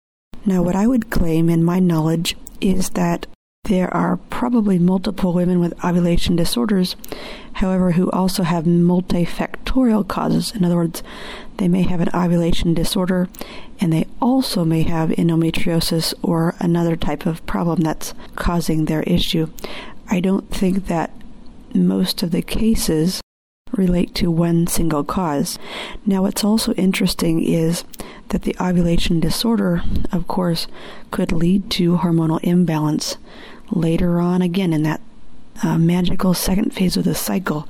Now, 0.47 0.63
what 0.63 0.75
I 0.77 0.87
would 0.87 1.11
claim 1.11 1.51
in 1.51 1.63
my 1.63 1.79
knowledge 1.79 2.37
is 2.61 2.91
that 2.91 3.27
there 3.65 3.93
are 3.95 4.17
probably 4.31 4.79
multiple 4.79 5.33
women 5.33 5.61
with 5.61 5.85
ovulation 5.85 6.35
disorders, 6.35 6.97
however, 7.55 7.93
who 7.93 8.11
also 8.11 8.43
have 8.43 8.65
multifactorial 8.65 9.60
causes. 10.09 10.53
In 10.55 10.65
other 10.65 10.77
words, 10.77 11.03
they 11.57 11.69
may 11.69 11.83
have 11.83 12.01
an 12.01 12.11
ovulation 12.15 12.75
disorder 12.75 13.29
and 13.81 13.93
they 13.93 14.07
also 14.21 14.65
may 14.65 14.83
have 14.83 15.11
endometriosis 15.11 16.15
or 16.23 16.55
another 16.59 16.97
type 16.97 17.27
of 17.27 17.45
problem 17.47 17.81
that's 17.81 18.15
causing 18.37 18.85
their 18.85 19.03
issue. 19.03 19.49
I 20.09 20.21
don't 20.21 20.51
think 20.51 20.87
that 20.87 21.11
most 21.75 22.23
of 22.23 22.31
the 22.31 22.43
cases 22.43 23.21
relate 23.73 24.15
to 24.17 24.31
one 24.31 24.67
single 24.67 25.05
cause. 25.05 25.59
Now, 26.05 26.23
what's 26.23 26.45
also 26.45 26.73
interesting 26.75 27.43
is 27.43 27.85
that 28.29 28.43
the 28.43 28.57
ovulation 28.61 29.21
disorder, 29.21 29.83
of 30.13 30.27
course, 30.27 30.67
could 31.11 31.33
lead 31.33 31.71
to 31.73 31.99
hormonal 31.99 32.41
imbalance 32.43 33.17
later 33.71 34.21
on 34.21 34.43
again 34.43 34.73
in 34.73 34.83
that 34.83 35.01
uh, 35.63 35.79
magical 35.79 36.35
second 36.35 36.73
phase 36.75 36.97
of 36.97 37.05
the 37.05 37.15
cycle 37.15 37.69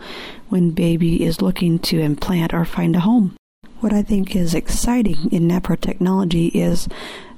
when 0.49 0.70
baby 0.70 1.24
is 1.24 1.43
looking 1.43 1.78
to 1.78 2.01
implant 2.01 2.53
or 2.53 2.64
find 2.64 2.97
a 2.97 3.01
home. 3.01 3.34
What 3.80 3.93
I 3.93 4.03
think 4.03 4.36
is 4.36 4.55
exciting 4.55 5.32
in 5.32 5.49
NAPRO 5.49 5.80
technology 5.80 6.49
is 6.49 6.88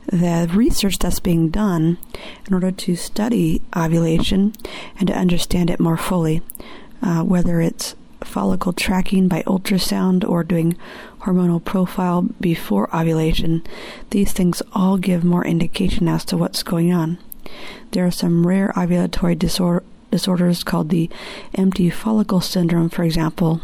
the 0.07 0.50
research 0.53 0.98
that's 0.98 1.20
being 1.20 1.50
done 1.50 1.98
in 2.46 2.55
order 2.55 2.72
to 2.72 2.96
study 2.96 3.62
ovulation 3.76 4.53
and 4.98 5.07
to 5.07 5.14
understand 5.16 5.70
it 5.70 5.78
more 5.78 5.96
fully, 5.96 6.42
uh, 7.00 7.22
whether 7.22 7.61
it's 7.61 7.94
follicle 8.24 8.72
tracking 8.72 9.28
by 9.28 9.42
ultrasound 9.42 10.28
or 10.28 10.42
doing 10.42 10.76
hormonal 11.20 11.64
profile 11.64 12.22
before 12.40 12.94
ovulation, 12.94 13.62
these 14.11 14.32
things 14.32 14.62
all 14.72 14.96
give 14.96 15.24
more 15.24 15.44
indication 15.44 16.09
as 16.09 16.24
to 16.24 16.36
what's 16.36 16.62
going 16.62 16.92
on. 16.92 17.18
There 17.92 18.07
are 18.07 18.11
some 18.11 18.46
rare 18.46 18.72
ovulatory 18.74 19.38
disorder, 19.38 19.84
disorders 20.12 20.62
called 20.62 20.90
the 20.90 21.10
empty 21.54 21.90
follicle 21.90 22.40
syndrome, 22.40 22.88
for 22.88 23.02
example, 23.02 23.60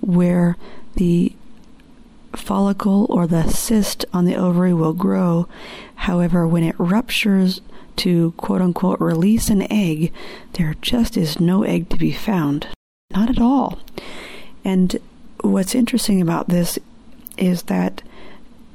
where 0.00 0.56
the 0.96 1.32
follicle 2.34 3.06
or 3.08 3.26
the 3.26 3.48
cyst 3.48 4.04
on 4.12 4.24
the 4.24 4.34
ovary 4.34 4.74
will 4.74 4.94
grow. 4.94 5.46
However, 5.94 6.48
when 6.48 6.64
it 6.64 6.74
ruptures 6.78 7.60
to 7.96 8.32
quote 8.32 8.62
unquote 8.62 9.00
release 9.00 9.50
an 9.50 9.70
egg, 9.70 10.12
there 10.54 10.74
just 10.80 11.16
is 11.16 11.38
no 11.38 11.62
egg 11.62 11.88
to 11.90 11.96
be 11.96 12.12
found. 12.12 12.66
Not 13.10 13.30
at 13.30 13.40
all. 13.40 13.78
And 14.64 14.96
what's 15.42 15.74
interesting 15.74 16.20
about 16.20 16.48
this 16.48 16.78
is 17.36 17.64
that 17.64 18.02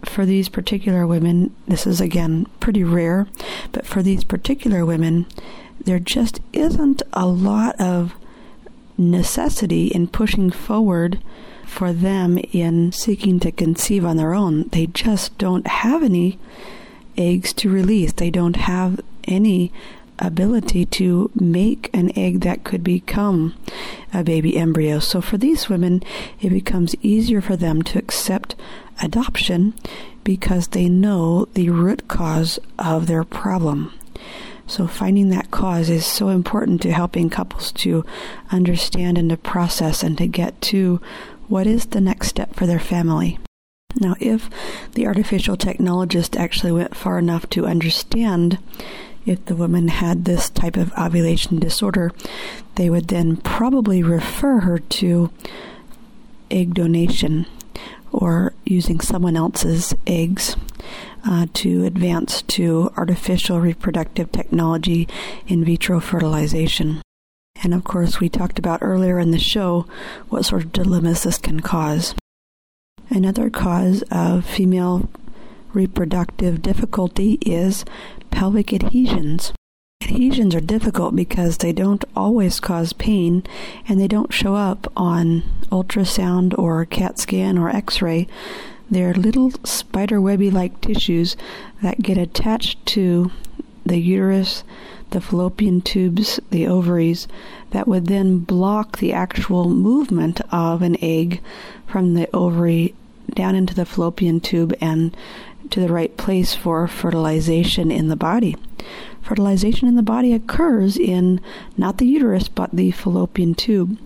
for 0.05 0.25
these 0.25 0.49
particular 0.49 1.07
women, 1.07 1.55
this 1.67 1.88
is 1.88 1.99
again 1.99 2.45
pretty 2.59 2.84
rare, 2.84 3.28
but 3.71 3.86
for 3.86 4.03
these 4.03 4.23
particular 4.23 4.86
women, 4.86 5.25
there 5.88 5.99
just 5.99 6.39
isn't 6.53 7.01
a 7.13 7.25
lot 7.25 7.79
of 7.79 8.13
necessity 8.97 9.88
in 9.88 10.07
pushing 10.07 10.49
forward 10.49 11.19
for 11.65 11.93
them 11.93 12.38
in 12.51 12.91
seeking 12.91 13.39
to 13.39 13.51
conceive 13.51 14.03
on 14.03 14.17
their 14.17 14.33
own. 14.33 14.67
They 14.69 14.88
just 14.88 15.38
don't 15.38 15.67
have 15.67 16.03
any 16.03 16.39
eggs 17.17 17.53
to 17.53 17.69
release. 17.69 18.13
They 18.13 18.29
don't 18.29 18.55
have 18.55 18.99
any 19.25 19.71
ability 20.19 20.85
to 20.85 21.29
make 21.35 21.89
an 21.93 22.11
egg 22.17 22.41
that 22.41 22.63
could 22.63 22.83
become 22.83 23.55
a 24.13 24.23
baby 24.23 24.57
embryo. 24.57 24.99
So 24.99 25.21
for 25.21 25.38
these 25.38 25.69
women, 25.69 26.01
it 26.41 26.49
becomes 26.49 26.95
easier 27.01 27.41
for 27.41 27.55
them 27.55 27.81
to 27.83 27.99
accept 27.99 28.55
adoption 29.01 29.73
because 30.23 30.69
they 30.69 30.89
know 30.89 31.45
the 31.53 31.69
root 31.69 32.07
cause 32.07 32.57
of 32.79 33.07
their 33.07 33.23
problem. 33.23 33.93
So, 34.68 34.86
finding 34.86 35.30
that 35.30 35.49
cause 35.49 35.89
is 35.89 36.05
so 36.05 36.28
important 36.30 36.82
to 36.82 36.91
helping 36.91 37.30
couples 37.30 37.72
to 37.74 38.05
understand 38.51 39.18
and 39.18 39.30
to 39.30 39.38
process 39.38 40.03
and 40.03 40.18
to 40.18 40.28
get 40.28 40.61
to 40.63 41.01
what 41.47 41.65
is 41.65 41.88
the 41.88 42.01
next 42.01 42.28
step 42.28 42.53
for 42.53 42.65
their 42.65 42.80
family. 42.80 43.39
Now, 43.95 44.15
if 44.20 44.49
the 44.93 45.07
artificial 45.07 45.55
technologist 45.55 46.38
actually 46.38 46.74
went 46.74 46.95
far 46.95 47.18
enough 47.18 47.49
to 47.51 47.65
understand 47.65 48.59
if 49.26 49.43
the 49.45 49.55
woman 49.55 49.88
had 49.88 50.26
this 50.26 50.49
type 50.49 50.78
of 50.78 50.93
ovulation 50.97 51.59
disorder, 51.59 52.11
they 52.76 52.89
would 52.89 53.07
then 53.07 53.38
probably 53.38 54.03
refer 54.03 54.59
her 54.59 54.80
to 54.80 55.32
egg 56.51 56.74
donation 56.74 57.45
or 58.11 58.53
using 58.65 58.99
someone 58.99 59.36
else's 59.36 59.93
eggs 60.05 60.55
uh, 61.28 61.45
to 61.53 61.84
advance 61.84 62.41
to 62.43 62.91
artificial 62.95 63.59
reproductive 63.59 64.32
technology 64.32 65.07
in 65.45 65.65
vitro 65.65 65.99
fertilization. 65.99 67.01
And 67.61 67.73
of 67.73 67.84
course, 67.84 68.19
we 68.19 68.30
talked 68.30 68.57
about 68.57 68.82
earlier 68.82 69.19
in 69.19 69.32
the 69.32 69.39
show 69.39 69.86
what 70.30 70.45
sort 70.45 70.63
of 70.63 70.71
dilemmas 70.71 71.23
this 71.23 71.38
can 71.38 71.59
cause. 71.59 72.15
Another 73.09 73.49
cause 73.49 74.03
of 74.09 74.45
female 74.45 75.09
reproductive 75.73 76.61
difficulty 76.61 77.38
is 77.45 77.84
pelvic 78.32 78.73
adhesions. 78.73 79.53
Adhesions 80.01 80.55
are 80.55 80.61
difficult 80.61 81.15
because 81.15 81.57
they 81.57 81.73
don't 81.73 82.05
always 82.15 82.59
cause 82.59 82.93
pain 82.93 83.43
and 83.88 83.99
they 83.99 84.07
don't 84.07 84.34
show 84.34 84.55
up 84.55 84.91
on 84.95 85.43
ultrasound 85.71 86.57
or 86.57 86.86
CAT 86.86 87.19
scan 87.19 87.57
or 87.57 87.69
x 87.69 88.01
ray. 88.01 88.28
They're 88.89 89.13
little 89.13 89.51
spiderwebby 89.51 90.51
like 90.51 90.79
tissues 90.81 91.35
that 91.81 92.01
get 92.01 92.17
attached 92.17 92.85
to 92.88 93.31
the 93.85 93.97
uterus, 93.97 94.63
the 95.11 95.21
fallopian 95.21 95.81
tubes, 95.81 96.39
the 96.51 96.67
ovaries, 96.67 97.27
that 97.71 97.88
would 97.88 98.07
then 98.07 98.39
block 98.39 98.97
the 98.97 99.13
actual 99.13 99.69
movement 99.69 100.41
of 100.51 100.81
an 100.81 100.97
egg 101.01 101.41
from 101.85 102.13
the 102.13 102.29
ovary 102.33 102.93
down 103.33 103.55
into 103.55 103.73
the 103.73 103.85
fallopian 103.85 104.39
tube 104.39 104.73
and 104.79 105.15
to 105.69 105.79
the 105.79 105.91
right 105.91 106.15
place 106.17 106.55
for 106.55 106.88
fertilization 106.88 107.91
in 107.91 108.07
the 108.07 108.15
body. 108.15 108.55
Fertilization 109.21 109.88
in 109.89 109.95
the 109.95 110.01
body 110.01 110.31
occurs 110.31 110.97
in 110.97 111.41
not 111.75 111.97
the 111.97 112.07
uterus 112.07 112.47
but 112.47 112.71
the 112.71 112.91
fallopian 112.91 113.53
tube. 113.53 113.97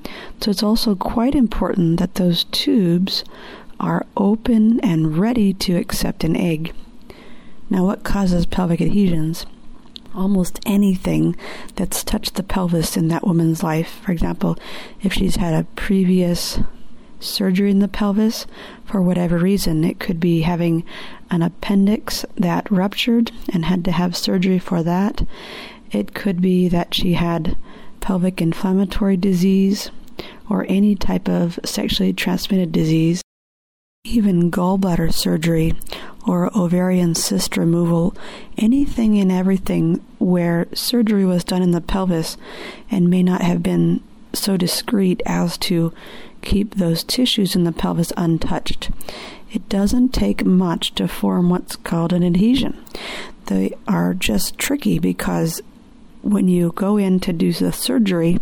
So 0.42 0.50
it's 0.50 0.64
also 0.64 0.96
quite 0.96 1.36
important 1.36 2.00
that 2.00 2.16
those 2.16 2.46
tubes 2.46 3.24
are 3.82 4.06
open 4.16 4.80
and 4.80 5.18
ready 5.18 5.54
to 5.56 5.76
accept 5.76 6.24
an 6.24 6.38
egg. 6.38 6.74
Now, 7.70 7.86
what 7.86 8.04
causes 8.04 8.46
pelvic 8.46 8.80
adhesions? 8.80 9.46
almost 10.16 10.60
anything 10.66 11.36
that's 11.76 12.04
touched 12.04 12.36
the 12.36 12.44
pelvis 12.44 12.98
in 12.98 13.08
that 13.10 13.26
woman's 13.26 13.64
life. 13.64 14.02
For 14.04 14.12
example, 14.12 14.58
if 15.02 15.14
she's 15.14 15.38
had 15.38 15.54
a 15.54 15.68
previous 15.76 16.60
surgery 17.20 17.72
in 17.72 17.80
the 17.80 17.88
pelvis 17.88 18.46
for 18.86 19.02
whatever 19.02 19.38
reason, 19.38 19.84
it 19.84 20.00
could 20.00 20.20
be 20.20 20.42
having 20.42 20.84
an 21.30 21.42
appendix 21.42 22.26
that 22.36 22.70
ruptured 22.72 23.32
and 23.54 23.66
had 23.66 23.86
to 23.86 23.92
have 23.92 24.16
surgery 24.16 24.60
for 24.60 24.84
that. 24.84 25.26
It 25.92 26.14
could 26.14 26.42
be 26.42 26.68
that 26.70 26.94
she 26.94 27.14
had 27.14 27.58
pelvic 28.00 28.42
inflammatory 28.42 29.18
disease 29.18 29.92
or 30.50 30.66
any 30.68 30.96
type 30.96 31.30
of 31.30 31.60
sexually 31.64 32.14
transmitted 32.14 32.72
disease. 32.72 33.22
Even 34.04 34.50
gallbladder 34.50 35.14
surgery 35.14 35.76
or 36.26 36.50
ovarian 36.58 37.14
cyst 37.14 37.56
removal, 37.56 38.16
anything 38.58 39.20
and 39.20 39.32
everything 39.32 40.04
where 40.18 40.68
surgery 40.74 41.24
was 41.24 41.44
done 41.44 41.62
in 41.62 41.70
the 41.70 41.82
pelvis 41.82 42.36
and 42.90 43.12
may 43.12 43.22
not 43.22 43.42
have 43.42 43.62
been 43.62 44.02
so 44.34 44.58
discreet 44.58 45.22
as 45.28 45.56
to 45.60 45.94
keep 46.42 46.74
those 46.76 47.04
tissues 47.04 47.56
in 47.56 47.64
the 47.64 47.72
pelvis 47.72 48.12
untouched. 48.18 48.90
It 49.52 49.70
doesn't 49.70 50.16
take 50.16 50.46
much 50.46 50.96
to 50.96 51.08
form 51.08 51.52
what's 51.52 51.76
called 51.76 52.12
an 52.12 52.24
adhesion. 52.24 52.84
They 53.46 53.76
are 53.88 54.16
just 54.16 54.58
tricky 54.58 54.98
because 54.98 55.62
when 56.24 56.48
you 56.48 56.72
go 56.76 56.98
in 56.98 57.20
to 57.20 57.34
do 57.34 57.52
the 57.52 57.72
surgery, 57.72 58.40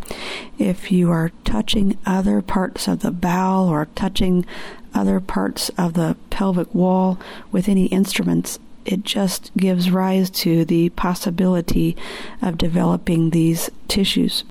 if 0.57 0.91
you 0.91 1.11
are 1.11 1.31
touching 1.43 1.97
other 2.05 2.41
parts 2.41 2.87
of 2.87 2.99
the 2.99 3.11
bowel 3.11 3.67
or 3.67 3.87
touching 3.95 4.45
other 4.93 5.19
parts 5.19 5.69
of 5.77 5.93
the 5.93 6.15
pelvic 6.29 6.73
wall 6.73 7.19
with 7.51 7.67
any 7.67 7.85
instruments, 7.87 8.59
it 8.85 9.03
just 9.03 9.51
gives 9.55 9.91
rise 9.91 10.29
to 10.29 10.65
the 10.65 10.89
possibility 10.89 11.95
of 12.41 12.57
developing 12.57 13.29
these 13.29 13.69
tissues. 13.87 14.43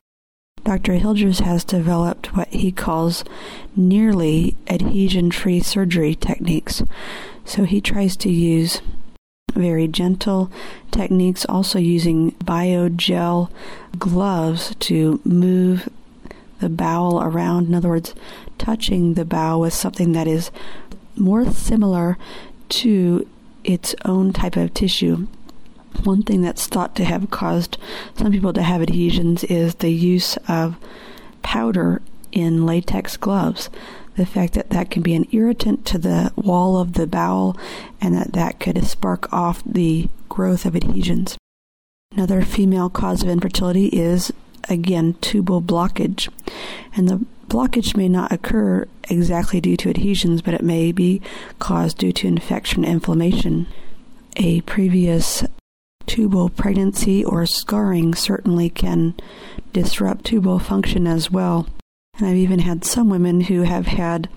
Dr. 0.64 0.99
Hilgers 0.99 1.41
has 1.41 1.64
developed 1.64 2.36
what 2.36 2.49
he 2.49 2.70
calls 2.70 3.24
nearly 3.74 4.57
adhesion 4.66 5.30
free 5.30 5.61
surgery 5.61 6.14
techniques. 6.14 6.82
So 7.45 7.64
he 7.64 7.80
tries 7.80 8.16
to 8.18 8.30
use 8.30 8.82
very 9.55 9.89
gentle 9.89 10.51
techniques, 10.91 11.47
also 11.47 11.78
using 11.78 12.32
biogel 12.32 13.51
gloves 13.99 14.74
to 14.80 15.20
move 15.24 15.89
the 16.61 16.68
bowel 16.68 17.22
around. 17.22 17.68
In 17.68 17.74
other 17.74 17.89
words, 17.89 18.14
touching 18.59 19.15
the 19.15 19.25
bowel 19.25 19.61
with 19.61 19.75
something 19.75 20.13
that 20.13 20.27
is 20.27 20.51
more 21.17 21.51
similar 21.51 22.17
to 22.69 23.27
its 23.65 23.95
own 24.05 24.33
type 24.33 24.57
of 24.57 24.75
tissue. 24.75 25.27
One 26.05 26.23
thing 26.23 26.43
that's 26.43 26.67
thought 26.67 26.95
to 26.97 27.05
have 27.05 27.31
caused 27.31 27.79
some 28.17 28.31
people 28.33 28.53
to 28.53 28.63
have 28.63 28.83
adhesions 28.83 29.45
is 29.45 29.77
the 29.77 29.91
use 29.91 30.37
of 30.49 30.77
powder 31.43 32.03
in 32.31 32.67
latex 32.67 33.17
gloves 33.17 33.71
the 34.19 34.27
fact 34.27 34.55
that 34.55 34.71
that 34.71 34.91
can 34.91 35.01
be 35.01 35.15
an 35.15 35.27
irritant 35.31 35.87
to 35.87 35.97
the 35.97 36.33
wall 36.35 36.77
of 36.77 36.95
the 36.95 37.07
bowel 37.07 37.57
and 38.01 38.15
that 38.15 38.33
that 38.33 38.61
could 38.61 38.85
spark 38.85 39.33
off 39.33 39.63
the 39.65 40.09
growth 40.29 40.67
of 40.67 40.77
adhesions. 40.77 41.39
Another 42.13 42.43
female 42.43 42.91
cause 42.91 43.23
of 43.23 43.29
infertility 43.29 43.87
is, 43.87 44.33
again, 44.69 45.15
tubal 45.21 45.63
blockage. 45.63 46.29
And 46.97 47.09
the 47.09 47.25
blockage 47.49 47.97
may 47.97 48.09
not 48.09 48.33
occur 48.33 48.87
exactly 49.09 49.61
due 49.61 49.77
to 49.79 49.91
adhesions, 49.91 50.43
but 50.43 50.55
it 50.55 50.63
may 50.63 50.93
be 50.93 51.21
caused 51.59 51.99
due 51.99 52.13
to 52.13 52.29
infection 52.29 52.85
inflammation. 52.85 53.67
A 54.37 54.61
previous 54.63 55.45
tubal 56.07 56.49
pregnancy 56.49 57.25
or 57.25 57.47
scarring 57.47 58.15
certainly 58.15 58.71
can 58.71 59.15
disrupt 59.73 60.25
tubal 60.25 60.59
function 60.59 61.07
as 61.07 61.31
well. 61.31 61.67
And 62.19 62.27
I've 62.27 62.37
even 62.37 62.61
had 62.61 62.85
some 62.85 63.09
women 63.09 63.43
who 63.43 63.63
have 63.63 63.87
had 63.87 64.29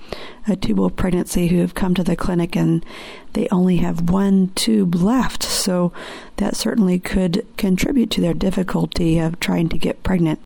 a 0.48 0.56
tubal 0.56 0.92
pregnancy 0.92 1.48
who 1.48 1.60
have 1.62 1.74
come 1.74 1.96
to 1.96 2.04
the 2.04 2.16
clinic 2.16 2.56
and 2.56 2.86
they 3.34 3.48
only 3.50 3.78
have 3.78 4.10
one 4.10 4.50
tube 4.50 4.96
left. 4.96 5.44
So 5.44 5.92
that 6.38 6.56
certainly 6.56 7.00
could 7.00 7.46
contribute 7.58 8.12
to 8.12 8.22
their 8.22 8.36
difficulty 8.36 9.18
of 9.18 9.40
trying 9.40 9.70
to 9.70 9.80
get 9.80 10.04
pregnant. 10.04 10.42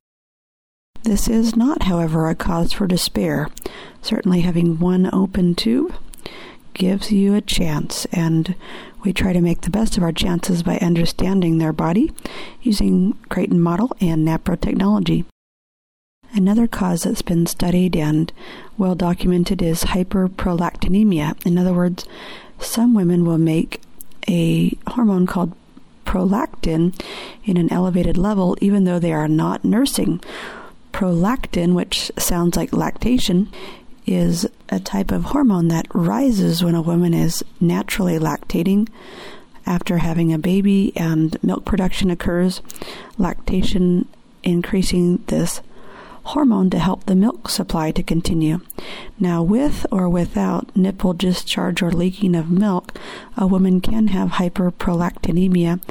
This 1.06 1.28
is 1.28 1.56
not, 1.56 1.84
however, 1.84 2.28
a 2.28 2.34
cause 2.34 2.74
for 2.74 2.88
despair. 2.88 3.50
Certainly, 4.02 4.42
having 4.42 4.80
one 4.80 5.08
open 5.14 5.54
tube 5.54 5.94
gives 6.74 7.12
you 7.12 7.36
a 7.36 7.42
chance, 7.42 8.06
and 8.06 8.56
we 9.04 9.14
try 9.14 9.32
to 9.32 9.40
make 9.40 9.62
the 9.62 9.70
best 9.70 9.98
of 9.98 10.04
our 10.04 10.12
chances 10.12 10.64
by 10.64 10.80
understanding 10.80 11.60
their 11.60 11.72
body 11.72 12.12
using 12.64 13.14
Creighton 13.30 13.62
model 13.62 13.96
and 14.02 14.28
NAPRO 14.28 14.60
technology. 14.60 15.26
Another 16.34 16.66
cause 16.66 17.04
that's 17.04 17.22
been 17.22 17.46
studied 17.46 17.96
and 17.96 18.34
well 18.76 18.96
documented 18.96 19.62
is 19.62 19.84
hyperprolactinemia. 19.84 21.46
In 21.46 21.60
other 21.60 21.74
words, 21.74 22.08
some 22.58 22.96
women 22.96 23.26
will 23.26 23.38
make 23.38 23.80
a 24.28 24.76
hormone 24.88 25.28
called 25.28 25.54
prolactin 26.04 27.00
in 27.44 27.58
an 27.58 27.72
elevated 27.72 28.18
level 28.18 28.58
even 28.60 28.86
though 28.86 28.98
they 28.98 29.14
are 29.14 29.28
not 29.28 29.64
nursing. 29.64 30.20
Prolactin, 30.96 31.74
which 31.74 32.10
sounds 32.18 32.56
like 32.56 32.72
lactation, 32.72 33.52
is 34.06 34.48
a 34.70 34.80
type 34.80 35.12
of 35.12 35.26
hormone 35.26 35.68
that 35.68 35.94
rises 35.94 36.64
when 36.64 36.74
a 36.74 36.82
woman 36.82 37.14
is 37.14 37.44
naturally 37.60 38.18
lactating 38.18 38.88
after 39.66 39.98
having 39.98 40.32
a 40.32 40.40
baby 40.40 40.94
and 40.96 41.38
milk 41.44 41.66
production 41.66 42.10
occurs. 42.10 42.62
Lactation 43.18 44.08
increasing 44.42 45.22
this 45.28 45.60
hormone 46.24 46.70
to 46.70 46.80
help 46.80 47.08
the 47.08 47.16
milk 47.16 47.50
supply 47.50 47.92
to 47.92 48.02
continue. 48.02 48.62
Now, 49.20 49.44
with 49.44 49.86
or 49.92 50.08
without 50.08 50.74
nipple 50.78 51.12
discharge 51.12 51.82
or 51.82 51.92
leaking 51.92 52.36
of 52.36 52.50
milk, 52.50 52.98
a 53.36 53.46
woman 53.46 53.82
can 53.82 54.08
have 54.08 54.30
hyperprolactinemia, 54.30 55.82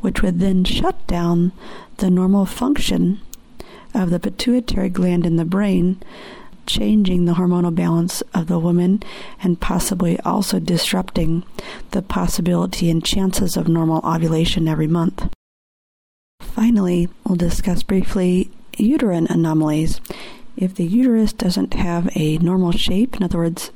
which 0.00 0.22
would 0.22 0.40
then 0.40 0.64
shut 0.64 1.06
down 1.06 1.52
the 1.98 2.08
normal 2.08 2.46
function 2.46 3.20
of 3.94 4.10
the 4.10 4.20
pituitary 4.20 4.88
gland 4.88 5.24
in 5.24 5.36
the 5.36 5.44
brain, 5.44 6.02
changing 6.66 7.24
the 7.24 7.34
hormonal 7.34 7.74
balance 7.74 8.22
of 8.32 8.46
the 8.46 8.58
woman 8.58 9.02
and 9.42 9.60
possibly 9.60 10.18
also 10.20 10.58
disrupting 10.58 11.44
the 11.90 12.02
possibility 12.02 12.90
and 12.90 13.04
chances 13.04 13.56
of 13.56 13.68
normal 13.68 14.00
ovulation 14.04 14.66
every 14.66 14.86
month. 14.86 15.28
Finally, 16.40 17.08
we'll 17.24 17.36
discuss 17.36 17.82
briefly 17.82 18.50
uterine 18.76 19.26
anomalies. 19.28 20.00
If 20.56 20.74
the 20.74 20.84
uterus 20.84 21.32
doesn't 21.32 21.74
have 21.74 22.08
a 22.16 22.38
normal 22.38 22.72
shape, 22.72 23.16
in 23.16 23.22
other 23.22 23.38
words, 23.38 23.70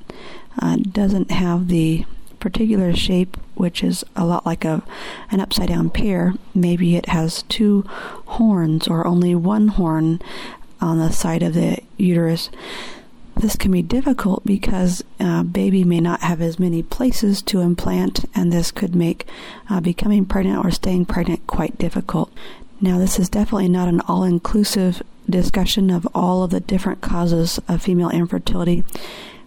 uh, 0.60 0.76
doesn't 0.76 1.30
have 1.30 1.68
the 1.68 2.04
particular 2.40 2.94
shape, 2.94 3.36
which 3.54 3.82
is 3.82 4.04
a 4.16 4.24
lot 4.24 4.46
like 4.46 4.64
a 4.64 4.82
an 5.30 5.40
upside 5.40 5.68
down 5.68 5.90
pear, 5.90 6.34
maybe 6.54 6.96
it 6.96 7.08
has 7.08 7.42
two 7.44 7.84
horns 8.26 8.88
or 8.88 9.06
only 9.06 9.34
one 9.34 9.68
horn 9.68 10.20
on 10.80 10.98
the 10.98 11.10
side 11.10 11.42
of 11.42 11.54
the 11.54 11.78
uterus. 11.96 12.50
This 13.36 13.54
can 13.54 13.70
be 13.70 13.82
difficult 13.82 14.44
because 14.44 15.04
uh, 15.20 15.44
baby 15.44 15.84
may 15.84 16.00
not 16.00 16.22
have 16.22 16.40
as 16.40 16.58
many 16.58 16.82
places 16.82 17.40
to 17.42 17.60
implant, 17.60 18.24
and 18.34 18.52
this 18.52 18.72
could 18.72 18.96
make 18.96 19.28
uh, 19.70 19.80
becoming 19.80 20.24
pregnant 20.24 20.64
or 20.64 20.72
staying 20.72 21.06
pregnant 21.06 21.46
quite 21.46 21.78
difficult. 21.78 22.32
Now, 22.80 22.98
this 22.98 23.18
is 23.18 23.28
definitely 23.28 23.68
not 23.68 23.88
an 23.88 24.00
all 24.02 24.24
inclusive 24.24 25.02
discussion 25.30 25.90
of 25.90 26.06
all 26.14 26.42
of 26.42 26.50
the 26.50 26.60
different 26.60 27.00
causes 27.00 27.60
of 27.68 27.82
female 27.82 28.10
infertility. 28.10 28.82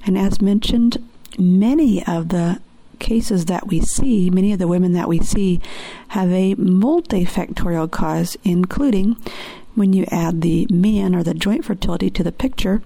And 0.05 0.17
as 0.17 0.41
mentioned, 0.41 0.97
many 1.37 2.05
of 2.05 2.29
the 2.29 2.61
cases 3.01 3.45
that 3.45 3.67
we 3.67 3.81
see, 3.81 4.29
many 4.29 4.53
of 4.53 4.59
the 4.59 4.67
women 4.67 4.93
that 4.93 5.09
we 5.09 5.19
see, 5.19 5.59
have 6.09 6.31
a 6.31 6.55
multifactorial 6.55 7.91
cause, 7.91 8.37
including 8.45 9.17
when 9.75 9.91
you 9.91 10.05
add 10.11 10.41
the 10.41 10.67
man 10.71 11.13
or 11.13 11.23
the 11.23 11.33
joint 11.33 11.65
fertility 11.65 12.09
to 12.09 12.23
the 12.23 12.31
picture, 12.31 12.81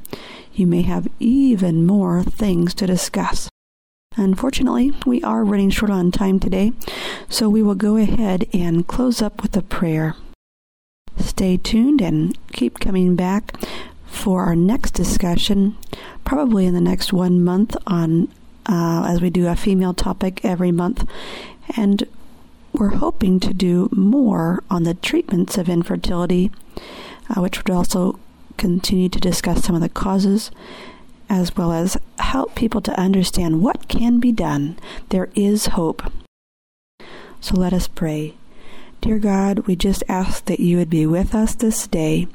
you 0.53 0.65
may 0.65 0.81
have 0.81 1.07
even 1.19 1.85
more 1.85 2.23
things 2.23 2.73
to 2.73 2.87
discuss. 2.87 3.49
Unfortunately, 4.17 4.93
we 5.05 5.21
are 5.23 5.43
running 5.43 5.69
short 5.69 5.91
on 5.91 6.09
time 6.09 6.39
today, 6.39 6.71
so 7.27 7.49
we 7.49 7.61
will 7.61 7.75
go 7.75 7.97
ahead 7.97 8.47
and 8.53 8.87
close 8.87 9.21
up 9.21 9.41
with 9.41 9.57
a 9.57 9.61
prayer. 9.61 10.15
Stay 11.17 11.57
tuned 11.57 12.01
and 12.01 12.37
keep 12.53 12.79
coming 12.79 13.15
back 13.15 13.55
for 14.05 14.43
our 14.43 14.55
next 14.55 14.91
discussion, 14.91 15.77
probably 16.23 16.65
in 16.65 16.73
the 16.73 16.81
next 16.81 17.11
one 17.11 17.43
month 17.43 17.75
on 17.85 18.29
uh, 18.65 19.05
as 19.07 19.21
we 19.21 19.29
do 19.29 19.47
a 19.47 19.55
female 19.55 19.93
topic 19.93 20.43
every 20.43 20.71
month, 20.71 21.07
and 21.75 22.07
we're 22.73 22.95
hoping 22.95 23.39
to 23.39 23.53
do 23.53 23.89
more 23.91 24.63
on 24.69 24.83
the 24.83 24.93
treatments 24.93 25.57
of 25.57 25.69
infertility, 25.69 26.51
uh, 27.29 27.41
which 27.41 27.57
would 27.57 27.69
also 27.69 28.19
continue 28.57 29.09
to 29.09 29.19
discuss 29.19 29.63
some 29.63 29.75
of 29.75 29.81
the 29.81 29.89
causes 29.89 30.51
as 31.29 31.55
well 31.55 31.71
as 31.71 31.97
help 32.19 32.55
people 32.55 32.81
to 32.81 32.99
understand 32.99 33.61
what 33.61 33.87
can 33.87 34.19
be 34.19 34.31
done. 34.31 34.77
There 35.09 35.29
is 35.35 35.67
hope. 35.67 36.03
So 37.39 37.55
let 37.55 37.73
us 37.73 37.87
pray. 37.87 38.35
Dear 39.01 39.19
God, 39.19 39.59
we 39.59 39.75
just 39.75 40.03
ask 40.07 40.45
that 40.45 40.59
you 40.59 40.77
would 40.77 40.89
be 40.89 41.05
with 41.05 41.35
us 41.35 41.55
this 41.55 41.87
day, 41.87 42.27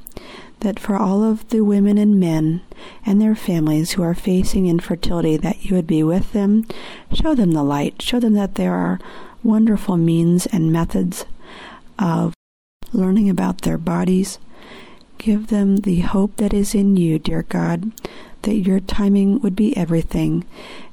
that 0.60 0.78
for 0.78 0.96
all 0.96 1.22
of 1.22 1.48
the 1.48 1.60
women 1.62 1.98
and 1.98 2.18
men 2.18 2.62
and 3.04 3.20
their 3.20 3.34
families 3.34 3.92
who 3.92 4.02
are 4.02 4.14
facing 4.14 4.66
infertility, 4.66 5.36
that 5.36 5.64
you 5.64 5.74
would 5.74 5.86
be 5.86 6.02
with 6.02 6.32
them, 6.32 6.66
show 7.12 7.34
them 7.34 7.52
the 7.52 7.62
light, 7.62 8.00
show 8.00 8.20
them 8.20 8.34
that 8.34 8.54
there 8.54 8.74
are 8.74 8.98
wonderful 9.42 9.96
means 9.96 10.46
and 10.46 10.72
methods 10.72 11.24
of 11.98 12.34
learning 12.92 13.28
about 13.28 13.62
their 13.62 13.78
bodies. 13.78 14.38
Give 15.18 15.48
them 15.48 15.78
the 15.78 16.00
hope 16.00 16.36
that 16.36 16.54
is 16.54 16.74
in 16.74 16.96
you, 16.96 17.18
dear 17.18 17.42
God, 17.42 17.92
that 18.42 18.54
your 18.54 18.80
timing 18.80 19.40
would 19.40 19.54
be 19.54 19.76
everything, 19.76 20.46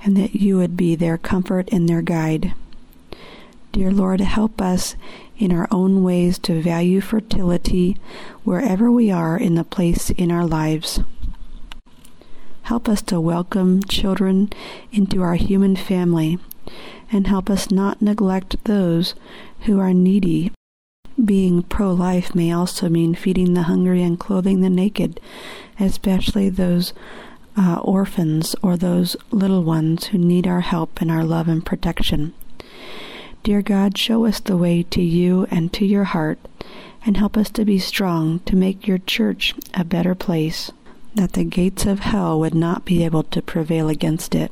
and 0.03 0.17
that 0.17 0.35
you 0.35 0.57
would 0.57 0.75
be 0.75 0.95
their 0.95 1.17
comfort 1.17 1.69
and 1.71 1.87
their 1.87 2.01
guide. 2.01 2.53
Dear 3.77 3.91
Lord, 3.91 4.21
help 4.21 4.59
us 4.59 4.95
in 5.37 5.51
our 5.51 5.67
own 5.69 6.01
ways 6.01 6.39
to 6.39 6.63
value 6.63 6.99
fertility 6.99 7.95
wherever 8.43 8.89
we 8.91 9.11
are 9.11 9.37
in 9.37 9.53
the 9.53 9.63
place 9.63 10.09
in 10.09 10.31
our 10.31 10.47
lives. 10.47 10.99
Help 12.63 12.89
us 12.89 13.03
to 13.03 13.21
welcome 13.21 13.83
children 13.83 14.49
into 14.91 15.21
our 15.21 15.35
human 15.35 15.75
family 15.75 16.39
and 17.11 17.27
help 17.27 17.51
us 17.51 17.69
not 17.69 18.01
neglect 18.01 18.55
those 18.63 19.13
who 19.67 19.79
are 19.79 19.93
needy. 19.93 20.51
Being 21.23 21.61
pro 21.61 21.93
life 21.93 22.33
may 22.33 22.51
also 22.51 22.89
mean 22.89 23.13
feeding 23.13 23.53
the 23.53 23.69
hungry 23.69 24.01
and 24.01 24.19
clothing 24.19 24.61
the 24.61 24.71
naked, 24.71 25.19
especially 25.79 26.49
those 26.49 26.93
uh, 27.55 27.75
orphans 27.83 28.55
or 28.63 28.75
those 28.75 29.15
little 29.29 29.61
ones 29.63 30.07
who 30.07 30.17
need 30.17 30.47
our 30.47 30.61
help 30.61 30.99
and 30.99 31.11
our 31.11 31.23
love 31.23 31.47
and 31.47 31.63
protection. 31.63 32.33
Dear 33.47 33.61
God, 33.61 33.97
show 33.97 34.25
us 34.25 34.41
the 34.41 34.57
way 34.57 34.83
to 34.83 35.01
you 35.01 35.47
and 35.49 35.71
to 35.71 35.85
your 35.85 36.03
heart, 36.03 36.37
and 37.05 37.15
help 37.15 37.37
us 37.37 37.49
to 37.51 37.63
be 37.63 37.79
strong 37.79 38.41
to 38.41 38.57
make 38.57 38.89
your 38.89 38.97
church 38.97 39.55
a 39.73 39.85
better 39.85 40.13
place, 40.13 40.69
that 41.15 41.31
the 41.31 41.45
gates 41.45 41.85
of 41.85 41.99
hell 41.99 42.37
would 42.41 42.53
not 42.53 42.83
be 42.83 43.05
able 43.05 43.23
to 43.23 43.41
prevail 43.41 43.87
against 43.87 44.35
it. 44.35 44.51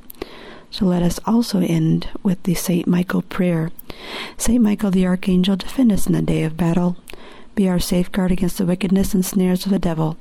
So 0.71 0.85
let 0.85 1.03
us 1.03 1.19
also 1.25 1.59
end 1.59 2.07
with 2.23 2.41
the 2.43 2.53
St. 2.53 2.87
Michael 2.87 3.23
prayer. 3.23 3.69
St. 4.37 4.63
Michael 4.63 4.91
the 4.91 5.05
Archangel, 5.05 5.57
defend 5.57 5.91
us 5.91 6.07
in 6.07 6.13
the 6.13 6.21
day 6.21 6.43
of 6.43 6.55
battle. 6.55 6.95
Be 7.55 7.69
our 7.69 7.79
safeguard 7.79 8.31
against 8.31 8.57
the 8.57 8.65
wickedness 8.65 9.13
and 9.13 9.25
snares 9.25 9.65
of 9.65 9.71
the 9.71 9.79
devil. 9.79 10.17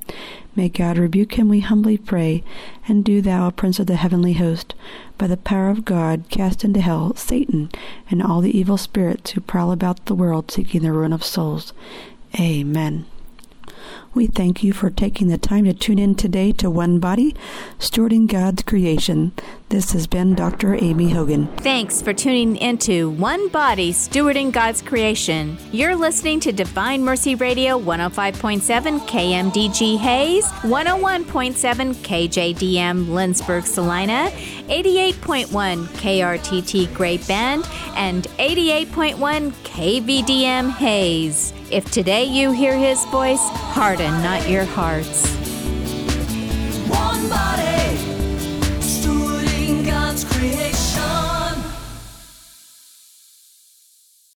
May 0.54 0.68
God 0.68 0.96
rebuke 0.96 1.34
him, 1.34 1.48
we 1.48 1.60
humbly 1.60 1.98
pray. 1.98 2.44
And 2.86 3.04
do 3.04 3.20
thou, 3.20 3.50
Prince 3.50 3.80
of 3.80 3.88
the 3.88 3.96
heavenly 3.96 4.34
host, 4.34 4.74
by 5.18 5.26
the 5.26 5.36
power 5.36 5.68
of 5.68 5.84
God, 5.84 6.24
cast 6.30 6.64
into 6.64 6.80
hell 6.80 7.14
Satan 7.16 7.70
and 8.08 8.22
all 8.22 8.40
the 8.40 8.56
evil 8.56 8.76
spirits 8.76 9.32
who 9.32 9.40
prowl 9.40 9.72
about 9.72 10.06
the 10.06 10.14
world 10.14 10.50
seeking 10.50 10.82
the 10.82 10.92
ruin 10.92 11.12
of 11.12 11.24
souls. 11.24 11.72
Amen. 12.38 13.06
We 14.14 14.28
thank 14.28 14.62
you 14.62 14.72
for 14.72 14.90
taking 14.90 15.26
the 15.28 15.38
time 15.38 15.64
to 15.64 15.74
tune 15.74 15.98
in 15.98 16.14
today 16.14 16.52
to 16.52 16.70
One 16.70 17.00
Body, 17.00 17.34
Stewarding 17.80 18.28
God's 18.28 18.62
Creation. 18.62 19.32
This 19.70 19.90
has 19.90 20.06
been 20.06 20.36
Dr. 20.36 20.74
Amy 20.76 21.10
Hogan. 21.10 21.48
Thanks 21.56 22.00
for 22.00 22.12
tuning 22.12 22.54
into 22.56 23.10
One 23.10 23.48
Body 23.48 23.92
Stewarding 23.92 24.52
God's 24.52 24.82
Creation. 24.82 25.58
You're 25.72 25.96
listening 25.96 26.38
to 26.40 26.52
Divine 26.52 27.02
Mercy 27.02 27.34
Radio 27.34 27.76
105.7 27.76 29.00
KMDG 29.08 29.98
Hays, 29.98 30.44
101.7 30.44 31.94
KJDM 31.94 33.06
Lindsborg 33.06 33.64
Salina, 33.64 34.30
88.1 34.68 35.86
KRTT 35.88 36.94
Great 36.94 37.26
Bend, 37.26 37.68
and 37.96 38.24
88.1 38.38 39.50
KVDM 39.64 40.70
Hays. 40.70 41.52
If 41.74 41.90
today 41.90 42.22
you 42.22 42.52
hear 42.52 42.78
his 42.78 43.04
voice, 43.06 43.40
harden 43.50 44.22
not 44.22 44.48
your 44.48 44.62
hearts. 44.64 45.26
One 46.86 47.28
body, 47.28 47.98
God's 49.84 50.22
creation. 50.22 50.93